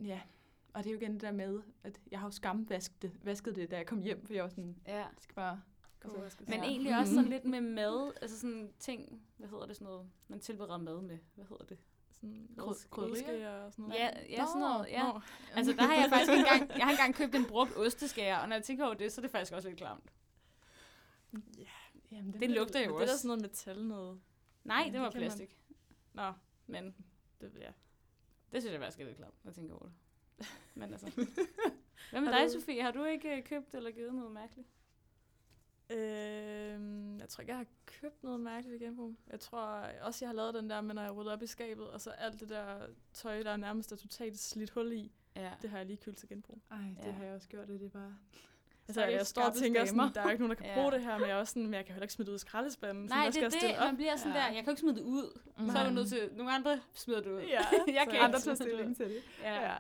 ja, 0.05 0.21
og 0.73 0.85
det 0.85 0.91
er 0.91 0.95
jo 0.95 1.01
igen 1.01 1.13
det 1.13 1.21
der 1.21 1.33
med, 1.33 1.63
at 1.85 2.01
jeg 2.11 2.21
har 2.21 2.27
jo 2.27 2.31
skamvasket 2.31 3.03
det, 3.03 3.13
vasket 3.25 3.57
det, 3.57 3.71
da 3.71 3.77
jeg 3.77 3.87
kom 3.87 4.03
hjem, 4.03 4.27
for 4.27 4.35
jeg 4.35 4.43
var 4.43 4.49
sådan, 4.49 4.77
Ja. 4.87 5.05
det 5.15 5.23
skal 5.23 5.35
bare... 5.35 5.63
Altså. 6.23 6.39
Men 6.49 6.55
Ja. 6.59 6.65
egentlig 6.65 6.99
også 6.99 7.15
sådan 7.15 7.31
lidt 7.31 7.45
med 7.45 7.61
mad, 7.61 8.13
altså 8.23 8.41
sådan 8.41 8.73
ting, 8.79 9.23
hvad 9.37 9.49
hedder 9.49 9.67
det 9.67 9.77
sådan 9.77 9.85
noget, 9.87 10.11
man 10.29 10.41
tilbereder 10.41 10.77
mad 10.79 11.01
med, 11.03 11.19
hvad 11.35 11.45
hedder 11.45 11.65
det? 11.65 11.79
sådan 12.13 12.49
Kryd- 12.59 12.89
krydderier? 12.91 13.51
og 13.51 13.73
sådan 13.73 13.83
noget. 13.83 14.01
Ja, 14.01 14.11
ja 14.31 14.47
sådan 14.47 14.61
noget. 14.61 14.87
Ja. 14.89 15.03
Nå, 15.13 15.21
Altså, 15.55 15.73
der 15.73 15.83
har 15.83 15.95
jeg 15.95 16.07
faktisk 16.11 16.33
engang, 16.33 16.69
jeg 16.79 16.85
har 16.87 16.91
engang 16.91 17.15
købt 17.15 17.35
en 17.35 17.45
brugt 17.47 17.77
osteskærer, 17.77 18.39
og 18.39 18.49
når 18.49 18.57
jeg 18.57 18.65
tænker 18.65 18.85
over 18.85 18.95
det, 18.95 19.13
så 19.13 19.21
er 19.21 19.23
det 19.23 19.31
faktisk 19.31 19.53
også 19.53 19.69
lidt 19.69 19.79
klamt. 19.79 20.13
Jamen, 22.13 22.33
Det 22.41 22.51
lugter 22.51 22.81
jo 22.81 22.85
det 22.87 22.95
er 22.95 22.99
da 22.99 23.03
også. 23.03 23.19
sådan 23.19 23.29
noget 23.29 23.43
metal 23.43 23.85
noget. 23.85 24.21
Nej, 24.65 24.83
Ja, 24.87 24.93
det 24.93 25.01
var 25.01 25.07
det 25.11 25.15
man- 25.15 25.23
plastik. 25.23 25.59
Nå, 26.13 26.33
Men 26.67 26.95
det, 27.41 27.53
ja. 27.61 27.71
det 28.53 28.63
synes 28.63 28.73
jeg 28.73 28.81
faktisk 28.81 29.01
er 29.01 29.05
lidt 29.05 29.17
klamt, 29.17 29.35
når 29.45 29.51
jeg 29.51 29.55
tænker 29.55 29.75
over 29.75 29.85
det. 29.85 29.93
Men 30.75 30.93
altså. 30.93 31.07
Hvad 32.11 32.21
med 32.21 32.33
dig, 32.33 32.47
du- 32.47 32.53
Sofie? 32.61 32.83
Har 32.83 32.91
du 32.91 33.05
ikke 33.05 33.37
øh, 33.37 33.43
købt 33.45 33.75
eller 33.75 33.91
givet 33.91 34.15
noget 34.15 34.33
mærkeligt? 34.33 34.69
Øhm, 35.91 37.19
jeg 37.19 37.29
tror 37.29 37.41
ikke, 37.43 37.51
jeg 37.51 37.57
har 37.59 37.67
købt 37.87 38.23
noget 38.23 38.41
mærkeligt 38.41 38.83
i 38.83 38.85
genbrug. 38.85 39.15
Jeg 39.31 39.41
tror 39.41 39.61
også, 40.03 40.25
jeg 40.25 40.29
har 40.29 40.35
lavet 40.35 40.55
den 40.55 40.71
der 40.71 40.81
med, 40.81 40.95
når 40.95 41.03
jeg 41.03 41.17
rydder 41.17 41.33
op 41.33 41.43
i 41.43 41.47
skabet, 41.47 41.91
og 41.91 42.01
så 42.01 42.11
alt 42.11 42.41
det 42.41 42.49
der 42.49 42.87
tøj, 43.13 43.43
der 43.43 43.57
nærmest 43.57 43.93
er 43.93 43.97
totalt 43.97 44.39
slidt 44.39 44.71
hul 44.71 44.93
i, 44.93 45.13
Ja. 45.37 45.51
det 45.63 45.71
har 45.71 45.77
jeg 45.79 45.87
lige 45.87 45.97
købt 45.97 46.17
til 46.17 46.29
genbrug. 46.29 46.59
Ej, 46.71 46.77
det 46.79 47.07
Ja. 47.07 47.11
har 47.13 47.25
jeg 47.25 47.35
også 47.35 47.49
gjort, 47.49 47.63
og 47.71 47.79
det 47.81 47.87
er 47.87 47.91
bare... 47.91 48.15
Altså, 48.89 49.05
jeg 49.05 49.27
står 49.27 49.43
og 49.43 49.55
tænker 49.55 49.85
sådan, 49.85 50.15
der 50.15 50.23
er 50.23 50.31
ikke 50.31 50.43
nogen, 50.43 50.57
der 50.57 50.63
kan 50.63 50.67
Ja. 50.71 50.75
bruge 50.75 50.93
det 50.93 51.03
her, 51.03 51.19
men 51.19 51.29
jeg 51.29 51.35
er 51.37 51.41
også 51.41 51.51
sådan, 51.53 51.63
men 51.67 51.75
jeg 51.75 51.85
kan 51.85 51.95
heller 51.95 52.05
ikke 52.05 52.15
smide 52.15 52.27
det 52.27 52.33
ud 52.33 52.37
i 52.37 52.39
skraldespanden. 52.39 53.09
så 53.09 53.15
Nej, 53.15 53.25
det 53.25 53.35
skal 53.35 53.45
er 53.47 53.51
det. 53.51 53.79
op? 53.79 53.85
Man 53.87 53.97
bliver 53.97 54.17
sådan 54.17 54.33
Ja. 54.33 54.39
der, 54.39 54.47
jeg 54.47 54.65
kan 54.65 54.73
ikke 54.73 54.81
smide 54.81 54.95
det 54.97 55.03
ud. 55.03 55.41
Så 55.73 55.79
er 55.79 55.85
du 55.89 55.91
nødt 55.95 56.09
til, 56.09 56.31
nogle 56.37 56.53
andre 56.53 56.81
smider 56.95 57.21
det 57.21 57.31
ud. 57.31 57.41
Ja, 57.41 57.47
jeg 57.97 58.05
så 58.05 58.11
kan 58.11 58.21
Andre 58.21 58.39
ikke 58.39 58.39
tager 58.39 58.39
smide 58.39 58.57
det 58.59 58.65
ud. 58.65 58.69
stilling 58.69 58.97
til 58.97 59.07
det. 59.09 59.23
Ja. 59.43 59.77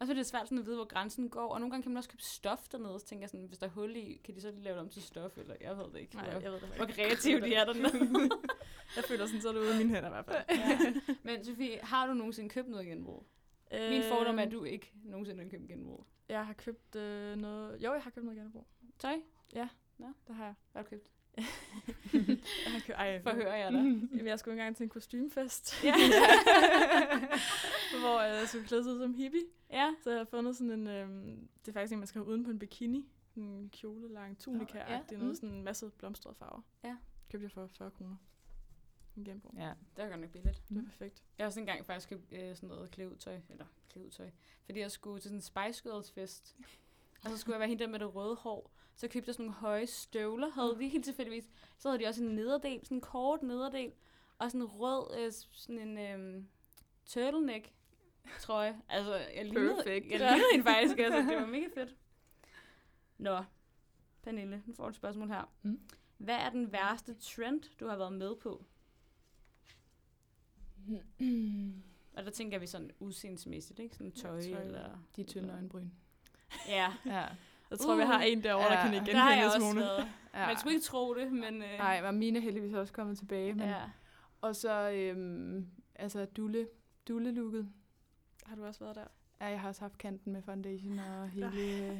Og 0.00 0.06
så 0.06 0.12
er 0.12 0.16
det 0.16 0.26
svært 0.26 0.48
sådan 0.48 0.58
at 0.58 0.66
vide, 0.66 0.76
hvor 0.76 0.84
grænsen 0.84 1.30
går. 1.30 1.48
Og 1.48 1.60
nogle 1.60 1.70
gange 1.70 1.82
kan 1.82 1.92
man 1.92 1.96
også 1.96 2.10
købe 2.10 2.22
stof 2.22 2.68
dernede. 2.68 3.00
Så 3.00 3.06
tænker 3.06 3.22
jeg 3.22 3.30
sådan, 3.30 3.46
hvis 3.46 3.58
der 3.58 3.66
er 3.66 3.70
hul 3.70 3.96
i, 3.96 4.20
kan 4.24 4.34
de 4.34 4.40
så 4.40 4.50
lige 4.50 4.62
lave 4.62 4.74
det 4.74 4.82
om 4.82 4.88
til 4.88 5.02
stof? 5.02 5.38
Eller 5.38 5.54
jeg 5.60 5.78
ved 5.78 5.84
det 5.84 5.98
ikke. 5.98 6.14
Nej, 6.16 6.24
hvor, 6.24 6.32
jeg, 6.32 6.42
jeg 6.42 6.52
ved 6.52 6.60
det 6.60 6.68
hvor 6.76 6.86
kreative 6.86 7.40
de 7.40 7.54
er 7.54 7.64
dernede. 7.64 8.30
Jeg 8.96 9.04
føler 9.04 9.26
sådan, 9.26 9.40
så 9.40 9.48
er 9.48 9.52
det 9.52 9.60
ude 9.60 9.70
af 9.72 9.78
mine 9.78 9.94
hænder 9.94 10.08
i 10.08 10.12
hvert 10.12 10.24
fald. 10.24 10.44
ja. 10.48 10.94
Men 11.22 11.44
Sofie, 11.44 11.78
har 11.82 12.06
du 12.06 12.14
nogensinde 12.14 12.48
købt 12.50 12.68
noget 12.68 12.86
genbrug? 12.86 13.26
Min 13.72 14.02
fordom 14.02 14.38
er, 14.38 14.42
at 14.42 14.52
du 14.52 14.64
ikke 14.64 14.92
nogensinde 15.04 15.42
har 15.42 15.50
købt 15.50 15.68
genbrug. 15.68 16.06
Jeg 16.28 16.46
har 16.46 16.52
købt 16.52 16.96
øh, 16.96 17.36
noget... 17.36 17.82
Jo, 17.84 17.92
jeg 17.92 18.02
har 18.02 18.10
købt 18.10 18.24
noget 18.24 18.40
genbrug. 18.40 18.66
Tøj? 18.98 19.14
Det 20.26 20.34
har 20.36 20.44
jeg. 20.44 20.54
Hvad 20.72 20.82
har 20.82 20.82
du 20.82 20.88
købt? 20.90 21.08
Jeg 21.36 22.72
har 22.72 22.80
købt... 22.86 22.98
Ej, 22.98 23.22
Forhører 23.22 23.56
jeg 23.56 23.72
dig. 23.72 23.80
Jamen, 24.12 24.26
jeg 24.26 24.38
skulle 24.38 24.52
engang 24.52 24.76
til 24.76 24.84
en 24.84 24.90
kostymefest. 24.90 25.74
Ja. 25.84 25.94
hvor 28.00 28.20
jeg 28.20 28.48
skulle 28.48 28.66
klæde 28.66 28.84
sig 28.84 28.92
ud 28.92 28.98
som 28.98 29.14
hippie. 29.14 29.42
ja. 29.70 29.94
Så 30.02 30.10
jeg 30.10 30.18
har 30.18 30.24
fundet 30.24 30.56
sådan 30.56 30.70
en... 30.72 30.86
Øhm, 30.86 31.48
det 31.60 31.68
er 31.68 31.72
faktisk 31.72 31.92
en, 31.92 31.98
man 31.98 32.06
skal 32.06 32.18
have 32.18 32.28
uden 32.28 32.44
på 32.44 32.50
en 32.50 32.58
bikini. 32.58 33.08
En 33.36 33.70
kjole, 33.72 34.12
lang 34.12 34.38
tunika 34.38 34.78
ja. 34.78 35.00
Det 35.08 35.14
er 35.14 35.18
noget 35.18 35.30
Mm. 35.30 35.34
sådan 35.34 35.48
en 35.54 35.64
masse 35.64 35.90
blomstrede 35.90 36.34
farver. 36.34 36.60
Ja. 36.84 36.96
Købte 37.30 37.44
jeg 37.44 37.50
for 37.52 37.66
40 37.66 37.90
kroner. 37.90 38.16
En 39.16 39.24
genbrug. 39.24 39.54
Ja. 39.58 39.72
Det 39.96 40.04
var 40.04 40.08
godt 40.08 40.20
nok 40.20 40.30
billigt. 40.30 40.62
Det 40.68 40.76
er 40.78 40.82
perfekt. 40.82 41.22
Jeg 41.38 41.44
har 41.44 41.46
også 41.48 41.60
engang 41.60 41.86
faktisk 41.86 42.08
købt 42.08 42.32
øh, 42.32 42.56
sådan 42.56 42.68
noget 42.68 42.90
klædetøj, 42.90 43.40
eller 43.50 43.64
klædetøj, 43.92 44.30
fordi 44.64 44.80
jeg 44.80 44.90
skulle 44.90 45.20
til 45.20 45.28
sådan 45.28 45.38
en 45.38 45.42
Spice 45.42 45.82
Girls 45.82 46.10
fest. 46.12 46.56
Og 47.24 47.30
så 47.30 47.36
skulle 47.36 47.54
jeg 47.54 47.60
være 47.60 47.68
hende 47.68 47.84
der 47.84 47.90
med 47.90 47.98
det 47.98 48.14
røde 48.14 48.34
hår. 48.36 48.70
Så 49.00 49.08
købte 49.08 49.28
jeg 49.28 49.34
sådan 49.34 49.46
nogle 49.46 49.60
høje 49.60 49.86
støvler, 49.86 50.50
havde 50.50 50.76
de 50.78 50.88
helt 50.88 51.04
tilfældigvis. 51.04 51.50
Så 51.78 51.88
havde 51.88 52.02
de 52.02 52.08
også 52.08 52.24
en 52.24 52.34
nederdel, 52.34 52.80
sådan 52.84 52.96
en 52.96 53.00
kort 53.00 53.42
nederdel, 53.42 53.92
og 54.38 54.50
sådan 54.50 54.60
en 54.60 54.66
rød, 54.66 55.18
øh, 55.18 55.32
sådan 55.50 55.78
en 55.78 55.98
øh, 55.98 56.44
turtleneck 57.06 57.72
trøje. 58.40 58.80
Altså, 58.88 59.14
jeg 59.14 59.44
lignede, 59.44 59.74
Perfect. 59.74 60.10
jeg 60.10 60.18
lignede 60.18 60.44
hende 60.52 60.64
faktisk, 60.64 60.98
altså, 60.98 61.18
det 61.18 61.36
var 61.36 61.46
mega 61.46 61.66
fedt. 61.74 61.96
Nå, 63.18 63.44
Pernille, 64.22 64.62
nu 64.66 64.74
får 64.74 64.84
du 64.84 64.90
et 64.90 64.96
spørgsmål 64.96 65.28
her. 65.28 65.52
Mm. 65.62 65.80
Hvad 66.18 66.36
er 66.36 66.50
den 66.50 66.72
værste 66.72 67.14
trend, 67.14 67.62
du 67.80 67.86
har 67.86 67.96
været 67.96 68.12
med 68.12 68.36
på? 68.36 68.64
Og 72.16 72.24
der 72.24 72.30
tænker 72.30 72.58
vi 72.58 72.66
sådan 72.66 72.90
udseendsmæssigt, 72.98 73.78
ikke? 73.78 73.96
Sådan 73.96 74.12
tøj, 74.12 74.30
tøj, 74.30 74.40
tøj 74.40 74.60
ja. 74.60 74.66
eller... 74.66 74.98
De 75.16 75.24
tynde 75.24 75.52
øjenbryn. 75.52 75.88
Ja. 76.68 76.94
Ja. 77.06 77.26
Jeg 77.70 77.78
tror, 77.78 77.92
uh, 77.92 77.98
vi 77.98 78.04
har 78.04 78.20
en 78.20 78.42
derovre, 78.44 78.64
der 78.68 78.72
Ja. 78.74 78.82
kan 78.82 78.92
Der 78.92 79.00
ikke 79.00 79.14
har 79.18 79.34
jeg 79.34 79.50
genkende 79.52 79.82
Simone. 79.82 80.12
ja. 80.34 80.46
Man 80.46 80.56
skulle 80.58 80.74
ikke 80.74 80.86
tro 80.86 81.14
det, 81.14 81.32
men... 81.32 81.62
Øh, 81.62 81.78
Nej, 81.78 82.02
men 82.02 82.18
mine 82.18 82.38
er 82.38 82.42
heldigvis 82.42 82.74
også 82.74 82.92
kommet 82.92 83.18
tilbage. 83.18 83.54
Men, 83.54 83.68
Ja. 83.68 83.76
Og 84.40 84.56
så, 84.56 84.90
øhm, 84.90 85.66
altså, 85.94 86.24
dulle, 86.24 86.68
dulle-looket. 87.08 87.68
Har 88.46 88.56
du 88.56 88.64
også 88.64 88.80
været 88.80 88.96
der? 88.96 89.04
Ja, 89.40 89.46
jeg 89.46 89.60
har 89.60 89.68
også 89.68 89.80
haft 89.80 89.98
kanten 89.98 90.32
med 90.32 90.42
foundation 90.42 90.98
og 90.98 91.28
hele... 91.28 91.46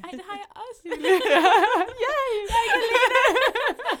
Ej, 0.03 0.09
det 0.11 0.21
har 0.29 0.37
jeg 0.37 0.45
også. 0.55 0.81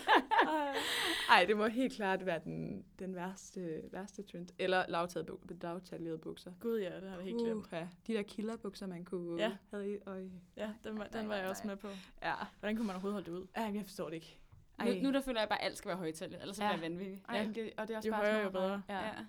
Ej, 1.29 1.45
det 1.47 1.57
må 1.57 1.67
helt 1.67 1.93
klart 1.93 2.25
være 2.25 2.39
den, 2.43 2.85
den 2.99 3.15
værste, 3.15 3.81
værste 3.91 4.23
trend. 4.23 4.47
Eller 4.59 4.85
lavtaljerede 4.87 6.17
bukser. 6.17 6.51
Gud 6.59 6.79
ja, 6.79 6.95
det 7.01 7.09
har 7.09 7.15
jeg 7.15 7.25
helt 7.25 7.37
glemt. 7.37 7.71
ja. 7.71 7.87
De 8.07 8.13
der 8.13 8.21
killerbukser, 8.23 8.87
man 8.87 9.05
kunne 9.05 9.41
Ja. 9.43 9.57
have 9.69 9.93
i. 9.93 9.97
Og, 10.05 10.21
Ja, 10.57 10.69
den 10.83 10.97
var, 10.99 11.03
den 11.07 11.29
var 11.29 11.35
jeg 11.35 11.49
også 11.49 11.67
med 11.67 11.75
på. 11.77 11.87
ja. 12.21 12.33
Hvordan 12.59 12.75
kunne 12.75 12.87
man 12.87 12.95
overhovedet 12.95 13.13
holde 13.25 13.31
det 13.31 13.37
ud? 13.41 13.47
Ej, 13.55 13.71
jeg 13.75 13.83
forstår 13.85 14.05
det 14.09 14.15
ikke. 14.15 14.37
Nu, 14.85 14.91
nu 15.01 15.11
der 15.13 15.21
føler 15.21 15.41
jeg 15.41 15.49
bare, 15.49 15.61
at 15.61 15.65
alt 15.67 15.77
skal 15.77 15.89
være 15.89 15.97
højtallet, 15.97 16.41
ellers 16.41 16.57
så 16.57 16.63
Ja. 16.63 16.69
bliver 16.69 16.81
jeg 16.83 16.91
vanvittig. 16.91 17.23
Ej, 17.29 17.43
det, 17.55 17.71
og 17.77 17.87
det 17.87 17.93
er 17.93 17.97
også 17.97 18.09
Jo 18.09 18.13
bare 18.13 18.21
højere, 18.25 18.43
jo 18.43 18.49
bedre. 18.49 18.81
Ja, 18.89 18.97
Ja. 18.99 19.05
ja. 19.05 19.25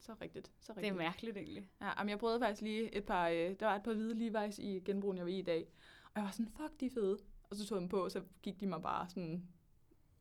Så 0.00 0.14
rigtigt. 0.22 0.46
Så 0.46 0.52
Det 0.60 0.68
er 0.70 0.76
rigtigt. 0.76 0.96
mærkeligt 0.96 1.36
egentlig. 1.36 1.68
Ja, 1.80 1.90
jamen 1.98 2.08
jeg 2.10 2.18
prøvede 2.18 2.40
faktisk 2.40 2.62
lige 2.62 2.94
et 2.94 3.04
par, 3.04 3.28
øh, 3.28 3.34
der 3.36 3.66
var 3.66 3.76
et 3.76 3.82
par 3.82 3.92
hvide 3.92 4.28
Levi's 4.28 4.62
i 4.62 4.80
genbrugen, 4.84 5.16
jeg 5.16 5.24
var 5.26 5.30
i 5.32 5.38
i 5.38 5.42
dag. 5.42 5.66
Og 6.04 6.10
jeg 6.16 6.24
var 6.24 6.30
sådan, 6.30 6.48
fuck, 6.56 6.80
de 6.80 6.86
er 6.86 6.90
fede. 6.90 7.18
Og 7.50 7.56
så 7.56 7.66
tog 7.66 7.76
jeg 7.76 7.80
dem 7.80 7.88
på, 7.88 8.04
og 8.04 8.10
så 8.10 8.22
gik 8.42 8.60
de 8.60 8.66
mig 8.66 8.82
bare 8.82 9.08
sådan, 9.08 9.48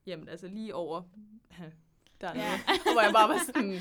jamen 0.06 0.28
altså 0.28 0.48
lige 0.48 0.76
over 0.76 1.02
dernede. 2.22 2.44
Ja. 2.46 2.60
Hvor 2.94 3.02
jeg 3.02 3.12
bare 3.14 3.30
var 3.30 3.40
sådan, 3.46 3.80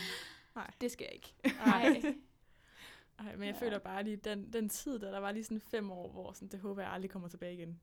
Nej. 0.55 0.71
det 0.81 0.91
skal 0.91 1.05
jeg 1.05 1.15
ikke. 1.15 1.35
Nej. 1.67 2.03
Ej, 3.19 3.37
men 3.37 3.47
jeg 3.49 3.55
Ja. 3.61 3.67
føler 3.67 3.79
bare 3.79 4.03
lige, 4.05 4.17
den, 4.17 4.53
den 4.53 4.69
tid, 4.69 4.99
der, 4.99 5.11
der 5.11 5.19
var 5.19 5.33
lige 5.33 5.45
sådan 5.45 5.61
fem 5.61 5.91
år, 5.91 6.09
hvor 6.13 6.33
sådan, 6.33 6.49
det 6.49 6.61
håber 6.61 6.83
jeg 6.83 6.91
aldrig 6.93 7.11
kommer 7.11 7.29
tilbage 7.29 7.55
igen. 7.55 7.81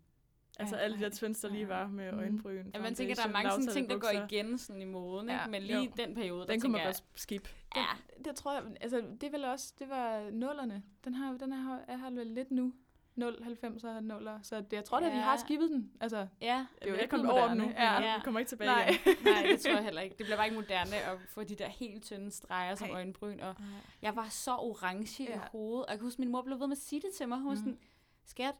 Altså 0.59 0.75
Ja, 0.75 0.81
alle 0.81 0.97
de 0.97 1.03
der 1.03 1.09
trends, 1.09 1.39
der 1.41 1.49
lige 1.49 1.67
var 1.67 1.87
med 1.87 2.11
Mm. 2.11 2.17
øjenbryn. 2.19 2.71
Ja, 2.73 2.81
man 2.81 2.95
tænker, 2.95 3.15
der 3.15 3.23
er 3.27 3.31
mange 3.31 3.51
sådan 3.51 3.67
ting, 3.67 3.89
der 3.89 3.97
går 3.97 4.09
igen 4.29 4.57
sådan 4.57 4.81
i 4.81 4.85
moden, 4.85 5.29
ikke? 5.29 5.41
Ja. 5.41 5.47
Men 5.47 5.63
lige 5.63 5.83
Jo. 5.83 5.91
den 5.97 6.15
periode, 6.15 6.39
der 6.41 6.45
Den 6.47 6.61
kunne 6.61 6.71
man 6.71 6.81
jeg, 6.81 6.87
godt 6.87 7.03
skip. 7.15 7.49
ja, 7.75 7.85
Det 8.25 8.35
tror 8.35 8.53
jeg, 8.53 8.63
altså 8.81 9.03
det 9.21 9.31
vil 9.31 9.45
også, 9.45 9.73
det 9.79 9.89
var 9.89 10.29
nullerne. 10.31 10.83
Den 11.05 11.13
har, 11.13 11.33
den 11.37 11.51
er, 11.53 11.79
er 11.87 11.97
har 11.97 12.09
vel 12.09 12.27
lidt 12.27 12.51
nu. 12.51 12.73
0, 13.17 13.43
90 13.43 13.83
og 13.83 13.97
0'er. 13.97 14.39
Så 14.43 14.55
det, 14.61 14.73
jeg 14.73 14.85
tror 14.85 14.99
da, 14.99 15.05
de 15.05 15.11
Ja. 15.11 15.17
har 15.21 15.37
skibet 15.37 15.69
den. 15.69 15.91
Altså, 16.01 16.27
ja. 16.41 16.65
Det 16.81 16.87
er 16.87 16.91
jo 16.91 16.95
ikke 16.97 17.07
kom 17.09 17.19
blevet 17.19 17.37
over 17.39 17.47
den 17.47 17.57
nu, 17.57 17.63
ja. 17.63 17.93
Ja. 17.93 18.01
ja. 18.01 18.19
kommer 18.23 18.39
ikke 18.39 18.49
tilbage 18.49 18.69
nej. 18.71 18.89
igen. 19.05 19.15
Nej, 19.23 19.41
det 19.51 19.59
tror 19.61 19.71
jeg 19.71 19.83
heller 19.83 20.01
ikke. 20.01 20.15
Det 20.17 20.25
bliver 20.25 20.35
bare 20.37 20.45
ikke 20.47 20.55
moderne 20.59 20.95
at 20.95 21.17
få 21.33 21.43
de 21.43 21.55
der 21.55 21.67
helt 21.67 22.03
tynde 22.03 22.31
streger 22.31 22.75
som 22.75 22.87
Ej. 22.89 22.93
øjenbryn. 22.95 23.39
Og 23.39 23.55
jeg 24.01 24.15
var 24.15 24.27
så 24.29 24.51
orange 24.55 25.23
ja. 25.23 25.35
i 25.35 25.39
hovedet. 25.51 25.85
Og 25.85 25.91
jeg 25.91 25.99
kan 25.99 26.05
huske, 26.07 26.21
min 26.21 26.31
mor 26.31 26.41
blev 26.41 26.59
ved 26.59 26.67
med 26.67 26.75
at 26.77 26.81
sige 26.83 27.01
det 27.01 27.09
til 27.17 27.27
mig. 27.27 27.37
Hun 27.37 27.47
var 27.47 27.51
Mm. 27.53 27.57
sådan, 27.57 27.77
skat, 28.25 28.55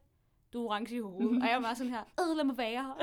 du 0.54 0.64
er 0.66 0.70
orange 0.70 0.96
i 0.96 1.00
hovedet. 1.00 1.42
og 1.44 1.50
jeg 1.50 1.64
var 1.64 1.74
sådan 1.74 1.92
her, 1.94 2.02
øh, 2.22 2.38
lad 2.38 2.44
mig 2.44 2.58
være. 2.58 2.96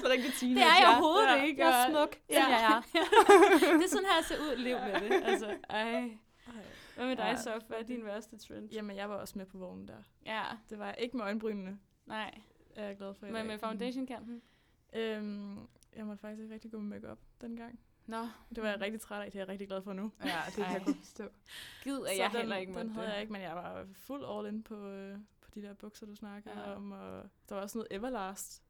så 0.00 0.08
rigtig 0.10 0.26
det 0.30 0.34
teenager. 0.40 0.66
er 0.66 0.78
jeg 0.80 0.88
overhovedet 0.88 1.28
ja. 1.36 1.42
ikke. 1.42 1.66
Jeg 1.66 1.86
er 1.86 1.90
smuk. 1.90 2.16
Ja. 2.30 2.48
Ja. 2.48 2.56
Jeg 2.56 2.62
er. 2.74 2.80
det 3.78 3.84
er 3.84 3.88
sådan 3.88 4.06
her, 4.06 4.14
jeg 4.16 4.24
ser 4.28 4.38
ud. 4.38 4.56
Lev 4.56 4.78
med 4.78 5.00
det. 5.10 5.24
Altså, 5.24 5.50
ej. 5.70 6.18
Hvad 6.94 7.06
med 7.06 7.16
dig, 7.16 7.24
Ja. 7.24 7.36
så? 7.36 7.60
Hvad 7.68 7.78
er 7.78 7.82
din 7.82 8.04
værste 8.04 8.38
trend? 8.38 8.70
Jamen, 8.72 8.96
jeg 8.96 9.10
var 9.10 9.16
også 9.16 9.38
med 9.38 9.46
på 9.46 9.58
vognen 9.58 9.88
der. 9.88 9.96
Ja, 10.26 10.42
Det 10.70 10.78
var 10.78 10.86
jeg 10.86 10.96
ikke 10.98 11.16
med 11.16 11.24
øjenbrynene, 11.24 11.78
nej. 12.06 12.40
er 12.76 12.84
jeg 12.86 12.96
glad 12.96 13.14
for 13.14 13.26
i 13.26 13.28
Men 13.28 13.34
dag. 13.36 13.46
med 13.46 13.58
foundation-kanten? 13.58 14.42
Øhm, 14.92 15.58
jeg 15.96 16.06
måtte 16.06 16.20
faktisk 16.20 16.42
ikke 16.42 16.54
rigtig 16.54 16.70
gå 16.70 16.78
med 16.78 17.00
makeup 17.00 17.18
dengang. 17.40 17.80
Nå, 18.06 18.28
Det 18.54 18.62
var 18.62 18.68
jeg 18.68 18.80
rigtig 18.80 19.00
træt 19.00 19.22
af, 19.24 19.30
det 19.32 19.38
er 19.38 19.42
jeg 19.42 19.48
rigtig 19.48 19.68
glad 19.68 19.82
for 19.82 19.92
nu. 19.92 20.12
Ja, 20.24 20.40
det 20.46 20.54
kan 20.54 20.64
jeg 20.74 20.82
godt 20.84 20.96
forstå. 20.96 21.24
gid, 21.82 21.98
at 22.06 22.18
jeg 22.18 22.30
den, 22.32 22.40
heller 22.40 22.56
ikke 22.56 22.70
Den 22.72 22.78
måtte 22.78 22.92
havde 22.92 23.06
det. 23.06 23.12
jeg 23.12 23.20
ikke, 23.20 23.32
men 23.32 23.42
jeg 23.42 23.56
var 23.56 23.86
fuld 23.92 24.24
all 24.30 24.54
in 24.54 24.62
på, 24.62 24.88
øh, 24.88 25.18
på 25.40 25.50
de 25.54 25.62
der 25.62 25.74
bukser, 25.74 26.06
du 26.06 26.14
snakkede 26.14 26.54
Ja. 26.60 26.74
om. 26.76 26.92
Og 26.92 27.22
der 27.48 27.54
var 27.54 27.62
også 27.62 27.78
noget 27.78 27.88
Everlast, 27.90 28.62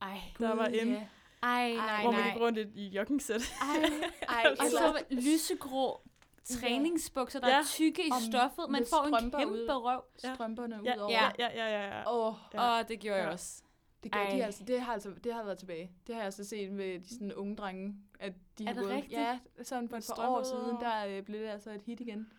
Ej, 0.00 0.18
der 0.38 0.54
var 0.54 0.66
inde, 0.66 0.92
ja. 0.92 1.08
Ej, 1.42 1.72
nej, 1.72 2.02
hvor 2.02 2.10
man 2.12 2.20
nej. 2.20 2.30
gik 2.32 2.40
rundt 2.42 2.58
i, 2.58 2.88
joggingsæt. 2.88 3.40
Ej, 3.60 3.90
Ej, 4.28 4.50
og 4.60 4.66
så 4.66 4.80
var 4.82 5.02
lysegrå 5.10 6.00
træningsbukser, 6.44 7.40
der 7.40 7.48
Ja. 7.48 7.58
er 7.58 7.64
tykke 7.64 8.02
i 8.06 8.10
stoffet. 8.30 8.64
Man 8.70 8.84
får 8.90 9.16
en 9.16 9.30
kæmpe 9.30 9.52
ude. 9.52 9.74
røv. 9.74 10.02
Ja. 10.24 10.34
strømperne 10.34 10.80
Ja, 10.84 10.94
ud 10.96 11.00
over. 11.00 11.12
ja, 11.12 11.30
ja, 11.38 11.48
ja, 11.54 11.68
ja. 11.70 11.98
ja. 11.98 12.12
Åh, 12.14 12.34
Ja. 12.54 12.78
Åh, 12.80 12.88
det 12.88 13.00
gjorde 13.00 13.18
jeg 13.18 13.26
Ja. 13.26 13.32
også. 13.32 13.62
det, 14.04 14.12
gør 14.12 14.24
de 14.30 14.44
altså, 14.44 14.64
det, 14.64 14.80
har 14.80 14.92
altså, 14.92 15.10
det 15.24 15.34
har 15.34 15.44
været 15.44 15.58
tilbage. 15.58 15.92
Det 16.06 16.14
har 16.14 16.22
jeg 16.22 16.32
så 16.32 16.44
set 16.44 16.72
med 16.72 17.00
de 17.00 17.08
sådan 17.14 17.32
unge 17.32 17.56
drenge, 17.56 17.94
at 18.20 18.32
de 18.58 18.64
Er 18.64 18.66
har 18.68 18.74
det 18.74 18.82
gået. 18.82 18.94
rigtigt? 18.94 19.20
Ja, 19.20 19.38
sådan 19.62 19.88
for 19.88 19.96
et 19.96 20.10
par 20.16 20.28
år 20.28 20.38
ud 20.40 20.44
siden, 20.44 20.76
der 20.80 21.06
øh, 21.18 21.22
blev 21.22 21.40
det 21.40 21.48
altså 21.48 21.70
et 21.70 21.82
hit 21.82 22.00
igen. 22.00 22.30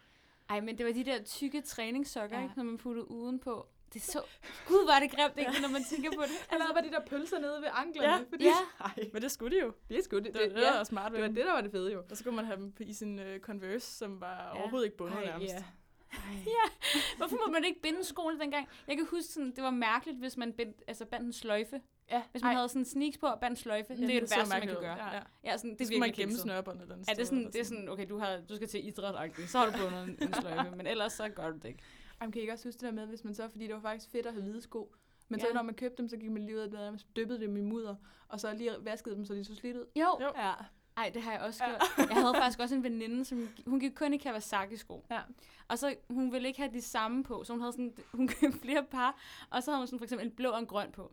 Ej, 0.49 0.61
men 0.61 0.77
det 0.77 0.85
var 0.85 0.91
de 0.91 1.03
der 1.03 1.23
tykke 1.23 1.61
træningssokker, 1.61 2.37
Ja. 2.37 2.43
ikke, 2.43 2.55
når 2.57 2.63
man 2.63 2.77
puttede 2.77 3.11
udenpå. 3.11 3.67
Det 3.93 4.01
så... 4.01 4.21
Gud, 4.67 4.85
var 4.85 4.99
det 4.99 5.11
grimt, 5.11 5.37
ikke, 5.37 5.61
når 5.61 5.69
man 5.69 5.83
tænker 5.83 6.11
på 6.11 6.21
det. 6.21 6.31
Eller 6.53 6.73
var 6.73 6.81
de 6.81 6.89
der 6.91 6.99
pølser 7.07 7.39
nede 7.39 7.61
ved 7.61 7.67
anklerne. 7.73 8.07
Ja. 8.13 8.19
fordi, 8.29 8.43
Ja. 8.45 8.53
Ej, 8.79 9.09
Men 9.13 9.21
det 9.21 9.31
skulle 9.31 9.55
de 9.57 9.61
jo. 9.61 9.73
det 9.89 9.97
er 9.97 10.03
sgu 10.03 10.15
det. 10.17 10.25
Det, 10.25 10.33
Det, 10.33 10.61
ja, 10.61 10.71
var 10.77 10.83
smart 10.83 11.11
ved 11.11 11.19
det 11.19 11.27
var 11.29 11.35
det, 11.35 11.45
der 11.45 11.51
var 11.53 11.61
det 11.61 11.71
fede 11.71 11.91
jo. 11.93 12.03
Og 12.09 12.17
så 12.17 12.23
kunne 12.23 12.35
man 12.35 12.45
have 12.45 12.57
dem 12.57 12.71
på- 12.71 12.83
i 12.83 12.93
sin 12.93 13.19
uh, 13.19 13.39
Converse, 13.41 13.87
som 13.97 14.21
var 14.21 14.51
Ja. 14.55 14.59
overhovedet 14.61 14.85
ikke 14.85 14.97
bundet 14.97 15.17
Ej, 15.17 15.25
nærmest. 15.25 15.53
ja. 15.53 15.63
Hvor 16.11 17.17
Hvorfor 17.17 17.37
må 17.47 17.51
man 17.53 17.63
ikke 17.65 17.81
binde 17.81 18.03
skoene 18.03 18.39
dengang? 18.39 18.67
Jeg 18.87 18.97
kan 18.97 19.05
huske, 19.11 19.33
sådan, 19.33 19.51
det 19.55 19.63
var 19.63 19.69
mærkeligt, 19.71 20.19
hvis 20.19 20.37
man 20.37 20.53
bind, 20.53 20.73
altså 20.87 21.05
bandt 21.05 21.25
en 21.25 21.33
sløjfe. 21.33 21.81
Ja, 22.11 22.21
Hvis 22.31 22.41
man 22.43 22.49
Ej. 22.49 22.55
havde 22.55 22.69
sådan 22.69 22.85
sneaks 22.85 23.17
på 23.17 23.25
og 23.27 23.39
bandt 23.39 23.57
en 23.57 23.63
sløjfe. 23.63 23.95
det 23.97 24.15
er 24.15 24.19
det 24.19 24.29
så 24.29 24.35
værste, 24.35 24.53
man 24.53 24.61
kan 24.67 24.75
gøre. 24.75 24.95
Ja, 25.07 25.15
ja. 25.15 25.21
Ja, 25.43 25.57
sådan, 25.57 25.69
det 25.71 25.79
Det 25.79 25.83
er 25.85 25.87
skal 25.87 25.99
man 25.99 26.11
gemme 26.11 26.35
snørbåndet 26.37 26.89
den 26.89 27.03
Ja, 27.07 27.13
det 27.13 27.19
er 27.21 27.25
sådan, 27.25 27.45
det 27.45 27.55
er 27.55 27.63
sådan 27.63 27.89
okay, 27.89 28.05
du, 28.09 28.17
har, 28.17 28.37
du 28.49 28.55
skal 28.55 28.67
til 28.67 28.87
idræt 28.87 29.31
så 29.47 29.57
har 29.57 29.65
du 29.65 29.71
bundet 29.83 30.03
en, 30.03 30.17
en 30.27 30.33
sløjfe, 30.33 30.75
men 30.75 30.87
ellers 30.87 31.13
så 31.13 31.29
gør 31.29 31.49
du 31.49 31.55
det 31.57 31.65
ikke. 31.65 31.83
Jamen, 32.21 32.31
kan 32.31 32.39
I 32.39 32.41
ikke 32.41 32.53
også 32.53 32.67
huske 32.67 32.79
det 32.79 32.85
der 32.85 32.91
med, 32.91 33.05
hvis 33.05 33.23
man 33.23 33.33
så, 33.35 33.49
fordi 33.49 33.67
det 33.67 33.75
var 33.75 33.81
faktisk 33.81 34.09
fedt 34.11 34.25
at 34.25 34.33
have 34.33 34.43
hvide 34.43 34.61
sko, 34.61 34.95
men 35.29 35.39
så 35.39 35.47
Ja. 35.47 35.53
når 35.53 35.61
man 35.61 35.75
købte 35.75 35.97
dem, 35.97 36.09
så 36.09 36.17
gik 36.17 36.31
man 36.31 36.43
lige 36.45 36.55
ud 36.55 36.61
af 36.61 36.69
det, 36.71 37.05
dyppede 37.15 37.39
dem 37.39 37.57
i 37.57 37.61
mudder, 37.61 37.95
og 38.27 38.39
så 38.39 38.53
lige 38.53 38.71
vaskede 38.81 39.15
dem, 39.15 39.25
så 39.25 39.33
de 39.33 39.43
så 39.43 39.55
slidt 39.55 39.77
ud. 39.77 39.85
Jo. 39.95 40.17
Jo. 40.21 40.31
Ja. 40.37 40.53
Ej, 40.97 41.09
det 41.13 41.21
har 41.21 41.31
jeg 41.31 41.41
også 41.41 41.63
Ja. 41.63 41.69
gjort. 41.69 42.09
Jeg 42.09 42.17
havde 42.21 42.33
faktisk 42.35 42.59
også 42.59 42.75
en 42.75 42.83
veninde, 42.83 43.25
som 43.25 43.49
hun 43.67 43.79
gik 43.79 43.91
kun 43.95 44.13
i 44.13 44.17
Kawasaki-sko. 44.17 45.05
Ja. 45.11 45.21
Og 45.67 45.79
så 45.79 45.95
hun 46.09 46.31
ville 46.31 46.47
ikke 46.47 46.59
have 46.59 46.73
de 46.73 46.81
samme 46.81 47.23
på, 47.23 47.43
så 47.43 47.53
hun 47.53 47.59
havde 47.61 47.71
sådan, 47.73 47.93
hun 48.11 48.27
købte 48.27 48.59
flere 48.59 48.83
par, 48.83 49.19
og 49.49 49.63
så 49.63 49.71
havde 49.71 49.79
hun 49.81 49.87
sådan 49.87 49.99
for 49.99 50.03
eksempel 50.03 50.27
en 50.27 50.33
blå 50.35 50.49
og 50.49 50.59
en 50.59 50.65
grøn 50.65 50.91
på. 50.91 51.11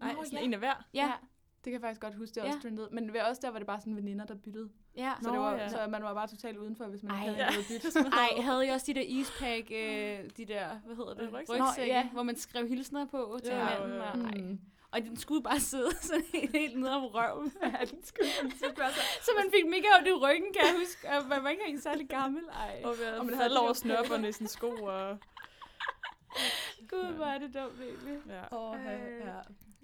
Nej, 0.00 0.12
Nå, 0.12 0.24
sådan 0.24 0.38
ja. 0.38 0.44
en 0.44 0.52
af 0.52 0.58
hver. 0.58 0.84
Ja, 0.94 1.12
Det 1.68 1.72
kan 1.72 1.82
jeg 1.82 1.88
faktisk 1.88 2.00
godt 2.00 2.14
huske, 2.14 2.34
det 2.34 2.40
er 2.40 2.44
Ja. 2.44 2.48
også 2.48 2.60
trendet. 2.62 2.88
Men 2.92 3.12
ved 3.12 3.20
os, 3.20 3.38
der 3.38 3.50
var 3.50 3.58
det 3.58 3.66
bare 3.66 3.80
sådan 3.80 3.96
veninder, 3.96 4.24
der 4.26 4.34
byttede. 4.34 4.68
ja. 4.96 5.12
Så, 5.22 5.28
Nå, 5.28 5.32
det 5.34 5.40
var, 5.40 5.52
ja. 5.54 5.68
så 5.68 5.86
man 5.88 6.02
var 6.02 6.14
bare 6.14 6.26
totalt 6.28 6.56
udenfor, 6.58 6.84
hvis 6.84 7.02
man 7.02 7.12
Ej. 7.12 7.20
ikke 7.28 7.32
Ja. 7.40 7.44
havde 7.44 7.64
noget 7.70 7.82
bytte. 7.82 7.98
Ej, 8.36 8.42
havde 8.42 8.66
I 8.66 8.68
også 8.70 8.86
de 8.86 8.94
der 8.94 9.00
ispack, 9.06 9.70
øh, 9.70 10.30
de 10.36 10.44
der, 10.44 10.68
hvad 10.86 10.96
hedder 10.96 11.14
det, 11.14 11.32
rygsække? 11.32 11.64
Nå, 11.64 11.66
ja. 11.86 12.08
hvor 12.12 12.22
man 12.22 12.36
skrev 12.36 12.68
hilsner 12.68 13.06
på 13.06 13.38
til 13.44 13.52
Ja, 13.54 13.66
hinanden. 13.66 13.90
ja, 13.98 14.04
ja. 14.04 14.10
Og, 14.12 14.18
ej. 14.18 14.40
Mm. 14.40 14.58
og 14.92 15.02
den 15.02 15.16
skulle 15.16 15.42
bare 15.42 15.60
sidde 15.60 15.90
sådan 16.08 16.24
helt, 16.34 16.52
helt 16.56 16.78
nede 16.80 16.92
om 16.96 17.04
røven. 17.04 17.52
Ja, 17.62 17.84
den 17.90 18.04
skulle 18.04 18.28
man 18.42 18.50
så 18.52 18.66
gøre 18.76 18.92
sig. 18.92 19.02
så 19.22 19.30
man 19.42 19.50
fik 19.54 19.66
mega 19.70 19.86
ondt 19.98 20.08
i 20.08 20.12
ryggen, 20.12 20.52
kan 20.52 20.62
jeg 20.68 20.74
huske. 20.80 21.08
Og 21.08 21.28
man 21.28 21.42
var 21.44 21.48
ikke 21.50 21.62
engang 21.62 21.82
særlig 21.82 22.08
gammel. 22.08 22.42
Ej, 22.52 22.82
Og, 22.84 22.94
og 23.18 23.26
man 23.26 23.34
havde 23.34 23.58
over 23.58 23.66
der 23.66 23.74
snørbåndet 23.74 24.28
i 24.28 24.32
sine 24.32 24.48
sko. 24.48 24.70
Og, 24.70 25.18
gud, 26.90 27.12
hvor 27.16 27.24
er 27.24 27.38
det 27.38 27.54
dumt 27.54 27.80
egentlig. 27.80 28.18
ja. 28.28 28.56
Åh, 28.56 28.76
Øh. 28.80 29.20
ja. 29.26 29.34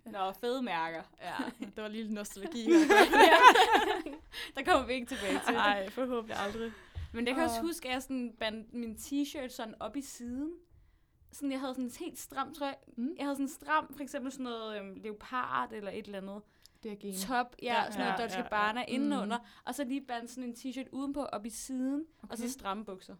Nå, 0.05 0.33
fede 0.33 0.62
mærker. 0.62 1.03
ja. 1.23 1.35
Det 1.77 1.83
var 1.83 1.88
lige 1.88 2.03
lidt 2.03 2.12
nostalgi. 2.14 2.64
der 4.57 4.62
kommer 4.67 4.87
vi 4.87 4.93
ikke 4.93 5.07
tilbage 5.07 5.40
til. 5.47 5.55
Nej, 5.55 5.90
forhåbentlig 5.90 6.37
aldrig. 6.38 6.73
Men 7.12 7.27
jeg 7.27 7.35
kan 7.35 7.45
også 7.45 7.61
Åh. 7.61 7.67
huske, 7.67 7.88
at 7.88 7.95
jeg 7.95 8.03
sådan 8.03 8.35
bandt 8.40 8.75
min 8.75 8.95
t-shirt 8.95 9.49
sådan 9.49 9.75
op 9.81 9.97
i 9.97 10.01
siden. 10.01 10.53
Sådan, 11.33 11.53
jeg 11.53 11.61
havde 11.61 11.75
sådan 11.75 11.85
en 11.85 11.90
helt 12.01 12.19
stram 12.19 12.55
trøje. 12.55 12.75
Mm. 12.97 13.14
Jeg 13.19 13.25
havde 13.27 13.35
sådan 13.37 13.45
en 13.45 13.49
stram, 13.49 13.95
for 13.95 14.03
eksempel 14.03 14.33
sådan 14.33 14.45
noget 14.45 14.79
øhm, 14.79 14.95
leopard 14.95 15.73
eller 15.73 15.90
et 15.90 16.07
eller 16.07 16.19
andet. 16.19 16.43
Det 16.83 16.93
er. 17.05 17.27
Top, 17.27 17.57
ja, 17.62 17.75
Ja, 17.75 17.85
sådan 17.90 17.99
noget 18.07 18.12
ja, 18.19 18.23
Dolce 18.23 18.37
ja, 18.38 18.43
ja. 18.43 18.49
Gabbana 18.49 18.85
indenunder. 18.88 19.38
Mm. 19.38 19.45
Og 19.64 19.75
så 19.75 19.85
lige 19.85 20.01
bandt 20.01 20.31
sådan 20.31 20.45
en 20.45 20.55
t-shirt 20.55 20.88
udenpå 20.93 21.25
op 21.25 21.47
i 21.47 21.51
siden. 21.51 22.05
Okay. 22.23 22.33
Og 22.33 22.38
så 22.38 22.45
Okay. 22.45 22.51
stramme 22.51 22.85
bukser. 22.85 23.17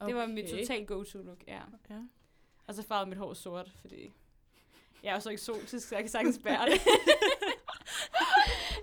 Okay. 0.00 0.08
Det 0.12 0.16
var 0.20 0.26
mit 0.26 0.46
total 0.50 0.86
go-to 0.86 1.18
look, 1.22 1.44
ja. 1.46 1.60
Ja. 1.90 1.98
Og 2.66 2.74
så 2.74 2.82
farvede 2.82 3.08
mit 3.08 3.18
hår 3.18 3.34
sort, 3.34 3.72
fordi 3.80 4.12
jeg 5.04 5.10
er 5.10 5.14
jo 5.14 5.20
så 5.20 5.30
eksotisk, 5.30 5.88
så 5.88 5.94
jeg 5.94 6.02
kan 6.04 6.10
sagtens 6.10 6.38
bære 6.38 6.66
det. 6.70 6.80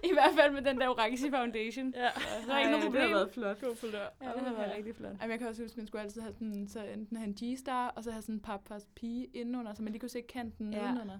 I 0.09 0.13
hvert 0.13 0.33
fald 0.35 0.53
med 0.53 0.61
den 0.61 0.79
der 0.79 0.89
orange 0.89 1.31
foundation. 1.31 1.93
Ja. 1.95 2.11
Så 2.11 2.47
der 2.47 2.53
er 2.53 2.59
ikke 2.59 2.71
noget 2.71 2.83
det 2.83 2.91
problem. 2.91 3.01
har 3.01 3.09
været 3.09 3.31
flot. 3.31 3.61
God 3.61 3.75
kulør. 3.75 4.07
Ja, 4.21 4.33
det 4.33 4.41
har 4.41 4.53
været 4.53 4.73
rigtig 4.77 4.95
flot. 4.95 5.11
Jamen, 5.11 5.29
jeg 5.31 5.39
kan 5.39 5.47
også 5.47 5.61
huske, 5.61 5.73
at 5.73 5.77
man 5.77 5.87
skulle 5.87 6.01
altid 6.01 6.21
have 6.21 6.33
sådan, 6.33 6.67
så 6.67 6.83
enten 6.85 7.17
have 7.17 7.27
en 7.27 7.35
G-star, 7.43 7.87
og 7.89 8.03
så 8.03 8.11
have 8.11 8.21
sådan 8.21 8.35
en 8.35 8.41
pappas 8.41 8.87
pige 8.95 9.25
indenunder, 9.25 9.73
så 9.73 9.83
man 9.83 9.91
lige 9.91 9.99
kunne 9.99 10.09
se 10.09 10.21
kanten 10.21 10.73
Ja. 10.73 10.81
nedenunder. 10.81 11.19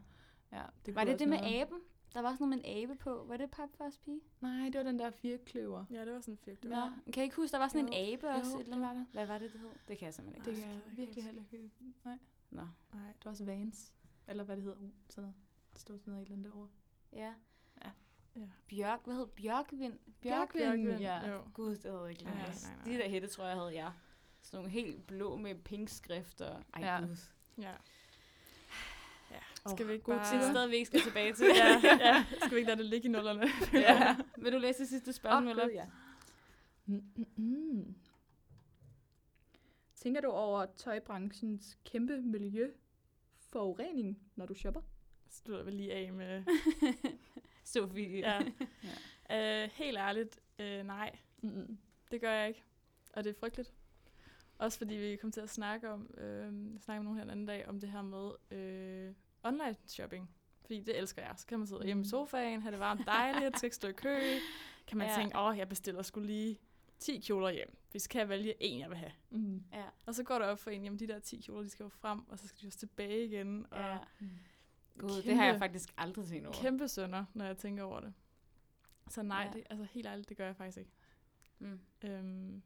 Ja, 0.53 0.61
det 0.85 0.95
Var 0.95 1.03
det 1.03 1.19
det 1.19 1.27
med 1.29 1.37
noget. 1.37 1.61
aben? 1.61 1.77
Der 2.13 2.21
var 2.21 2.29
sådan 2.33 2.47
noget 2.47 2.63
med 2.63 2.71
en 2.75 2.83
abe 2.83 2.95
på. 2.95 3.25
Var 3.27 3.37
det 3.37 3.51
papfars 3.51 3.97
pige? 3.97 4.21
Nej, 4.41 4.65
det 4.65 4.75
var 4.75 4.83
den 4.83 4.99
der 4.99 5.11
firkløver. 5.11 5.85
Ja, 5.91 6.05
det 6.05 6.13
var 6.13 6.21
sådan 6.21 6.37
fedt. 6.45 6.65
Ja. 6.65 6.77
Ja. 6.79 6.89
Kan 7.13 7.21
I 7.21 7.23
ikke 7.23 7.35
huske, 7.35 7.51
der 7.53 7.57
var 7.59 7.67
sådan 7.67 7.87
en 7.87 7.93
Jo. 7.93 8.13
abe 8.13 8.27
også? 8.29 8.51
Jo, 8.51 8.59
et 8.59 8.63
eller 8.63 8.77
det 8.77 8.85
andet? 8.89 9.07
Hvad 9.13 9.25
var 9.27 9.37
det, 9.37 9.51
det 9.53 9.59
hed? 9.59 9.69
Det 9.87 9.97
kan 9.97 10.05
jeg 10.05 10.13
simpelthen 10.13 10.45
Det 10.45 10.51
ikke 10.51 10.61
det 10.61 10.69
kan 10.69 10.81
jeg 10.87 10.97
virkelig 10.97 11.23
heller 11.23 11.41
ikke. 11.53 11.69
Nej, 12.05 12.17
Nå. 12.49 12.61
Nej. 12.93 13.03
det 13.17 13.25
var 13.25 13.31
også 13.31 13.45
Vans. 13.45 13.93
Eller 14.31 14.43
hvad 14.43 14.55
det 14.55 14.63
hedder. 14.63 14.77
Uh, 14.79 14.89
sådan 15.09 15.21
noget. 15.21 15.35
Der 15.73 15.79
stod 15.79 15.99
sådan 15.99 16.11
noget 16.11 16.21
et 16.21 16.25
eller 16.25 16.37
andet 16.37 16.51
derovre. 16.51 16.69
Ja. 17.13 17.33
Ja. 17.85 17.91
Ja. 18.35 18.47
Bjørk, 18.69 18.99
hvad 19.05 19.15
hed 19.15 19.27
Bjørkvind? 19.27 19.99
Bjørkvind, 20.21 20.63
Bjørkvind, 20.63 20.99
ja. 20.99 21.29
Jo. 21.31 21.41
Gud, 21.53 21.75
det 21.75 21.83
havde 21.91 22.01
jeg 22.01 22.09
ikke 22.09 22.23
Nej, 22.23 22.35
lært. 22.35 22.63
nej, 22.63 22.75
nej. 22.75 22.85
De 22.85 23.03
der 23.03 23.09
hætte, 23.09 23.27
tror 23.27 23.45
jeg, 23.45 23.55
havde 23.57 23.75
jeg. 23.75 23.91
Sådan 24.41 24.57
nogle 24.57 24.71
helt 24.71 25.07
blå 25.07 25.35
med 25.37 25.55
pink 25.55 25.89
skrifter. 25.89 26.63
Ej, 26.73 26.81
Ja. 26.81 26.95
ja. 26.95 27.01
gud. 27.05 27.15
Ja. 27.57 27.73
Åh, 29.65 29.71
Skal 29.75 29.87
vi 29.87 29.93
ikke 29.93 30.03
gode 30.05 30.17
bare... 30.17 30.35
Det 30.37 30.43
er 30.43 30.47
et 30.47 30.55
sted, 30.55 30.67
vi 30.67 30.75
ikke 30.75 30.85
skal 30.85 31.01
tilbage 31.01 31.33
til. 31.33 31.45
ja, 31.61 31.81
ja. 32.07 32.25
Skal 32.37 32.51
vi 32.51 32.55
ikke 32.55 32.67
lade 32.69 32.77
det 32.81 32.85
ligge 32.89 33.07
i 33.07 33.11
nullerne? 33.11 33.45
ja. 33.73 34.17
Vil 34.37 34.53
du 34.53 34.57
læse 34.57 34.79
det 34.79 34.87
sidste 34.89 35.13
spørgsmål 35.13 35.59
op? 35.59 35.67
Åh, 35.69 35.73
ja. 35.73 35.85
Mm, 36.85 37.03
mm, 37.15 37.25
mm. 37.43 37.95
Tænker 39.95 40.21
du 40.21 40.27
over 40.29 40.65
tøjbranchens 40.65 41.77
kæmpe 41.85 42.21
miljøforurening, 43.55 44.19
når 44.35 44.45
du 44.45 44.53
shopper? 44.53 44.81
Slutter 45.29 45.63
vi 45.63 45.71
lige 45.71 45.93
af 45.93 46.13
med... 46.13 46.43
Sofie. 47.63 48.17
Ja. 48.19 48.39
ja. 49.29 49.63
Uh, 49.65 49.69
helt 49.73 49.97
ærligt, 49.97 50.39
uh, 50.59 50.65
nej. 50.65 51.15
Mm. 51.41 51.77
Det 52.11 52.21
gør 52.21 52.31
jeg 52.31 52.47
ikke. 52.47 52.63
Og 53.13 53.23
det 53.23 53.29
er 53.29 53.39
frygteligt. 53.39 53.73
Også 54.57 54.77
fordi 54.77 54.93
vi 54.95 55.15
kom 55.15 55.31
til 55.31 55.41
at 55.41 55.49
snakke 55.49 55.89
om, 55.89 56.13
øh, 56.17 56.79
snakke 56.79 56.99
med 56.99 57.03
nogen 57.03 57.15
her 57.17 57.23
en 57.23 57.29
anden 57.29 57.45
dag, 57.45 57.67
om 57.67 57.79
det 57.79 57.89
her 57.91 58.01
med 58.01 58.31
øh, 58.57 59.13
online 59.43 59.75
shopping. 59.87 60.29
Fordi 60.61 60.79
det 60.79 60.97
elsker 60.97 61.21
jeg. 61.21 61.33
Så 61.37 61.47
kan 61.47 61.59
man 61.59 61.67
sidde 61.67 61.85
hjemme 61.85 62.01
i 62.01 62.03
Mm. 62.03 62.09
sofaen, 62.09 62.61
have 62.61 62.71
det 62.71 62.79
varmt 62.79 63.05
dejligt, 63.05 63.57
skal 63.57 63.67
ikke 63.67 63.75
stå 63.75 63.87
i 63.87 63.91
kø. 63.91 64.19
Kan 64.87 64.97
man 64.97 65.07
Ja. 65.07 65.15
tænke, 65.15 65.39
åh, 65.39 65.57
jeg 65.57 65.69
bestiller 65.69 66.01
skulle 66.01 66.27
lige 66.27 66.59
10 67.01 67.19
kjoler 67.19 67.49
hjem. 67.49 67.77
Hvis 67.91 68.07
kan 68.07 68.19
jeg 68.19 68.29
vælge 68.29 68.53
en, 68.63 68.79
jeg 68.79 68.89
vil 68.89 68.97
have. 68.97 69.11
Mm. 69.29 69.63
Ja. 69.73 69.85
Og 70.05 70.15
så 70.15 70.23
går 70.23 70.35
det 70.39 70.47
op 70.47 70.59
for 70.59 70.69
en, 70.71 70.83
jamen 70.83 70.99
de 70.99 71.07
der 71.07 71.19
10 71.19 71.41
kjoler, 71.41 71.61
de 71.63 71.69
skal 71.69 71.83
jo 71.83 71.89
frem, 71.89 72.29
og 72.29 72.39
så 72.39 72.47
skal 72.47 72.61
de 72.61 72.67
også 72.67 72.79
tilbage 72.79 73.25
igen. 73.25 73.65
Og 73.71 73.79
ja. 73.79 73.97
Mm. 74.19 74.29
Gud, 74.97 75.09
det 75.09 75.23
Kæmpe- 75.23 75.35
har 75.35 75.45
jeg 75.45 75.59
faktisk 75.59 75.93
aldrig 75.97 76.27
tænkt 76.27 76.47
over. 76.47 76.55
kæmpe 76.55 76.87
sønder, 76.87 77.25
når 77.33 77.45
jeg 77.45 77.57
tænker 77.57 77.83
over 77.83 77.99
det. 77.99 78.13
Så 79.09 79.21
nej, 79.23 79.43
Ja. 79.53 79.57
det, 79.59 79.63
altså 79.69 79.85
helt 79.91 80.07
ærligt, 80.07 80.29
det 80.29 80.37
gør 80.37 80.45
jeg 80.45 80.55
faktisk 80.55 80.77
ikke. 80.77 80.91
Mm. 81.59 81.79
Øhm, 82.03 82.61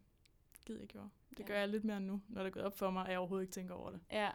gider 0.66 0.80
jeg 0.80 0.88
gjorde. 0.88 1.10
Det 1.30 1.40
Ja. 1.40 1.44
gør 1.46 1.60
jeg 1.60 1.70
lidt 1.70 1.84
mere 1.84 2.00
nu, 2.02 2.22
når 2.28 2.42
det 2.44 2.50
er 2.50 2.54
gået 2.54 2.66
op 2.66 2.78
for 2.78 2.90
mig, 2.92 3.06
at 3.06 3.12
jeg 3.12 3.20
overhovedet 3.20 3.44
ikke 3.44 3.54
tænker 3.54 3.74
over 3.74 3.92
det. 3.92 4.00
Ja. 4.12 4.30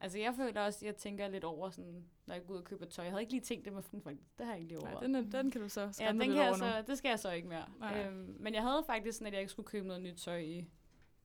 Altså, 0.00 0.18
jeg 0.18 0.34
føler 0.34 0.60
også, 0.60 0.86
jeg 0.86 0.96
tænker 0.96 1.28
lidt 1.28 1.44
over, 1.44 1.70
sådan, 1.70 2.04
når 2.26 2.34
jeg 2.34 2.46
går 2.46 2.54
ud 2.54 2.58
og 2.58 2.64
køber 2.64 2.86
tøj. 2.86 3.04
Jeg 3.04 3.12
havde 3.12 3.22
ikke 3.22 3.32
lige 3.32 3.42
tænkt 3.42 3.64
det 3.64 3.72
med 3.72 3.82
faktisk. 3.82 4.22
Det 4.38 4.46
har 4.46 4.52
jeg 4.52 4.60
ikke 4.62 4.68
lige 4.74 4.78
over. 4.82 4.90
Nej, 4.90 5.00
den, 5.00 5.14
er, 5.14 5.20
den 5.42 5.50
kan 5.50 5.60
du 5.60 5.68
så 5.68 5.80
ja, 6.00 6.12
den 6.12 6.20
kan 6.20 6.36
jeg 6.36 6.50
nu. 6.50 6.56
så, 6.56 6.82
det 6.86 6.98
skal 6.98 7.08
jeg 7.08 7.18
så 7.18 7.30
ikke 7.30 7.48
mere. 7.48 7.68
Nej. 7.78 8.06
Øhm, 8.06 8.36
men 8.40 8.54
jeg 8.54 8.62
havde 8.62 8.82
faktisk 8.86 9.18
sådan, 9.18 9.26
at 9.26 9.32
jeg 9.32 9.40
ikke 9.40 9.52
skulle 9.52 9.66
købe 9.66 9.86
noget 9.86 10.02
nyt 10.02 10.14
tøj 10.16 10.38
i 10.38 10.68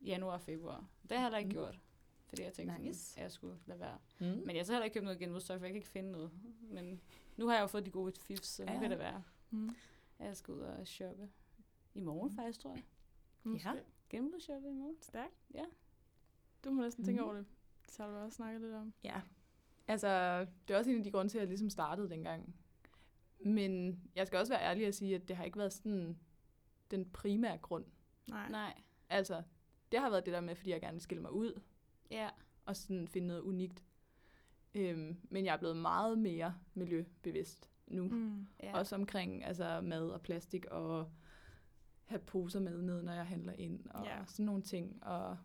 januar 0.01 0.33
og 0.33 0.41
februar. 0.41 0.85
Det 1.01 1.11
har 1.11 1.15
jeg 1.15 1.23
heller 1.23 1.37
ikke 1.37 1.47
Mm. 1.47 1.53
gjort. 1.53 1.79
Fordi 2.27 2.41
jeg 2.43 2.53
tænkte, 2.53 2.77
Nice. 2.81 2.99
sådan, 2.99 3.19
at 3.21 3.23
jeg 3.23 3.31
skulle 3.31 3.57
lade 3.65 3.79
være. 3.79 3.97
Mm. 4.19 4.25
Men 4.25 4.49
jeg 4.49 4.59
har 4.59 4.63
så 4.63 4.71
heller 4.71 4.85
ikke 4.85 4.93
købt 4.93 5.03
noget 5.03 5.19
genbrugstøj, 5.19 5.57
for 5.57 5.65
jeg 5.65 5.69
kan 5.71 5.75
ikke 5.77 5.87
finde 5.87 6.11
noget. 6.11 6.31
Men 6.61 7.01
nu 7.37 7.47
har 7.47 7.53
jeg 7.55 7.61
jo 7.61 7.67
fået 7.67 7.85
de 7.85 7.91
gode 7.91 8.13
fifs, 8.21 8.47
så 8.47 8.65
nu 8.65 8.71
Ja. 8.71 8.79
kan 8.79 8.91
det 8.91 8.99
være, 8.99 9.23
Mm. 9.49 9.69
at 10.19 10.27
jeg 10.27 10.37
skal 10.37 10.53
ud 10.53 10.59
og 10.59 10.87
shoppe. 10.87 11.29
I 11.93 11.99
morgen 11.99 12.31
faktisk, 12.35 12.59
tror 12.59 12.69
jeg. 12.71 12.83
Måske. 13.43 13.69
Ja. 13.69 13.75
Genbrugsshoppe 14.09 14.69
i 14.69 14.73
morgen. 14.73 14.95
Stærkt. 15.01 15.33
Ja. 15.53 15.63
Du 16.63 16.71
må 16.71 16.81
næsten 16.81 17.03
tænke 17.05 17.21
Mhm. 17.21 17.29
over 17.29 17.37
det. 17.37 17.45
Det 17.97 18.05
har 18.05 18.07
du 18.11 18.17
også 18.17 18.35
snakket 18.35 18.61
lidt 18.61 18.73
om. 18.73 18.93
Ja. 19.03 19.21
Altså, 19.87 20.39
det 20.67 20.73
er 20.73 20.77
også 20.77 20.91
en 20.91 20.97
af 20.97 21.03
de 21.03 21.11
grunde 21.11 21.31
til, 21.31 21.37
at 21.37 21.41
jeg 21.41 21.47
ligesom 21.47 21.69
startede 21.69 22.09
dengang. 22.09 22.55
Men 23.45 24.01
jeg 24.15 24.27
skal 24.27 24.39
også 24.39 24.53
være 24.53 24.61
ærlig 24.63 24.87
og 24.87 24.93
sige, 24.93 25.15
at 25.15 25.27
det 25.27 25.35
har 25.35 25.43
ikke 25.43 25.57
været 25.59 25.73
sådan 25.73 26.19
den 26.91 27.09
primære 27.09 27.57
grund. 27.57 27.85
Nej. 28.29 28.49
Nej. 28.49 28.81
Altså, 29.09 29.43
det 29.91 29.99
har 29.99 30.09
været 30.09 30.25
det 30.25 30.33
der 30.33 30.41
med, 30.41 30.55
fordi 30.55 30.69
jeg 30.71 30.81
gerne 30.81 30.93
vil 30.93 31.01
skille 31.01 31.21
mig 31.21 31.31
ud 31.31 31.61
Ja. 32.11 32.29
og 32.65 32.75
sådan 32.75 33.07
finde 33.07 33.27
noget 33.27 33.41
unikt. 33.41 33.83
Øhm, 34.75 35.17
men 35.29 35.45
jeg 35.45 35.53
er 35.53 35.57
blevet 35.57 35.77
meget 35.77 36.17
mere 36.19 36.55
miljøbevidst 36.73 37.69
nu. 37.87 38.03
Mm. 38.03 38.47
Ja. 38.63 38.77
Også 38.77 38.95
omkring 38.95 39.45
altså, 39.45 39.81
mad 39.81 40.09
og 40.09 40.21
plastik 40.21 40.65
og 40.65 41.11
have 42.05 42.19
poser 42.19 42.59
med 42.59 42.81
ned, 42.81 43.01
når 43.01 43.13
jeg 43.13 43.25
handler 43.27 43.53
ind 43.53 43.87
og 43.89 44.05
Ja. 44.05 44.25
sådan 44.27 44.45
nogle 44.45 44.61
ting. 44.61 45.03
Og 45.03 45.37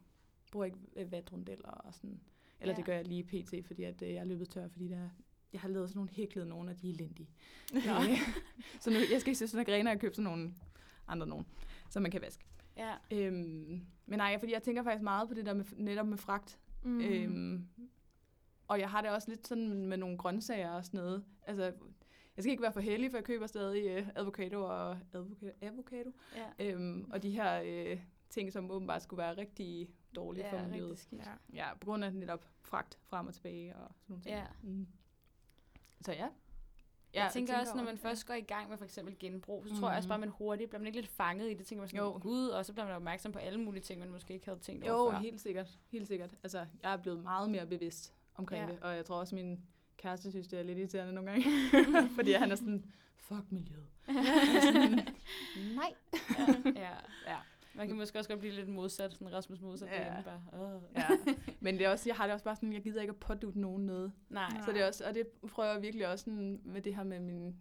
bruger 0.53 0.65
ikke 0.67 0.79
øh, 0.97 1.13
vatrundeller 1.13 1.69
og 1.69 1.95
sådan. 1.95 2.21
Eller 2.61 2.73
Ja. 2.73 2.77
det 2.77 2.85
gør 2.85 2.95
jeg 2.95 3.05
lige 3.07 3.25
pt, 3.25 3.67
fordi 3.67 3.83
at, 3.85 4.03
øh, 4.03 4.09
jeg 4.09 4.17
er 4.21 4.25
løbet 4.25 4.49
tør, 4.51 4.69
fordi 4.69 4.89
der, 4.89 5.09
jeg 5.53 5.61
har 5.61 5.69
lavet 5.69 5.89
sådan 5.89 5.99
nogle 5.99 6.11
hæklede 6.11 6.47
nogle, 6.47 6.71
og 6.71 6.81
de 6.83 6.89
er 6.91 6.95
elendige. 6.95 7.29
Ja. 7.87 8.03
Øh, 8.11 8.19
så 8.81 8.91
nu, 8.91 8.97
jeg 9.13 9.21
skal 9.21 9.31
ikke 9.31 9.35
se 9.39 9.49
sådan 9.49 9.57
nogle 9.67 9.73
grener 9.73 9.91
og 9.95 10.01
købe 10.01 10.15
sådan 10.15 10.25
nogle 10.31 10.55
andre 11.09 11.27
nogen, 11.27 11.47
som 11.91 12.03
man 12.03 12.11
kan 12.11 12.21
vaske. 12.23 12.45
ja. 12.77 12.95
Øhm, 13.11 13.87
men 14.07 14.19
nej, 14.19 14.39
fordi 14.39 14.53
jeg 14.53 14.63
tænker 14.63 14.83
faktisk 14.83 15.03
meget 15.03 15.29
på 15.29 15.35
det 15.35 15.47
der 15.47 15.55
med, 15.55 15.65
netop 15.77 16.07
med 16.07 16.19
fragt. 16.19 16.59
Mm. 16.83 17.01
Øhm, 17.01 17.67
og 18.69 18.81
jeg 18.81 18.91
har 18.91 19.01
det 19.01 19.11
også 19.11 19.31
lidt 19.31 19.47
sådan 19.47 19.87
med 19.87 19.97
nogle 19.97 20.19
grøntsager 20.19 20.71
og 20.71 20.85
sådan 20.85 20.99
noget. 21.01 21.25
Altså, 21.43 21.63
jeg 22.37 22.43
skal 22.45 22.51
ikke 22.51 22.63
være 22.63 22.73
for 22.73 22.81
heldig, 22.81 23.11
for 23.11 23.19
jeg 23.19 23.25
køber 23.25 23.47
stadig 23.47 23.87
øh, 23.87 24.09
avocado 24.17 24.63
og 24.63 24.99
avocado, 25.15 25.51
avocado 25.63 26.11
ja. 26.37 26.71
øhm, 26.73 27.11
og 27.11 27.23
de 27.23 27.31
her 27.31 27.63
øh, 27.65 28.01
ting, 28.31 28.53
som 28.53 28.71
åbenbart 28.71 29.03
skulle 29.03 29.19
være 29.19 29.37
rigtig 29.37 29.89
dårlige 30.15 30.45
Ja, 30.47 30.63
for 30.63 30.69
miljøet. 30.69 31.09
Ja. 31.13 31.19
Ja, 31.53 31.75
på 31.75 31.85
grund 31.87 32.05
af 32.05 32.15
netop 32.15 32.45
fragt 32.63 32.99
frem 33.07 33.27
og 33.27 33.35
tilbage 33.35 33.77
og 33.77 33.89
sådan 33.95 34.05
nogle 34.09 34.23
ting. 34.23 34.37
Ja. 34.37 34.45
Mm. 34.63 34.87
Så 36.01 36.13
ja, 36.13 36.29
Ja, 37.15 37.23
jeg 37.25 37.33
tænker 37.33 37.59
også, 37.61 37.75
når 37.77 37.85
man 37.85 37.99
først 37.99 38.27
går 38.27 38.35
i 38.35 38.41
gang 38.41 38.69
med 38.71 38.79
for 38.79 38.85
eksempel 38.85 39.17
genbrug, 39.19 39.65
så 39.69 39.77
tror 39.81 39.89
jeg 39.89 39.97
også 39.97 40.09
bare, 40.09 40.17
at 40.17 40.21
man 40.21 40.29
hurtigt 40.29 40.71
bliver 40.71 40.81
man 40.81 40.87
ikke 40.87 40.99
lidt 41.01 41.11
fanget 41.11 41.51
i 41.51 41.55
det. 41.55 41.67
Tænker 41.67 41.83
man 41.83 41.89
sådan, 41.89 42.01
Jo. 42.05 42.19
gud, 42.23 42.49
og 42.49 42.67
så 42.67 42.73
bliver 42.73 42.87
man 42.87 42.95
opmærksom 42.97 43.33
på 43.33 43.39
alle 43.39 43.61
mulige 43.61 43.83
ting, 43.83 44.01
man 44.01 44.11
måske 44.11 44.35
ikke 44.35 44.47
havde 44.47 44.59
tænkt 44.59 44.87
Jo, 44.87 44.93
over 44.95 45.11
før. 45.11 45.19
helt 45.19 45.41
sikkert. 45.41 45.79
Helt 45.89 46.07
sikkert. 46.09 46.35
Altså, 46.43 46.67
jeg 46.83 46.93
er 46.93 46.97
blevet 46.97 47.23
meget 47.23 47.51
mere 47.51 47.67
bevidst 47.67 48.15
omkring 48.35 48.63
Ja. 48.65 48.69
ja. 48.69 48.75
det, 48.75 48.83
og 48.83 48.97
jeg 48.97 49.05
tror 49.05 49.17
også, 49.17 49.35
min 49.35 49.61
kæreste 49.97 50.31
synes, 50.31 50.49
det 50.49 50.59
er 50.59 50.63
lidt 50.63 50.79
irriterende 50.79 51.13
nogle 51.13 51.31
gange. 51.31 51.45
Fordi 52.17 52.33
han 52.33 52.51
er 52.53 52.57
sådan, 52.57 52.85
fuck 53.19 53.53
miljøet. 53.53 53.87
Sådan, 54.65 54.93
Nej. 55.77 55.95
ja. 56.77 56.91
Ja. 57.27 57.37
Man 57.77 57.89
kan 57.89 57.97
måske 57.97 58.19
også 58.19 58.31
godt 58.31 58.41
blive 58.41 58.55
lidt 58.55 58.69
modsat, 58.69 59.13
sådan 59.13 59.33
Rasmus 59.33 59.61
modsat 59.61 59.89
Ja. 59.89 59.95
derhjemme 59.95 60.23
bare. 60.25 60.81
Ja. 60.97 61.07
Men 61.61 61.79
det 61.79 61.87
er 61.87 61.91
også, 61.91 62.09
jeg 62.09 62.17
har 62.17 62.25
det 62.25 62.33
også 62.35 62.45
bare 62.45 62.57
sådan, 62.57 62.73
jeg 62.73 62.83
gider 62.83 63.01
ikke 63.01 63.11
at 63.11 63.17
pådute 63.21 63.61
nogen 63.61 63.87
noget. 63.87 64.13
Nej. 64.31 64.51
Så 64.65 64.73
det 64.73 64.83
er 64.83 64.87
også, 64.87 65.05
og 65.09 65.15
det 65.15 65.27
prøver 65.29 65.73
jeg 65.73 65.83
virkelig 65.83 66.09
også 66.09 66.25
sådan, 66.25 66.61
med 66.65 66.83
det 66.83 66.97
her 66.97 67.05
med 67.05 67.21
min 67.21 67.57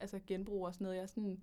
altså 0.00 0.20
genbrug 0.26 0.66
og 0.66 0.74
sådan 0.74 0.84
noget. 0.84 0.96
Jeg 0.96 1.02
er 1.02 1.06
sådan, 1.06 1.40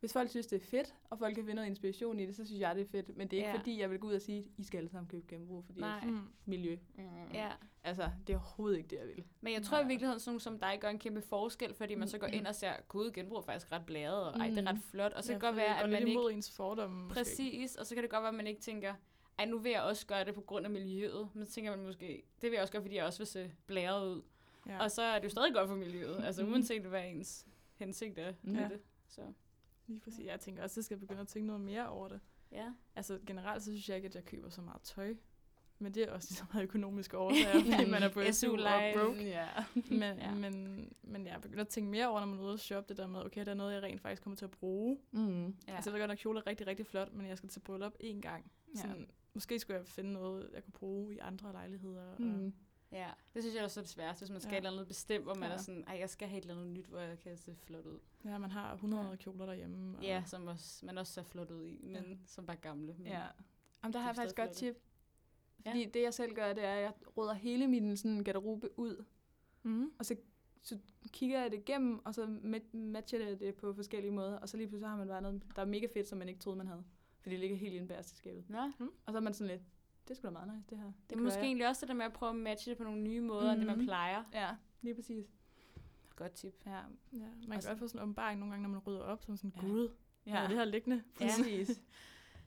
hvis 0.00 0.12
folk 0.12 0.30
synes, 0.30 0.46
det 0.46 0.62
er 0.62 0.66
fedt, 0.66 0.94
og 1.10 1.18
folk 1.18 1.34
kan 1.34 1.44
finde 1.44 1.54
noget 1.54 1.68
inspiration 1.68 2.20
i 2.20 2.26
det, 2.26 2.36
så 2.36 2.46
synes 2.46 2.60
jeg, 2.60 2.74
det 2.74 2.82
er 2.82 2.88
fedt. 2.88 3.16
Men 3.16 3.28
det 3.28 3.36
er 3.36 3.38
ikke 3.40 3.50
Ja. 3.50 3.58
fordi, 3.58 3.80
jeg 3.80 3.90
vil 3.90 3.98
gå 3.98 4.06
ud 4.08 4.12
og 4.14 4.20
sige, 4.22 4.44
I 4.58 4.64
skal 4.64 4.78
alle 4.78 4.90
sammen 4.90 5.08
købe 5.08 5.24
genbrug, 5.28 5.64
fordi 5.64 5.80
Nej. 5.80 6.04
Mm. 6.04 6.20
miljø. 6.46 6.76
Ja. 7.34 7.48
Altså, 7.84 8.10
det 8.26 8.32
er 8.32 8.36
overhovedet 8.38 8.76
ikke 8.78 8.88
det, 8.88 8.96
jeg 8.96 9.06
vil. 9.08 9.24
Men 9.40 9.52
jeg 9.52 9.62
tror 9.62 9.78
i 9.78 9.80
Nej. 9.80 9.88
virkeligheden, 9.88 10.20
sådan 10.20 10.30
nogen 10.30 10.40
som 10.40 10.58
dig 10.58 10.78
gør 10.80 10.88
en 10.88 10.98
kæmpe 10.98 11.20
forskel, 11.20 11.74
fordi 11.74 11.94
man 11.94 12.08
så 12.08 12.18
går 12.18 12.26
ind 12.26 12.46
og 12.46 12.54
ser, 12.54 12.72
gud, 12.88 13.10
genbrug 13.10 13.38
er 13.38 13.42
faktisk 13.42 13.72
ret 13.72 13.86
blæret, 13.86 14.32
og 14.32 14.38
ej, 14.40 14.48
det 14.48 14.58
er 14.58 14.68
ret 14.68 14.74
Mm. 14.74 14.80
flot. 14.82 15.12
Og 15.12 15.24
så 15.24 15.32
Ja, 15.32 15.38
kan 15.38 15.46
det 15.48 15.56
godt 15.56 15.56
det 15.56 15.62
være, 15.68 15.82
at 15.84 15.90
man 15.90 15.98
ikke... 16.02 16.12
imod 16.12 16.32
ens 16.32 16.50
fordomme. 16.56 16.96
måske. 17.02 17.14
Præcis, 17.14 17.76
og 17.76 17.86
så 17.86 17.94
kan 17.94 18.02
det 18.02 18.10
godt 18.10 18.22
være, 18.22 18.28
at 18.28 18.34
man 18.34 18.46
ikke 18.46 18.60
tænker, 18.60 18.94
ej, 19.38 19.44
nu 19.44 19.58
vil 19.58 19.72
jeg 19.72 19.82
også 19.82 20.06
gøre 20.06 20.24
det 20.24 20.34
på 20.34 20.40
grund 20.40 20.64
af 20.66 20.70
miljøet. 20.72 21.28
Men 21.34 21.46
så 21.46 21.52
tænker 21.52 21.76
man 21.76 21.84
måske, 21.86 22.22
det 22.42 22.50
vil 22.50 22.52
jeg 22.52 22.62
også 22.62 22.72
gøre, 22.72 22.82
fordi 22.82 22.94
jeg 22.96 23.04
også 23.04 23.18
vil 23.18 23.26
se 23.26 23.52
blæret 23.66 24.06
ud. 24.16 24.22
Ja. 24.66 24.82
Og 24.82 24.90
så 24.90 25.02
er 25.02 25.18
det 25.18 25.24
jo 25.24 25.30
stadig 25.30 25.54
godt 25.54 25.68
for 25.68 25.76
miljøet, 25.76 26.24
altså 26.24 26.44
uanset 26.44 26.82
hvad 26.82 27.04
ens 27.06 27.46
hensigt 27.74 28.18
er 28.18 28.32
med 28.42 28.54
Ja. 28.60 28.68
det. 28.68 28.80
Så 29.08 29.20
Lige 29.88 30.00
præcis. 30.00 30.26
Jeg 30.26 30.40
tænker 30.40 30.62
også, 30.62 30.72
at 30.72 30.76
jeg 30.76 30.84
skal 30.84 30.96
begynde 30.98 31.20
at 31.20 31.28
tænke 31.28 31.46
noget 31.46 31.60
mere 31.62 31.88
over 31.88 32.08
det. 32.08 32.20
ja. 32.52 32.72
Altså 32.96 33.18
generelt, 33.26 33.62
så 33.62 33.70
synes 33.70 33.88
jeg 33.88 33.96
ikke, 33.96 34.06
at 34.08 34.14
jeg 34.14 34.24
køber 34.24 34.48
så 34.48 34.60
meget 34.62 34.82
tøj. 34.82 35.14
Men 35.80 35.94
det 35.94 36.02
er 36.02 36.12
også 36.12 36.34
så 36.34 36.44
meget 36.52 36.64
økonomiske 36.64 37.18
årsager, 37.24 37.52
fordi 37.76 37.90
man 37.90 38.02
er 38.02 38.08
på 38.08 38.20
SU 38.32 38.52
og 38.52 38.58
broke. 38.96 39.24
Ja. 39.28 39.48
Men, 39.74 39.98
Ja. 40.00 40.14
ja. 40.14 40.34
men, 40.34 40.88
men 41.02 41.26
jeg 41.26 41.40
begynder 41.42 41.60
at 41.64 41.68
tænke 41.68 41.90
mere 41.90 42.08
over, 42.08 42.20
når 42.20 42.26
man 42.26 42.38
er 42.38 42.42
ude 42.42 42.52
og 42.52 42.58
shoppe, 42.60 42.88
det 42.88 42.96
der 42.96 43.06
med, 43.06 43.24
okay, 43.24 43.44
der 43.44 43.50
er 43.50 43.54
noget, 43.54 43.74
jeg 43.74 43.82
rent 43.82 44.00
faktisk 44.00 44.22
kommer 44.22 44.36
til 44.36 44.44
at 44.44 44.50
bruge. 44.50 44.98
Mm. 45.10 45.46
ja. 45.46 45.52
Ja. 45.68 45.74
Altså, 45.74 45.90
ved 45.90 45.98
godt 45.98 46.08
nok, 46.08 46.18
kjole 46.18 46.38
er 46.40 46.46
rigtig, 46.46 46.66
rigtig 46.66 46.86
flot, 46.86 47.12
men 47.12 47.26
jeg 47.26 47.36
skal 47.36 47.48
til 47.48 47.60
bryllup 47.60 47.92
én 48.02 48.20
gang. 48.20 48.50
Ja. 48.74 48.80
Sådan, 48.80 49.10
Måske 49.34 49.58
skulle 49.58 49.78
jeg 49.78 49.86
finde 49.86 50.12
noget, 50.12 50.50
jeg 50.54 50.64
kunne 50.64 50.72
bruge 50.72 51.14
i 51.14 51.18
andre 51.18 51.52
lejligheder. 51.52 52.02
Og, 52.02 52.20
Mm. 52.22 52.52
Ja, 52.92 53.10
det 53.34 53.42
synes 53.42 53.56
jeg 53.56 53.64
også 53.64 53.80
er 53.80 53.82
det 53.84 53.90
sværeste, 53.90 54.20
hvis 54.22 54.30
man 54.30 54.40
skal 54.40 54.50
Ja. 54.50 54.54
ja. 54.54 54.58
et 54.60 54.66
eller 54.66 54.70
andet 54.78 54.88
bestemt, 54.88 55.24
hvor 55.24 55.34
man 55.34 55.48
Ja. 55.48 55.54
er 55.54 55.58
sådan, 55.58 55.84
ej, 55.86 55.96
jeg 56.00 56.10
skal 56.10 56.28
have 56.28 56.38
et 56.38 56.42
eller 56.42 56.54
andet 56.60 56.70
nyt, 56.72 56.86
hvor 56.86 56.98
jeg 56.98 57.18
kan 57.18 57.36
se 57.36 57.54
flot 57.56 57.86
ud. 57.86 57.98
ja, 58.24 58.38
man 58.38 58.50
har 58.50 58.74
100 58.74 59.16
kjoler 59.16 59.46
derhjemme. 59.46 59.98
Og, 59.98 60.02
Ja, 60.04 60.22
som 60.26 60.46
også, 60.46 60.86
man 60.86 60.98
også 60.98 61.12
ser 61.12 61.22
flot 61.22 61.50
ud 61.50 61.66
i, 61.66 61.80
men 61.82 61.94
Ja. 62.10 62.16
som 62.26 62.46
bare 62.46 62.56
gamle. 62.56 62.94
Men, 62.98 63.06
Ja. 63.06 63.22
Jamen, 63.82 63.92
der 63.92 63.98
har 63.98 64.08
jeg 64.08 64.16
faktisk 64.16 64.36
godt 64.36 64.50
tip. 64.50 64.74
Ja. 65.64 65.70
Fordi 65.70 65.84
det, 65.84 66.02
jeg 66.02 66.14
selv 66.14 66.34
gør, 66.34 66.52
det 66.52 66.64
er, 66.64 66.74
at 66.74 66.82
jeg 66.82 66.92
råder 67.16 67.32
hele 67.34 67.66
min 67.68 67.96
sådan, 67.96 68.24
garderobe 68.24 68.78
ud, 68.78 69.04
Mm. 69.62 69.90
og 69.98 70.06
så, 70.06 70.16
så 70.62 70.78
kigger 71.12 71.40
jeg 71.42 71.50
det 71.50 71.56
igennem, 71.58 72.06
og 72.06 72.14
så 72.14 72.24
ma- 72.24 72.76
matcher 72.76 73.28
jeg 73.28 73.40
det 73.40 73.54
på 73.54 73.72
forskellige 73.74 74.10
måder, 74.12 74.38
og 74.38 74.48
så 74.48 74.56
lige 74.56 74.68
pludselig 74.68 74.88
har 74.88 74.96
man 74.96 75.08
bare 75.08 75.22
noget, 75.22 75.42
der 75.56 75.62
er 75.62 75.66
mega 75.66 75.86
fedt, 75.94 76.08
som 76.08 76.18
man 76.18 76.28
ikke 76.28 76.40
troede, 76.40 76.56
man 76.56 76.66
havde. 76.66 76.84
Fordi 77.20 77.34
det 77.34 77.40
ligger 77.40 77.56
helt 77.56 77.74
inde 77.74 77.94
i 78.00 78.02
skabet. 78.02 78.50
Nå, 78.50 78.58
Og 79.06 79.12
så 79.12 79.16
er 79.16 79.20
man 79.20 79.34
sådan 79.34 79.56
lidt, 79.56 79.62
det 80.08 80.16
skulle 80.16 80.34
da 80.34 80.44
meget 80.44 80.54
nice, 80.56 80.66
det 80.70 80.78
her. 80.78 80.84
det 80.84 80.92
er 81.12 81.14
kører 81.16 81.24
måske 81.24 81.38
jeg. 81.38 81.46
egentlig 81.46 81.68
også 81.68 81.80
det 81.80 81.88
der 81.88 81.94
med 81.94 82.04
at 82.04 82.12
prøve 82.12 82.30
at 82.30 82.36
matche 82.36 82.70
det 82.70 82.78
på 82.78 82.84
nogle 82.84 83.00
nye 83.02 83.20
måder, 83.20 83.44
mm. 83.44 83.50
end 83.50 83.58
det 83.60 83.66
man 83.66 83.76
Mhm. 83.76 83.86
plejer. 83.86 84.24
Ja, 84.32 84.50
lige 84.82 84.94
præcis. 84.94 85.26
Godt 86.16 86.32
tip. 86.32 86.54
Ja, 86.66 86.70
Ja, 86.72 87.18
man 87.48 87.60
kan 87.60 87.68
godt 87.68 87.78
få 87.78 87.88
sådan 87.88 87.98
en 87.98 88.02
åbenbaring 88.02 88.40
nogle 88.40 88.52
gange, 88.52 88.62
når 88.62 88.68
man 88.70 88.78
rydder 88.78 89.00
op, 89.00 89.20
er 89.20 89.24
man 89.28 89.36
sådan, 89.36 89.52
Ja. 89.56 89.60
gud, 89.60 89.88
ja. 90.26 90.36
er 90.36 90.48
det 90.48 90.56
her 90.56 90.64
liggende? 90.64 91.02
Ja. 91.20 91.26
præcis. 91.26 91.68
Ja. 91.68 91.74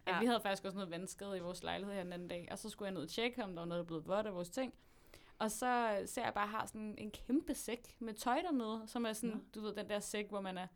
Ja. 0.07 0.19
Vi 0.19 0.25
havde 0.25 0.39
faktisk 0.41 0.65
også 0.65 0.77
noget 0.77 0.91
vandskade 0.91 1.37
i 1.37 1.39
vores 1.39 1.63
lejlighed 1.63 1.95
her 1.95 2.03
den 2.03 2.13
anden 2.13 2.27
dag, 2.27 2.47
og 2.51 2.59
så 2.59 2.69
skulle 2.69 2.87
jeg 2.87 2.93
ned 2.93 3.01
og 3.01 3.09
tjekke, 3.09 3.43
om 3.43 3.49
der 3.49 3.59
var 3.61 3.65
noget, 3.65 3.79
der 3.79 3.85
blev 3.87 4.07
vådt 4.07 4.25
af 4.25 4.33
vores 4.33 4.49
ting. 4.49 4.73
Og 5.39 5.51
så 5.51 6.01
ser 6.05 6.23
jeg 6.23 6.33
bare, 6.33 6.47
har 6.47 6.65
sådan 6.65 6.95
en 6.97 7.11
kæmpe 7.11 7.53
sæk 7.53 7.95
med 7.99 8.13
tøj 8.13 8.41
dernede, 8.41 8.83
som 8.87 9.05
er 9.05 9.13
sådan, 9.13 9.29
Nå. 9.35 9.41
du 9.55 9.61
ved, 9.61 9.75
den 9.75 9.89
der 9.89 9.99
sæk, 9.99 10.29
hvor 10.29 10.41
man 10.41 10.57
er 10.57 10.67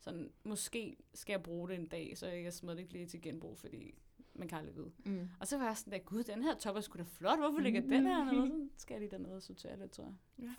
sådan, 0.00 0.32
måske 0.44 0.96
skal 1.14 1.32
jeg 1.32 1.42
bruge 1.42 1.68
det 1.68 1.74
en 1.76 1.86
dag, 1.88 2.18
så 2.18 2.26
jeg 2.26 2.52
smider 2.52 2.74
det 2.74 2.80
ikke 2.82 2.92
lige 2.92 3.06
til 3.06 3.22
genbrug, 3.22 3.58
fordi 3.58 3.94
man 4.34 4.48
kan 4.48 4.58
aldrig 4.58 4.76
vide. 4.76 4.92
Mm. 5.04 5.28
Og 5.40 5.46
så 5.48 5.58
var 5.58 5.64
jeg 5.64 5.76
sådan 5.76 5.92
der, 5.92 5.98
gud, 5.98 6.24
den 6.24 6.42
her 6.42 6.54
top 6.54 6.76
er 6.76 6.80
sgu 6.80 6.98
da 6.98 7.02
flot, 7.02 7.38
hvorfor 7.38 7.60
ligger 7.60 7.80
den 7.80 8.06
her 8.06 8.24
nede? 8.32 8.68
Så 8.76 8.82
skal 8.82 8.94
jeg 8.94 9.00
lige 9.00 9.10
dernede 9.10 9.34
og 9.36 9.42
sortere 9.42 9.78
lidt, 9.78 9.92
tror 9.92 10.04
jeg. 10.04 10.14
Ja. 10.38 10.54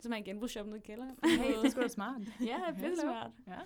Så 0.00 0.08
man 0.08 0.18
en 0.18 0.24
genbrugsshop 0.24 0.66
nede 0.66 0.78
i 0.78 0.80
kælderen. 0.80 1.16
Hey, 1.42 1.62
det 1.62 1.70
skulle 1.70 1.82
da 1.84 1.88
smart. 1.88 2.20
ja, 2.40 2.60
det 2.80 2.84
er 2.84 3.00
smart. 3.02 3.30
Ja. 3.46 3.60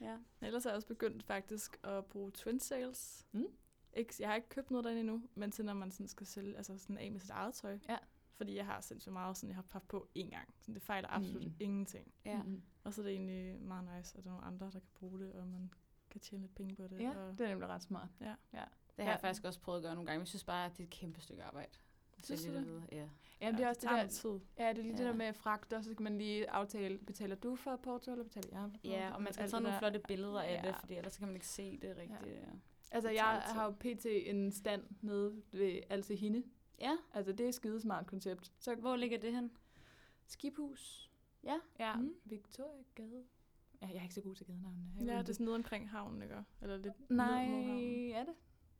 Ja. 0.00 0.16
Ellers 0.40 0.66
er 0.66 0.70
jeg 0.70 0.76
også 0.76 0.88
begyndt 0.88 1.22
faktisk 1.22 1.78
at 1.84 2.04
bruge 2.04 2.30
twin 2.30 2.60
sales. 2.60 3.26
Mm. 3.32 3.46
Ikke, 3.92 4.14
jeg 4.20 4.28
har 4.28 4.36
ikke 4.36 4.48
købt 4.48 4.70
noget 4.70 4.84
derinde 4.84 5.00
endnu, 5.00 5.22
men 5.34 5.50
til 5.50 5.64
når 5.64 5.72
man 5.74 5.90
sådan 5.90 6.08
skal 6.08 6.26
sælge, 6.26 6.56
altså 6.56 6.78
sådan 6.78 6.98
af 6.98 7.12
med 7.12 7.20
sit 7.20 7.30
eget 7.30 7.54
tøj. 7.54 7.78
Ja. 7.88 7.96
Fordi 8.36 8.56
jeg 8.56 8.66
har 8.66 8.80
sindssygt 8.80 9.12
meget, 9.12 9.36
sådan 9.36 9.48
jeg 9.48 9.56
har 9.56 9.64
haft 9.72 9.88
på 9.88 10.08
én 10.18 10.30
gang. 10.30 10.54
Så 10.60 10.72
det 10.72 10.82
fejler 10.82 11.08
absolut 11.10 11.42
Mm. 11.42 11.48
mm. 11.48 11.54
ingenting. 11.60 12.12
Ja. 12.24 12.42
Mm. 12.42 12.62
Og 12.84 12.94
så 12.94 13.00
er 13.00 13.04
det 13.04 13.12
egentlig 13.12 13.60
meget 13.62 13.88
nice, 13.96 14.18
at 14.18 14.24
der 14.24 14.30
er 14.30 14.34
nogle 14.34 14.46
andre, 14.46 14.66
der 14.66 14.70
kan 14.80 14.90
bruge 14.94 15.20
det, 15.20 15.32
og 15.32 15.46
man 15.48 15.70
kan 16.16 16.20
tjene 16.20 16.42
lidt 16.42 16.54
penge 16.54 16.74
på 16.76 16.82
det. 16.88 17.00
Ja, 17.00 17.10
og, 17.10 17.38
det 17.38 17.44
er 17.44 17.48
nemlig 17.48 17.68
ret 17.68 17.82
smart. 17.82 18.08
Det 18.18 18.26
har 18.26 18.38
Ja. 18.52 18.64
jeg 19.10 19.20
faktisk 19.20 19.44
også 19.44 19.60
prøvet 19.60 19.78
at 19.78 19.82
gøre 19.82 19.94
nogle 19.94 20.06
gange, 20.06 20.18
men 20.18 20.22
jeg 20.22 20.28
synes 20.28 20.44
bare, 20.44 20.66
at 20.66 20.72
det 20.72 20.80
er 20.80 20.84
et 20.84 20.90
kæmpe 20.90 21.20
stykke 21.20 21.42
arbejde. 21.42 21.70
Synes 22.24 22.42
du 22.44 22.48
det 22.48 22.56
det? 22.56 22.66
videre. 22.66 22.82
Ja. 22.92 23.08
Ja, 23.40 23.52
det 23.52 23.60
er 23.60 23.68
også 23.68 23.80
det 23.80 23.88
der, 23.90 23.96
noget 23.96 24.10
tid. 24.10 24.30
ja, 24.58 24.68
det 24.68 24.78
er 24.78 24.82
lige 24.82 24.92
det 24.92 25.00
Ja. 25.00 25.04
der 25.08 25.12
med 25.14 25.32
fragt, 25.32 25.72
og 25.72 25.84
så 25.84 25.90
skal 25.92 26.02
man 26.02 26.18
lige 26.18 26.50
aftale, 26.50 26.98
betaler 26.98 27.36
du 27.36 27.56
for 27.56 27.76
Porto, 27.76 28.10
eller 28.10 28.24
betaler 28.24 28.48
jeg 28.60 28.70
for 28.70 28.78
Ja, 28.84 29.14
og 29.14 29.22
man 29.22 29.32
skal 29.32 29.44
det 29.46 29.52
nogle 29.52 29.68
der. 29.68 29.78
flotte 29.78 29.98
billeder 30.08 30.40
af 30.42 30.62
Ja. 30.64 30.68
det, 30.68 30.76
fordi 30.80 30.94
ellers 30.94 31.12
så 31.12 31.18
kan 31.18 31.28
man 31.28 31.36
ikke 31.36 31.46
se 31.46 31.78
det 31.82 31.96
rigtigt. 31.96 32.26
Ja. 32.26 32.40
Altså, 32.90 33.08
Det 33.08 33.16
jeg 33.16 33.24
har 33.44 33.64
jo 33.64 33.70
pt. 33.70 34.06
en 34.06 34.52
stand 34.52 34.82
nede 35.00 35.42
ved 35.52 35.80
Altså 35.90 36.14
Hende. 36.14 36.44
ja. 36.80 36.96
Altså, 37.14 37.32
det 37.32 37.44
er 37.44 37.48
et 37.48 37.54
skidesmart 37.54 38.06
koncept. 38.06 38.52
Så 38.58 38.74
Hvor 38.74 38.96
ligger 38.96 39.18
det 39.18 39.32
hen? 39.34 39.50
skibhus. 40.26 41.10
Ja. 41.44 41.56
Ja, 41.78 41.96
Mm. 41.96 42.02
mm. 42.02 42.14
Victoria 42.24 42.82
Gade. 42.94 43.24
Ja, 43.88 43.92
jeg 43.92 43.98
er 43.98 44.02
ikke 44.02 44.14
så 44.14 44.20
god 44.20 44.34
til 44.34 44.46
gadenavnene. 44.46 44.84
Jeg 44.98 45.06
Ja, 45.06 45.18
det 45.18 45.28
er 45.28 45.32
sådan 45.32 45.44
nede 45.44 45.56
omkring 45.56 45.90
havnen, 45.90 46.22
ikke? 46.22 46.34
Eller 46.62 46.76
lidt 46.76 47.10
Nej, 47.10 47.44
er 48.10 48.24
det? 48.24 48.34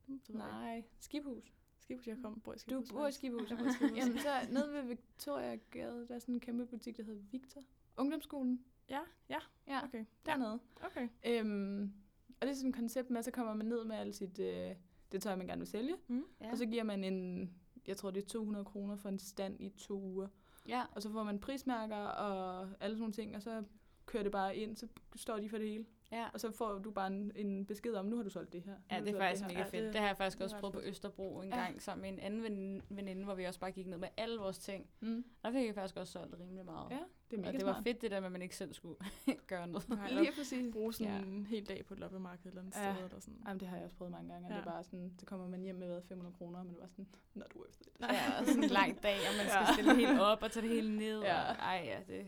Det 0.07 0.09
jeg 0.09 0.19
ikke. 0.29 0.33
Nej, 0.39 0.83
skibhus. 1.01 1.53
Skibhus, 1.79 2.07
jeg 2.07 2.17
kom, 2.23 2.41
bor 2.41 2.53
i 2.53 2.57
Du 2.57 2.59
Skibhus. 2.61 2.93
bor 2.93 3.07
i 3.07 3.13
skibhus. 3.13 3.43
Jeg 3.51 3.59
bor 3.59 3.67
i 3.67 3.73
Skibhus. 3.73 3.99
Jamen, 3.99 4.19
så 4.19 4.29
nede 4.53 4.73
ved 4.73 4.83
Victoria 4.83 5.57
Gade, 5.71 6.07
der 6.09 6.15
er 6.15 6.19
sådan 6.19 6.35
en 6.35 6.41
kæmpe 6.41 6.67
butik, 6.67 6.97
der 6.97 7.03
hedder 7.03 7.23
Victor. 7.31 7.61
Ungdomsskolen. 7.97 8.65
Ja, 8.89 9.01
ja, 9.29 9.39
Ja, 9.67 9.85
okay. 9.85 10.05
dernede. 10.27 10.59
Okay. 10.85 11.09
Øhm, 11.27 11.93
og 12.41 12.47
det 12.47 12.51
er 12.51 12.55
sådan 12.55 12.69
et 12.71 12.75
koncept 12.77 13.11
med, 13.11 13.19
at 13.19 13.25
så 13.25 13.31
kommer 13.31 13.55
man 13.55 13.67
ned 13.67 13.85
med 13.85 13.97
alt 13.97 14.15
sit, 14.17 14.39
øh, 14.39 14.75
det 15.13 15.23
tøj, 15.23 15.37
man 15.37 15.47
gerne 15.47 15.59
vil 15.61 15.67
sælge. 15.69 15.95
Mm. 16.09 16.25
Ja. 16.41 16.51
Og 16.51 16.59
så 16.59 16.67
giver 16.67 16.83
man 16.85 17.05
en, 17.05 17.51
jeg 17.87 17.97
tror 17.97 18.11
det 18.11 18.23
er 18.23 18.27
200 18.27 18.65
kroner 18.65 18.97
for 18.97 19.09
en 19.09 19.19
stand 19.19 19.61
i 19.61 19.69
to 19.69 20.01
uger. 20.03 20.29
ja. 20.69 20.85
Og 20.93 21.03
så 21.03 21.11
får 21.13 21.23
man 21.25 21.39
prismærker 21.39 21.97
og 21.97 22.61
alle 22.81 22.97
sådan 22.97 22.99
nogle 22.99 23.13
ting, 23.13 23.37
og 23.37 23.43
så 23.43 23.65
kører 24.07 24.23
det 24.23 24.33
bare 24.33 24.57
ind, 24.57 24.77
så 24.77 24.87
står 25.17 25.39
de 25.39 25.49
for 25.49 25.59
det 25.59 25.69
hele. 25.69 25.87
ja. 26.13 26.27
Og 26.35 26.41
så 26.41 26.51
får 26.51 26.79
du 26.79 26.91
bare 26.91 27.07
en, 27.07 27.33
en 27.35 27.67
besked 27.67 27.95
om, 27.95 28.07
nu 28.07 28.17
har 28.17 28.23
du 28.23 28.31
solgt 28.31 28.53
det 28.53 28.63
her. 28.63 28.75
Ja, 28.91 29.01
du 29.01 29.05
det 29.05 29.15
er 29.15 29.19
faktisk 29.19 29.43
her. 29.43 29.49
mega 29.49 29.59
Ja, 29.61 29.65
fedt. 29.65 29.85
det- 29.85 29.93
Det 29.93 30.01
har 30.01 30.07
jeg 30.09 30.17
faktisk 30.17 30.39
det 30.39 30.43
er 30.43 30.45
også 30.47 30.59
prøvet 30.61 30.75
på. 30.75 30.81
Østerbro 30.81 31.41
en 31.41 31.49
Ja. 31.49 31.57
gang 31.57 31.83
sammen 31.83 32.03
med 32.03 32.11
en 32.11 32.19
anden 32.19 32.43
veninde, 32.43 32.83
veninde, 32.89 33.25
hvor 33.25 33.35
vi 33.35 33.45
også 33.45 33.61
bare 33.61 33.73
gik 33.73 33.87
ned 33.87 33.99
med 33.99 34.09
alle 34.17 34.39
vores 34.39 34.59
ting. 34.59 34.87
Mm. 35.01 35.25
Der 35.45 35.53
fik 35.53 35.67
jeg 35.67 35.75
faktisk 35.75 35.97
også 35.97 36.13
solgt 36.13 36.35
rimelig 36.41 36.65
meget. 36.65 36.91
Ja, 36.91 36.99
det 37.31 37.37
er 37.37 37.41
mega 37.41 37.49
og 37.49 37.55
det 37.55 37.67
var 37.67 37.73
smart. 37.73 37.85
fedt 37.85 38.01
det 38.03 38.11
der 38.11 38.21
med, 38.21 38.27
at 38.27 38.33
man 38.33 38.43
ikke 38.43 38.57
selv 38.57 38.73
skulle 38.75 38.97
gøre 39.47 39.67
noget. 39.69 39.89
Nej, 39.89 40.11
Lige 40.13 40.33
præcis. 40.39 40.73
bruge 40.73 40.93
sådan 40.93 41.13
Ja. 41.13 41.19
en 41.23 41.47
hel 41.47 41.69
dag 41.69 41.85
på 41.87 41.95
et 41.95 42.01
loppemarked 42.01 42.47
eller 42.47 42.61
andet 42.61 42.77
Ja. 42.77 42.95
sted. 42.95 43.05
Eller 43.05 43.21
sådan. 43.21 43.41
Jamen, 43.47 43.61
det 43.61 43.69
har 43.69 43.77
jeg 43.77 43.85
også 43.85 43.97
prøvet 43.97 44.13
mange 44.13 44.33
gange, 44.33 44.47
og 44.47 44.51
Ja. 44.51 44.57
det 44.57 44.67
er 44.67 44.71
bare 44.73 44.85
sådan, 44.85 45.13
så 45.19 45.27
kommer 45.27 45.49
man 45.49 45.61
hjem 45.63 45.75
med 45.77 45.87
hvad, 45.87 46.03
500 46.09 46.37
kroner, 46.37 46.63
men 46.63 46.73
det 46.73 46.81
var 46.81 46.87
sådan, 46.87 47.07
not 47.35 47.55
worth 47.57 47.81
it. 47.81 47.89
Ja, 48.01 48.07
og 48.41 48.47
sådan 48.47 48.65
en 48.65 48.71
lang 48.71 49.03
dag, 49.03 49.17
og 49.29 49.35
man 49.39 49.47
skal 49.49 49.61
Ja. 49.69 49.73
stille 49.73 49.91
det 49.91 49.99
helt 50.09 50.21
op 50.21 50.43
og 50.43 50.51
tage 50.53 50.67
det 50.67 50.75
hele 50.75 50.97
ned. 50.97 51.23
Ja. 51.23 51.41
Og, 51.51 51.55
ej, 51.57 51.83
ja, 51.85 52.15
det... 52.15 52.27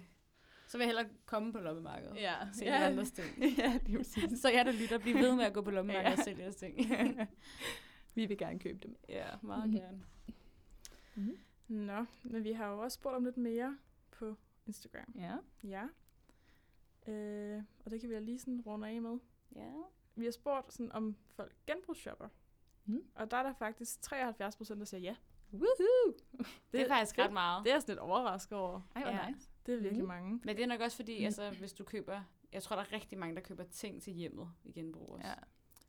Så 0.68 0.78
vil 0.78 0.84
jeg 0.84 0.88
hellere 0.96 1.08
komme 1.26 1.52
på 1.52 1.58
loppemarkedet. 1.58 2.16
Ja, 2.16 2.34
Se 2.52 2.64
ja. 2.64 2.86
andres 2.86 3.10
ting. 3.10 3.38
ja, 3.58 3.78
det 3.86 3.94
er 3.94 3.98
præcis. 3.98 4.40
Så 4.40 4.48
jeg 4.50 4.64
der 4.64 4.72
lytter, 4.72 4.98
bliv 4.98 5.14
ved 5.14 5.34
med 5.36 5.44
at 5.44 5.52
gå 5.54 5.62
på 5.62 5.70
loppemarkedet 5.70 6.04
Ja. 6.10 6.12
og 6.18 6.24
sælge 6.24 6.42
jeres 6.42 6.56
ting. 6.56 6.76
Vi 8.14 8.26
vil 8.26 8.38
gerne 8.38 8.58
købe 8.58 8.78
dem. 8.82 8.96
ja, 9.08 9.26
meget 9.42 9.68
Mhm. 9.70 9.76
gerne. 9.78 10.02
Mm. 11.14 11.38
Nå, 11.68 12.04
men 12.22 12.44
vi 12.44 12.52
har 12.52 12.66
jo 12.68 12.78
også 12.78 12.94
spurgt 12.94 13.16
om 13.16 13.24
lidt 13.24 13.36
mere 13.36 13.78
på 14.10 14.34
Instagram. 14.66 15.14
Ja. 15.18 15.36
Ja. 15.64 15.84
Øh, 17.12 17.62
og 17.84 17.90
det 17.90 18.00
kan 18.00 18.08
vi 18.08 18.14
da 18.14 18.20
lige 18.20 18.38
sådan 18.38 18.60
runde 18.66 18.88
af 18.88 19.02
med. 19.02 19.18
Ja. 19.56 19.70
Vi 20.14 20.24
har 20.24 20.32
spurgt 20.32 20.72
sådan, 20.72 20.92
om 20.92 21.16
folk 21.36 21.52
genbrugsshopper. 21.66 22.28
Mm. 22.86 23.02
Og 23.14 23.30
der 23.30 23.36
er 23.36 23.42
der 23.42 23.52
faktisk 23.52 24.02
73 24.02 24.56
procent, 24.56 24.78
der 24.78 24.84
siger 24.86 25.00
ja. 25.00 25.16
Woohoo! 25.52 26.14
Det 26.72 26.80
er 26.80 26.88
faktisk 26.88 27.18
ret 27.18 27.32
meget. 27.32 27.64
Det 27.64 27.70
er 27.70 27.74
jeg 27.74 27.82
sådan 27.82 27.92
lidt 27.92 27.98
overrasket 28.00 28.58
over. 28.58 28.80
Ej, 28.96 29.02
hvor 29.02 29.10
Ja. 29.10 29.28
nice. 29.30 29.48
Det 29.68 29.76
er 29.76 29.80
virkelig 29.82 30.02
Mm. 30.04 30.08
mange. 30.08 30.40
Men 30.44 30.56
det 30.56 30.62
er 30.62 30.66
nok 30.66 30.80
også 30.80 30.96
fordi, 30.96 31.18
Mm. 31.18 31.24
altså, 31.24 31.50
hvis 31.58 31.72
du 31.72 31.84
køber... 31.84 32.20
Jeg 32.52 32.62
tror, 32.62 32.76
der 32.76 32.82
er 32.82 32.92
rigtig 32.92 33.18
mange, 33.18 33.34
der 33.34 33.40
køber 33.40 33.64
ting 33.64 34.02
til 34.02 34.12
hjemmet 34.12 34.48
i 34.64 34.72
genbrug 34.72 35.08
også. 35.12 35.26
Ja. 35.28 35.34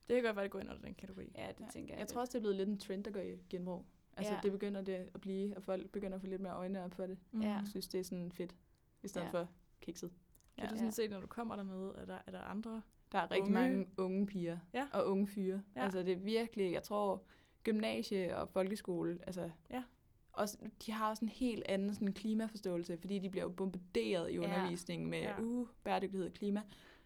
Det 0.07 0.15
kan 0.15 0.23
godt 0.23 0.36
være, 0.36 0.43
det 0.43 0.51
går 0.51 0.59
ind 0.59 0.69
under 0.69 0.82
den 0.82 0.93
kategori. 0.95 1.32
ja 1.38 1.47
det 1.47 1.59
Ja. 1.59 1.65
tænker 1.71 1.93
jeg. 1.93 1.99
Jeg 1.99 2.07
tror 2.07 2.21
også, 2.21 2.32
det 2.32 2.38
er 2.38 2.41
blevet 2.41 2.55
lidt 2.57 2.69
en 2.69 2.77
trend, 2.80 3.03
der 3.03 3.11
går 3.11 3.19
i 3.19 3.38
genbrug. 3.49 3.86
Altså, 4.17 4.34
Ja. 4.34 4.39
det 4.43 4.51
begynder 4.51 4.82
det 4.82 5.09
at 5.13 5.21
blive, 5.21 5.57
og 5.57 5.63
folk 5.63 5.89
begynder 5.91 6.15
at 6.15 6.21
få 6.21 6.27
lidt 6.27 6.41
mere 6.41 6.53
øjne 6.53 6.84
op 6.84 6.93
for 6.93 7.05
det. 7.05 7.17
Mm. 7.32 7.41
Ja. 7.41 7.47
Jeg 7.49 7.63
synes, 7.67 7.88
det 7.88 7.99
er 7.99 8.03
sådan 8.03 8.32
fedt, 8.32 8.55
i 9.03 9.07
stedet 9.07 9.25
Ja. 9.27 9.32
for 9.32 9.47
kikset. 9.82 10.11
Kan 10.57 10.65
Ja. 10.65 10.69
du 10.71 10.75
sådan 10.77 10.91
se, 10.91 11.07
når 11.07 11.19
du 11.21 11.27
kommer 11.27 11.55
dernede, 11.55 11.93
er 11.97 12.05
der, 12.05 12.17
er 12.27 12.32
der 12.32 12.39
andre? 12.41 12.82
Der 13.11 13.19
er 13.19 13.32
rigtig 13.32 13.41
Unge. 13.41 13.53
mange 13.53 13.88
unge 13.97 14.25
piger 14.27 14.57
Ja. 14.73 14.88
og 14.93 15.07
unge 15.07 15.27
fyre. 15.27 15.61
Ja. 15.75 15.84
Altså 15.84 16.03
det 16.03 16.11
er 16.13 16.17
virkelig, 16.17 16.71
jeg 16.71 16.84
tror, 16.84 17.23
gymnasie 17.63 18.38
og 18.38 18.49
folkeskole, 18.49 19.19
altså 19.27 19.49
Ja. 19.69 19.84
Også, 20.39 20.57
de 20.85 20.91
har 20.91 21.09
også 21.09 21.25
en 21.25 21.29
helt 21.29 21.63
anden 21.69 21.93
sådan, 21.93 22.13
klimaforståelse, 22.13 22.97
fordi 22.97 23.19
de 23.19 23.29
bliver 23.29 23.43
jo 23.43 23.49
bombarderet 23.49 24.31
i 24.31 24.33
Ja. 24.33 24.39
undervisningen 24.39 25.09
med 25.09 25.19
Ja. 25.21 25.41
uh, 25.41 25.67
bæredygtighed 25.83 26.27
og 26.27 26.33
klima. 26.33 26.61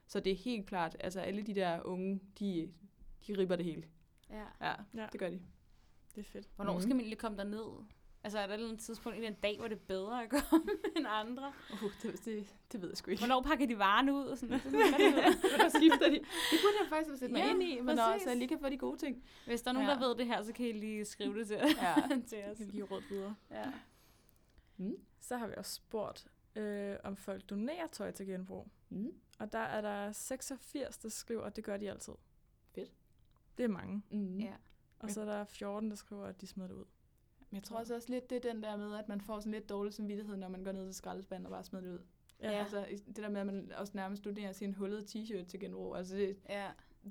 Så 0.08 0.20
det 0.20 0.32
er 0.32 0.36
helt 0.38 0.66
klart, 0.68 0.98
altså 1.00 1.20
alle 1.20 1.42
de 1.42 1.56
der 1.56 1.82
unge, 1.86 2.20
de, 2.40 2.72
de 3.28 3.38
ripper 3.38 3.56
det 3.56 3.66
hele. 3.66 3.84
Ja. 4.30 4.44
Ja, 4.62 4.74
Ja. 4.96 5.08
det 5.12 5.20
gør 5.20 5.30
de. 5.30 5.42
Det 6.16 6.22
er 6.22 6.24
fedt. 6.26 6.50
Hvornår 6.56 6.74
Mhm. 6.74 6.82
skal 6.82 6.90
man 6.96 7.00
egentlig 7.00 7.18
komme 7.18 7.38
derned? 7.38 7.84
Altså 8.26 8.40
er 8.40 8.48
der 8.48 8.54
et 8.54 8.58
eller 8.58 8.70
andet 8.70 8.84
tidspunkt 8.86 9.18
i 9.20 9.26
en 9.26 9.34
dag, 9.34 9.58
hvor 9.58 9.68
det 9.68 9.76
er 9.76 9.80
bedre 9.88 10.24
at 10.24 10.30
komme 10.30 10.66
end 10.98 11.06
andre? 11.10 11.54
Uh, 11.74 11.92
det, 12.02 12.26
det, 12.26 12.56
det 12.72 12.82
ved 12.82 12.90
jeg 12.90 12.98
sgu 12.98 13.12
ikke. 13.12 13.22
Hvornår 13.22 13.42
pakker 13.42 13.68
de 13.68 13.78
varerne 13.80 14.14
ud? 14.14 14.26
Og 14.26 14.38
sådan? 14.38 14.54
Det, 14.54 14.72
Hvornår 15.52 15.70
skifter 15.70 16.10
de? 16.10 16.16
Det 16.52 16.60
burde 16.64 16.76
jeg 16.82 16.90
faktisk 16.90 17.10
have 17.10 17.18
sætte 17.18 17.34
mig 17.34 17.40
Ja, 17.40 17.50
ind 17.50 17.64
i, 17.64 17.76
men 17.80 17.86
præcis. 17.88 18.02
også, 18.14 18.24
så 18.24 18.30
jeg 18.30 18.38
lige 18.38 18.48
kan 18.48 18.60
få 18.60 18.70
de 18.70 18.78
gode 18.78 18.98
ting. 18.98 19.24
Hvis 19.46 19.62
der 19.62 19.70
er 19.70 19.74
nogen, 19.74 19.88
Ja. 19.90 19.94
der 19.96 20.00
ved 20.08 20.16
det 20.16 20.26
her, 20.26 20.44
så 20.44 20.54
kan 20.54 20.66
I 20.66 20.72
lige 20.72 21.06
skrive 21.06 21.40
det 21.40 21.48
til, 21.48 21.58
Ja. 21.82 21.96
til 22.30 22.44
os. 22.52 22.58
Kan 22.58 22.68
give 22.68 22.86
råd 22.92 23.02
videre. 23.10 23.36
Ja. 23.52 23.72
Mm. 24.78 24.96
Så 25.22 25.38
har 25.38 25.48
vi 25.48 25.54
også 25.58 25.74
spurgt, 25.74 26.28
øh, 26.56 26.96
om 27.04 27.16
folk 27.16 27.50
donerer 27.50 27.88
tøj 27.88 28.12
til 28.12 28.26
genbrug. 28.28 28.68
Mm. 28.90 29.14
Og 29.40 29.52
der 29.52 29.60
er 29.60 29.82
der 29.82 30.12
86, 30.12 30.98
der 30.98 31.10
skriver, 31.10 31.44
at 31.44 31.56
det 31.56 31.64
gør 31.64 31.78
de 31.78 31.90
altid. 31.92 32.14
Fedt. 32.76 32.92
Det 33.58 33.64
er 33.64 33.68
mange. 33.68 34.04
Mm. 34.12 34.38
ja. 34.40 34.54
Og 35.00 35.10
så 35.12 35.22
er 35.22 35.26
der 35.26 35.46
14, 35.46 35.90
der 35.90 35.96
skriver, 35.96 36.26
at 36.26 36.42
de 36.42 36.48
smider 36.48 36.68
det 36.68 36.76
ud. 36.76 36.86
Men 37.54 37.56
jeg 37.56 37.64
tror 37.64 37.78
også, 37.78 37.96
også 37.96 38.10
lidt, 38.10 38.30
det 38.30 38.46
er 38.46 38.52
den 38.54 38.64
der 38.64 38.78
med, 38.78 38.96
at 38.96 39.10
man 39.10 39.22
får 39.22 39.40
sådan 39.40 39.52
lidt 39.52 39.70
dårlig 39.70 39.94
samvittighed, 39.94 40.38
når 40.38 40.48
man 40.50 40.64
går 40.64 40.72
ned 40.72 40.86
til 40.86 40.96
skraldespanden 40.96 41.46
og 41.46 41.52
bare 41.52 41.64
smider 41.64 41.84
det 41.86 41.92
ud. 41.94 42.00
Ja. 42.42 42.52
Altså, 42.52 42.86
det 43.08 43.18
der 43.18 43.30
med, 43.30 43.40
at 43.42 43.46
man 43.46 43.72
også 43.78 43.92
nærmest 43.96 44.26
donerer 44.26 44.52
sin 44.52 44.74
hullede 44.74 45.02
t-shirt 45.02 45.46
til 45.46 45.60
genbrug. 45.60 45.96
Altså, 45.96 46.16
det, 46.16 46.38
ja. 46.50 46.68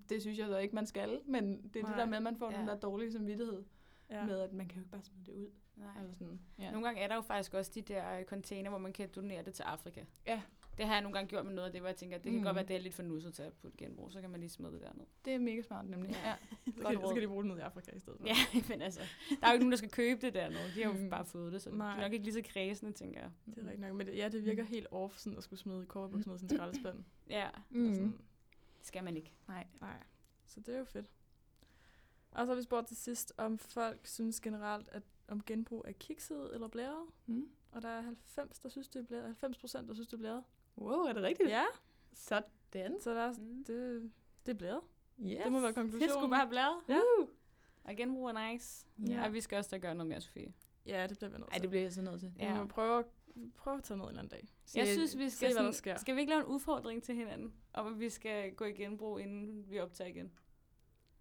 det 0.09 0.21
synes 0.21 0.39
jeg 0.39 0.47
så 0.47 0.59
ikke, 0.59 0.75
man 0.75 0.87
skal. 0.87 1.21
Men 1.27 1.63
det 1.63 1.77
er 1.77 1.83
Nej. 1.83 1.91
det 1.93 1.99
der 1.99 2.07
med, 2.07 2.17
at 2.17 2.23
man 2.23 2.37
får 2.37 2.51
ja. 2.53 2.59
den 2.59 2.69
der 2.69 2.77
dårlige 2.77 3.13
samvittighed 3.13 3.65
Ja. 4.11 4.27
med, 4.27 4.41
at 4.41 4.53
man 4.53 4.69
kan 4.69 4.77
jo 4.77 4.81
ikke 4.81 4.91
bare 4.91 5.03
smide 5.03 5.25
det 5.27 5.33
ud. 5.33 5.51
Nej. 5.77 6.01
Eller 6.01 6.15
sådan. 6.15 6.41
Ja. 6.59 6.71
Nogle 6.71 6.87
gange 6.87 7.01
er 7.01 7.09
der 7.09 7.15
jo 7.15 7.21
faktisk 7.21 7.55
også 7.55 7.71
de 7.75 7.83
der 7.83 8.19
øh, 8.19 8.25
container, 8.25 8.71
hvor 8.71 8.79
man 8.79 8.93
kan 8.93 9.09
donere 9.17 9.43
det 9.43 9.55
til 9.55 9.63
Afrika. 9.63 10.05
Ja. 10.27 10.43
Det 10.79 10.87
har 10.87 10.93
jeg 10.95 11.03
nogle 11.03 11.15
gange 11.15 11.29
gjort 11.29 11.47
med 11.47 11.55
noget 11.55 11.67
af 11.67 11.73
det, 11.73 11.81
hvor 11.81 11.89
jeg 11.89 11.97
tænker, 11.97 12.17
at 12.17 12.25
det 12.25 12.33
kan 12.33 12.41
Mm. 12.41 12.45
godt 12.45 12.55
være, 12.55 12.63
at 12.63 12.69
det 12.69 12.77
er 12.77 12.81
lidt 12.81 12.95
for 12.95 13.03
nusset 13.03 13.35
til 13.35 13.43
at 13.43 13.53
putte 13.53 13.77
genbrug, 13.77 14.13
så 14.13 14.21
kan 14.21 14.31
man 14.31 14.41
lige 14.41 14.51
smide 14.51 14.73
det 14.73 14.81
derned. 14.81 15.05
Det 15.25 15.33
er 15.35 15.39
mega 15.39 15.63
smart 15.63 15.89
nemlig. 15.89 16.11
Ja. 16.11 16.29
Ja. 16.29 16.35
Så 16.67 16.73
skal, 16.85 17.01
så 17.01 17.09
skal 17.11 17.23
de 17.23 17.27
bruge 17.29 17.43
det 17.43 17.51
ned 17.51 17.59
i 17.59 17.61
Afrika 17.61 17.91
i 17.97 17.99
stedet 17.99 18.19
for. 18.21 18.27
Ja, 18.27 18.35
men 18.71 18.83
altså, 18.83 19.01
der 19.31 19.47
er 19.47 19.51
jo 19.51 19.53
ikke 19.53 19.65
nogen, 19.65 19.71
der 19.73 19.77
skal 19.79 19.91
købe 19.91 20.21
det 20.21 20.35
dernede. 20.35 20.59
De 20.77 20.83
har 20.83 20.93
jo 20.93 20.99
Mm. 21.05 21.11
bare 21.11 21.25
fået 21.25 21.53
det, 21.53 21.63
så 21.63 21.71
Nej. 21.71 21.91
de 21.93 21.97
er 21.99 22.01
nok 22.07 22.13
ikke 22.13 22.25
lige 22.25 22.35
så 22.35 22.43
kredsende, 22.45 22.93
tænker 22.93 23.21
jeg. 23.21 23.31
Det 23.47 23.59
er 23.59 23.63
rigtigt 23.63 23.81
nok. 23.81 23.95
Men 23.95 24.07
det, 24.07 24.17
ja, 24.17 24.29
det 24.29 24.45
virker 24.45 24.65
helt 24.65 24.87
off, 24.91 25.17
sådan 25.19 25.37
at 25.39 25.45
skulle 25.45 25.61
smide 25.61 25.87
kobberbukser 25.87 26.31
ned 26.31 26.37
i 26.37 26.39
sin 26.41 26.49
skraldespand. 26.57 27.05
Ja, 27.31 27.49
Mm. 27.71 27.81
Mm. 27.81 27.95
Sådan, 27.95 28.13
det 28.79 28.87
skal 28.87 29.05
man 29.05 29.17
ikke. 29.17 29.33
Nej. 29.49 29.67
nej. 29.81 29.97
Så 30.47 30.61
det 30.61 30.75
er 30.75 30.79
jo 30.79 30.85
fedt. 30.85 31.07
Og 32.31 32.47
så 32.47 32.51
har 32.51 32.55
vi 32.57 32.63
spurgt 32.63 32.87
til 32.89 32.97
sidst, 32.97 33.33
om 33.37 33.59
folk 33.59 34.07
synes 34.07 34.41
generelt, 34.41 34.89
at 34.93 35.03
om 35.29 35.43
genbrug 35.43 35.85
er 35.89 35.93
kikset 35.93 36.55
eller 36.55 36.69
blæret. 36.69 37.07
Mm. 37.27 37.49
Og 37.73 37.83
der 37.83 37.89
er 37.89 38.01
90, 38.01 38.59
der 38.59 38.69
synes, 38.69 38.89
det 38.89 39.01
er 39.01 39.05
blæret. 39.05 39.25
90 39.25 39.59
procent, 39.59 39.89
der 39.89 39.95
synes, 39.95 40.07
det 40.09 40.13
er 40.15 40.19
blæret. 40.19 40.43
Wow, 40.79 41.01
er 41.05 41.13
det 41.13 41.23
rigtigt? 41.23 41.49
Ja, 41.51 41.65
Sådan. 42.15 43.01
så 43.01 43.11
der 43.15 43.21
er, 43.21 43.33
Mm. 43.39 43.65
det, 43.65 44.11
det 44.47 44.53
er 44.53 44.57
blæret. 44.59 44.81
Yes. 45.21 45.41
Det 45.43 45.53
må 45.53 45.59
være 45.59 45.69
Det 45.69 45.75
konklusionen. 45.75 46.11
skulle 46.11 46.31
bare 46.31 46.49
bladet. 46.49 46.77
Ja. 46.89 47.01
Og 47.85 47.97
genbrug 47.97 48.27
er 48.29 48.51
nice. 48.53 48.87
Ja. 49.09 49.25
Og 49.27 49.33
vi 49.33 49.41
skal 49.41 49.59
også 49.59 49.71
da 49.71 49.79
gøre 49.79 49.95
noget 49.95 50.09
mere, 50.09 50.21
Sofie. 50.21 50.53
Ja, 50.87 51.07
det 51.07 51.17
bliver 51.19 51.31
vi 51.31 51.39
nødt 51.39 51.53
til. 51.53 51.63
det 51.63 51.71
bliver 51.71 51.83
jeg 51.83 51.93
så 51.93 52.03
nødt 52.03 52.21
til. 52.21 52.33
Vi 52.37 52.49
må 52.59 52.67
prøve, 52.67 53.05
prøve 53.57 53.77
at 53.77 53.83
tage 53.85 53.99
ned 53.99 54.05
en 54.05 54.11
anden 54.11 54.29
dag. 54.29 54.49
Jeg 54.75 54.87
Se- 54.87 54.93
synes, 54.95 55.19
vi 55.19 55.29
se, 55.31 55.37
skal, 55.37 55.53
hvad 55.55 55.65
der 55.65 55.71
sker. 55.71 55.97
skal 55.97 56.15
vi 56.17 56.21
ikke 56.21 56.31
lave 56.31 56.41
en 56.41 56.47
udfordring 56.47 57.03
til 57.03 57.15
hinanden, 57.15 57.55
om 57.73 57.87
at 57.93 58.01
vi 58.01 58.09
skal 58.11 58.55
gå 58.55 58.65
i 58.65 58.73
genbrug, 58.73 59.21
inden 59.21 59.71
vi 59.71 59.81
optager 59.81 60.09
igen? 60.11 60.33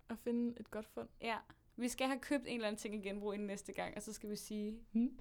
At 0.09 0.17
finde 0.17 0.53
et 0.59 0.71
godt 0.71 0.85
fund. 0.85 1.09
Ja. 1.21 1.37
Vi 1.75 1.87
skal 1.87 2.07
have 2.07 2.19
købt 2.19 2.43
en 2.47 2.53
eller 2.55 2.67
anden 2.67 2.79
ting 2.79 2.95
i 2.95 3.07
genbrug 3.09 3.33
inden 3.33 3.47
næste 3.47 3.73
gang, 3.73 3.95
og 3.95 4.01
så 4.01 4.13
skal 4.13 4.29
vi 4.29 4.35
sige, 4.35 4.79
Hmm. 4.91 5.19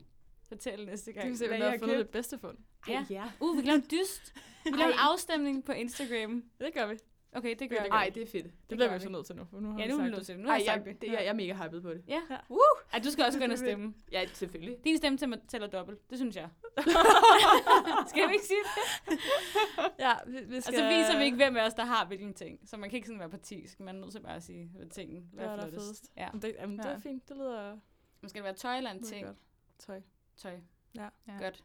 Fortælle 0.50 0.86
næste 0.86 1.12
gang. 1.12 1.22
kan 1.22 1.32
vi 1.32 1.36
se, 1.36 1.48
hvad 1.48 1.58
der 1.58 1.70
har 1.70 1.76
købt. 1.76 1.98
det 1.98 2.08
bedste 2.08 2.38
fund. 2.38 2.58
Ja. 2.88 3.06
ja. 3.10 3.24
Uh, 3.40 3.56
vi 3.56 3.62
kan 3.62 3.66
lave 3.66 3.76
en 3.76 3.86
dyst. 3.90 4.34
Vi 4.64 4.70
kan 4.70 4.78
lave 4.78 4.92
en 4.92 4.98
afstemning 4.98 5.64
på 5.64 5.72
Instagram. 5.72 6.44
Det 6.60 6.74
gør 6.74 6.86
vi. 6.86 6.96
Okay, 7.32 7.54
det 7.58 7.70
gør 7.70 7.76
Det 7.76 7.84
vi. 7.84 7.88
gør 7.90 7.96
Ej, 7.96 8.10
det 8.14 8.22
er 8.22 8.26
fedt. 8.26 8.44
Det, 8.44 8.52
gør 8.68 8.76
bliver 8.76 8.92
vi 8.94 9.00
så 9.00 9.08
nødt 9.08 9.26
til 9.26 9.36
nu. 9.36 9.44
For 9.44 9.60
nu 9.60 9.70
har 9.72 9.78
Ja, 9.78 9.84
vi 9.86 9.90
nu 9.92 9.98
er 9.98 10.02
vi 10.02 10.04
sagt 10.04 10.10
nødt 10.10 10.18
det. 10.18 10.26
til 10.26 10.34
det. 10.34 10.42
Nu 10.42 10.48
har 10.48 10.54
Ej, 10.56 10.62
jeg 10.66 10.74
sagt 10.74 10.86
jeg, 10.86 10.94
det. 10.94 11.00
det, 11.02 11.06
jeg, 11.08 11.14
jeg 11.20 11.26
er 11.26 11.32
mega 11.32 11.52
hyped 11.54 11.80
på 11.80 11.90
det. 11.90 12.04
Ja. 12.08 12.20
Ja. 12.30 12.36
Woo! 12.50 12.58
Ej, 12.92 12.98
du 13.04 13.10
skal 13.10 13.24
også 13.24 13.38
gå 13.38 13.44
ind 13.44 13.52
og 13.52 13.58
Det 13.58 13.66
stemme. 13.66 13.94
Ja, 14.12 14.26
selvfølgelig. 14.32 14.76
Din 14.84 14.96
stemme 14.96 15.18
tæller- 15.18 15.38
tæller 15.48 15.66
dobbelt. 15.66 16.10
Det 16.10 16.18
synes 16.18 16.36
jeg. 16.36 16.48
skal 18.10 18.28
vi 18.28 18.32
ikke 18.32 18.44
sige 18.44 18.58
det? 19.08 19.18
Ja, 19.98 20.12
vi, 20.26 20.38
vi 20.46 20.56
Og 20.56 20.62
skal... 20.62 20.74
så 20.78 20.88
viser 20.88 21.18
vi 21.18 21.24
ikke, 21.24 21.36
hvem 21.36 21.56
af 21.56 21.66
os, 21.66 21.74
der 21.74 21.84
har 21.84 22.06
hvilken 22.06 22.34
ting. 22.34 22.58
Så 22.68 22.76
man 22.76 22.90
kan 22.90 22.96
ikke 22.96 23.06
sådan 23.06 23.20
være 23.20 23.30
partisk. 23.30 23.80
Man 23.80 23.96
er 23.96 24.00
nødt 24.00 24.12
til 24.12 24.20
bare 24.20 24.36
at 24.36 24.42
sige, 24.42 24.70
hvad 24.76 24.86
tingen 24.86 25.28
hvad 25.32 25.44
Hvad 25.44 25.46
er 25.46 25.56
er 25.56 25.56
der 25.60 25.68
flottest. 25.68 25.86
fedest? 25.86 26.12
Ja. 26.16 26.28
Men 26.32 26.42
det, 26.42 26.54
jamen, 26.58 26.78
det 26.78 26.84
Ja. 26.84 26.90
er 26.90 26.98
fint. 27.00 27.28
Det 27.28 27.36
lyder, 27.36 27.78
Man 28.20 28.28
skal 28.28 28.38
det 28.38 28.44
være 28.44 28.54
tøj 28.54 28.76
eller 28.76 28.90
en 28.90 28.96
lyder 28.98 29.08
ting. 29.08 29.26
godt. 29.26 29.36
Tøj. 29.78 30.00
Tøj. 30.40 30.60
Ja. 30.94 31.08
Ja. 31.26 31.38
Godt. 31.38 31.64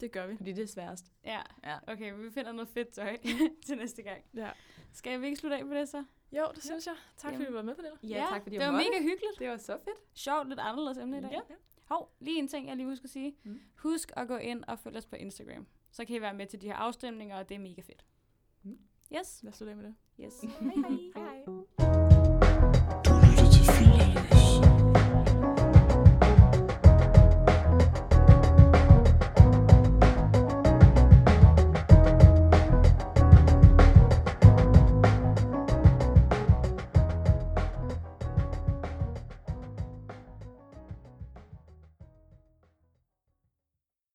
Det 0.00 0.12
gør 0.12 0.26
vi. 0.26 0.36
Fordi 0.36 0.52
det 0.52 0.62
er 0.62 0.66
sværest. 0.66 1.12
Ja. 1.24 1.42
Ja. 1.64 1.78
Okay, 1.86 2.12
vi 2.14 2.30
finder 2.30 2.52
noget 2.52 2.68
fedt 2.68 2.88
tøj 2.88 3.16
til 3.66 3.76
næste 3.76 4.02
gang. 4.02 4.22
Ja. 4.34 4.50
Skal 4.92 5.20
vi 5.20 5.26
ikke 5.26 5.36
slutte 5.36 5.56
af 5.56 5.64
på 5.64 5.74
det 5.74 5.88
så? 5.88 6.04
Jo, 6.32 6.46
det 6.54 6.62
synes 6.64 6.86
jeg. 6.86 6.94
Tak 7.16 7.32
fordi 7.32 7.34
Jamen. 7.44 7.46
du 7.46 7.52
var 7.54 7.62
med 7.62 7.74
på 7.74 7.82
det. 7.82 8.10
Ja, 8.10 8.26
tak 8.30 8.42
fordi 8.42 8.56
det 8.56 8.60
jeg 8.62 8.66
var 8.66 8.72
måtte. 8.72 8.90
mega 8.90 9.02
hyggeligt. 9.02 9.38
Det 9.38 9.48
var 9.48 9.56
så 9.56 9.72
fedt. 9.84 9.96
Sjovt, 10.14 10.48
lidt 10.48 10.60
anderledes 10.60 10.98
emne 10.98 11.18
i 11.18 11.20
dag. 11.20 11.30
Ja. 11.32 11.40
Hov, 11.84 12.14
lige 12.20 12.38
en 12.38 12.48
ting, 12.48 12.68
jeg 12.68 12.76
lige 12.76 12.86
husker 12.86 13.06
at 13.06 13.10
sige. 13.10 13.36
Mm. 13.42 13.60
Husk 13.78 14.12
at 14.16 14.28
gå 14.28 14.36
ind 14.36 14.64
og 14.64 14.78
følge 14.78 14.98
os 14.98 15.06
på 15.06 15.16
Instagram. 15.16 15.66
Så 15.90 16.04
kan 16.04 16.16
I 16.16 16.20
være 16.20 16.34
med 16.34 16.46
til 16.46 16.60
de 16.60 16.66
her 16.66 16.74
afstemninger, 16.74 17.36
og 17.38 17.48
det 17.48 17.54
er 17.54 17.58
mega 17.58 17.80
fedt. 17.82 18.04
Mm. 18.62 18.78
Yes. 19.18 19.42
Lad 19.42 19.52
os 19.52 19.56
slutte 19.56 19.70
af 19.70 19.76
med 19.76 19.84
det. 19.84 19.94
Yes. 20.20 20.40
hej 20.40 20.50
hej. 20.60 20.98
Hej 21.14 21.24
hej. 21.46 21.63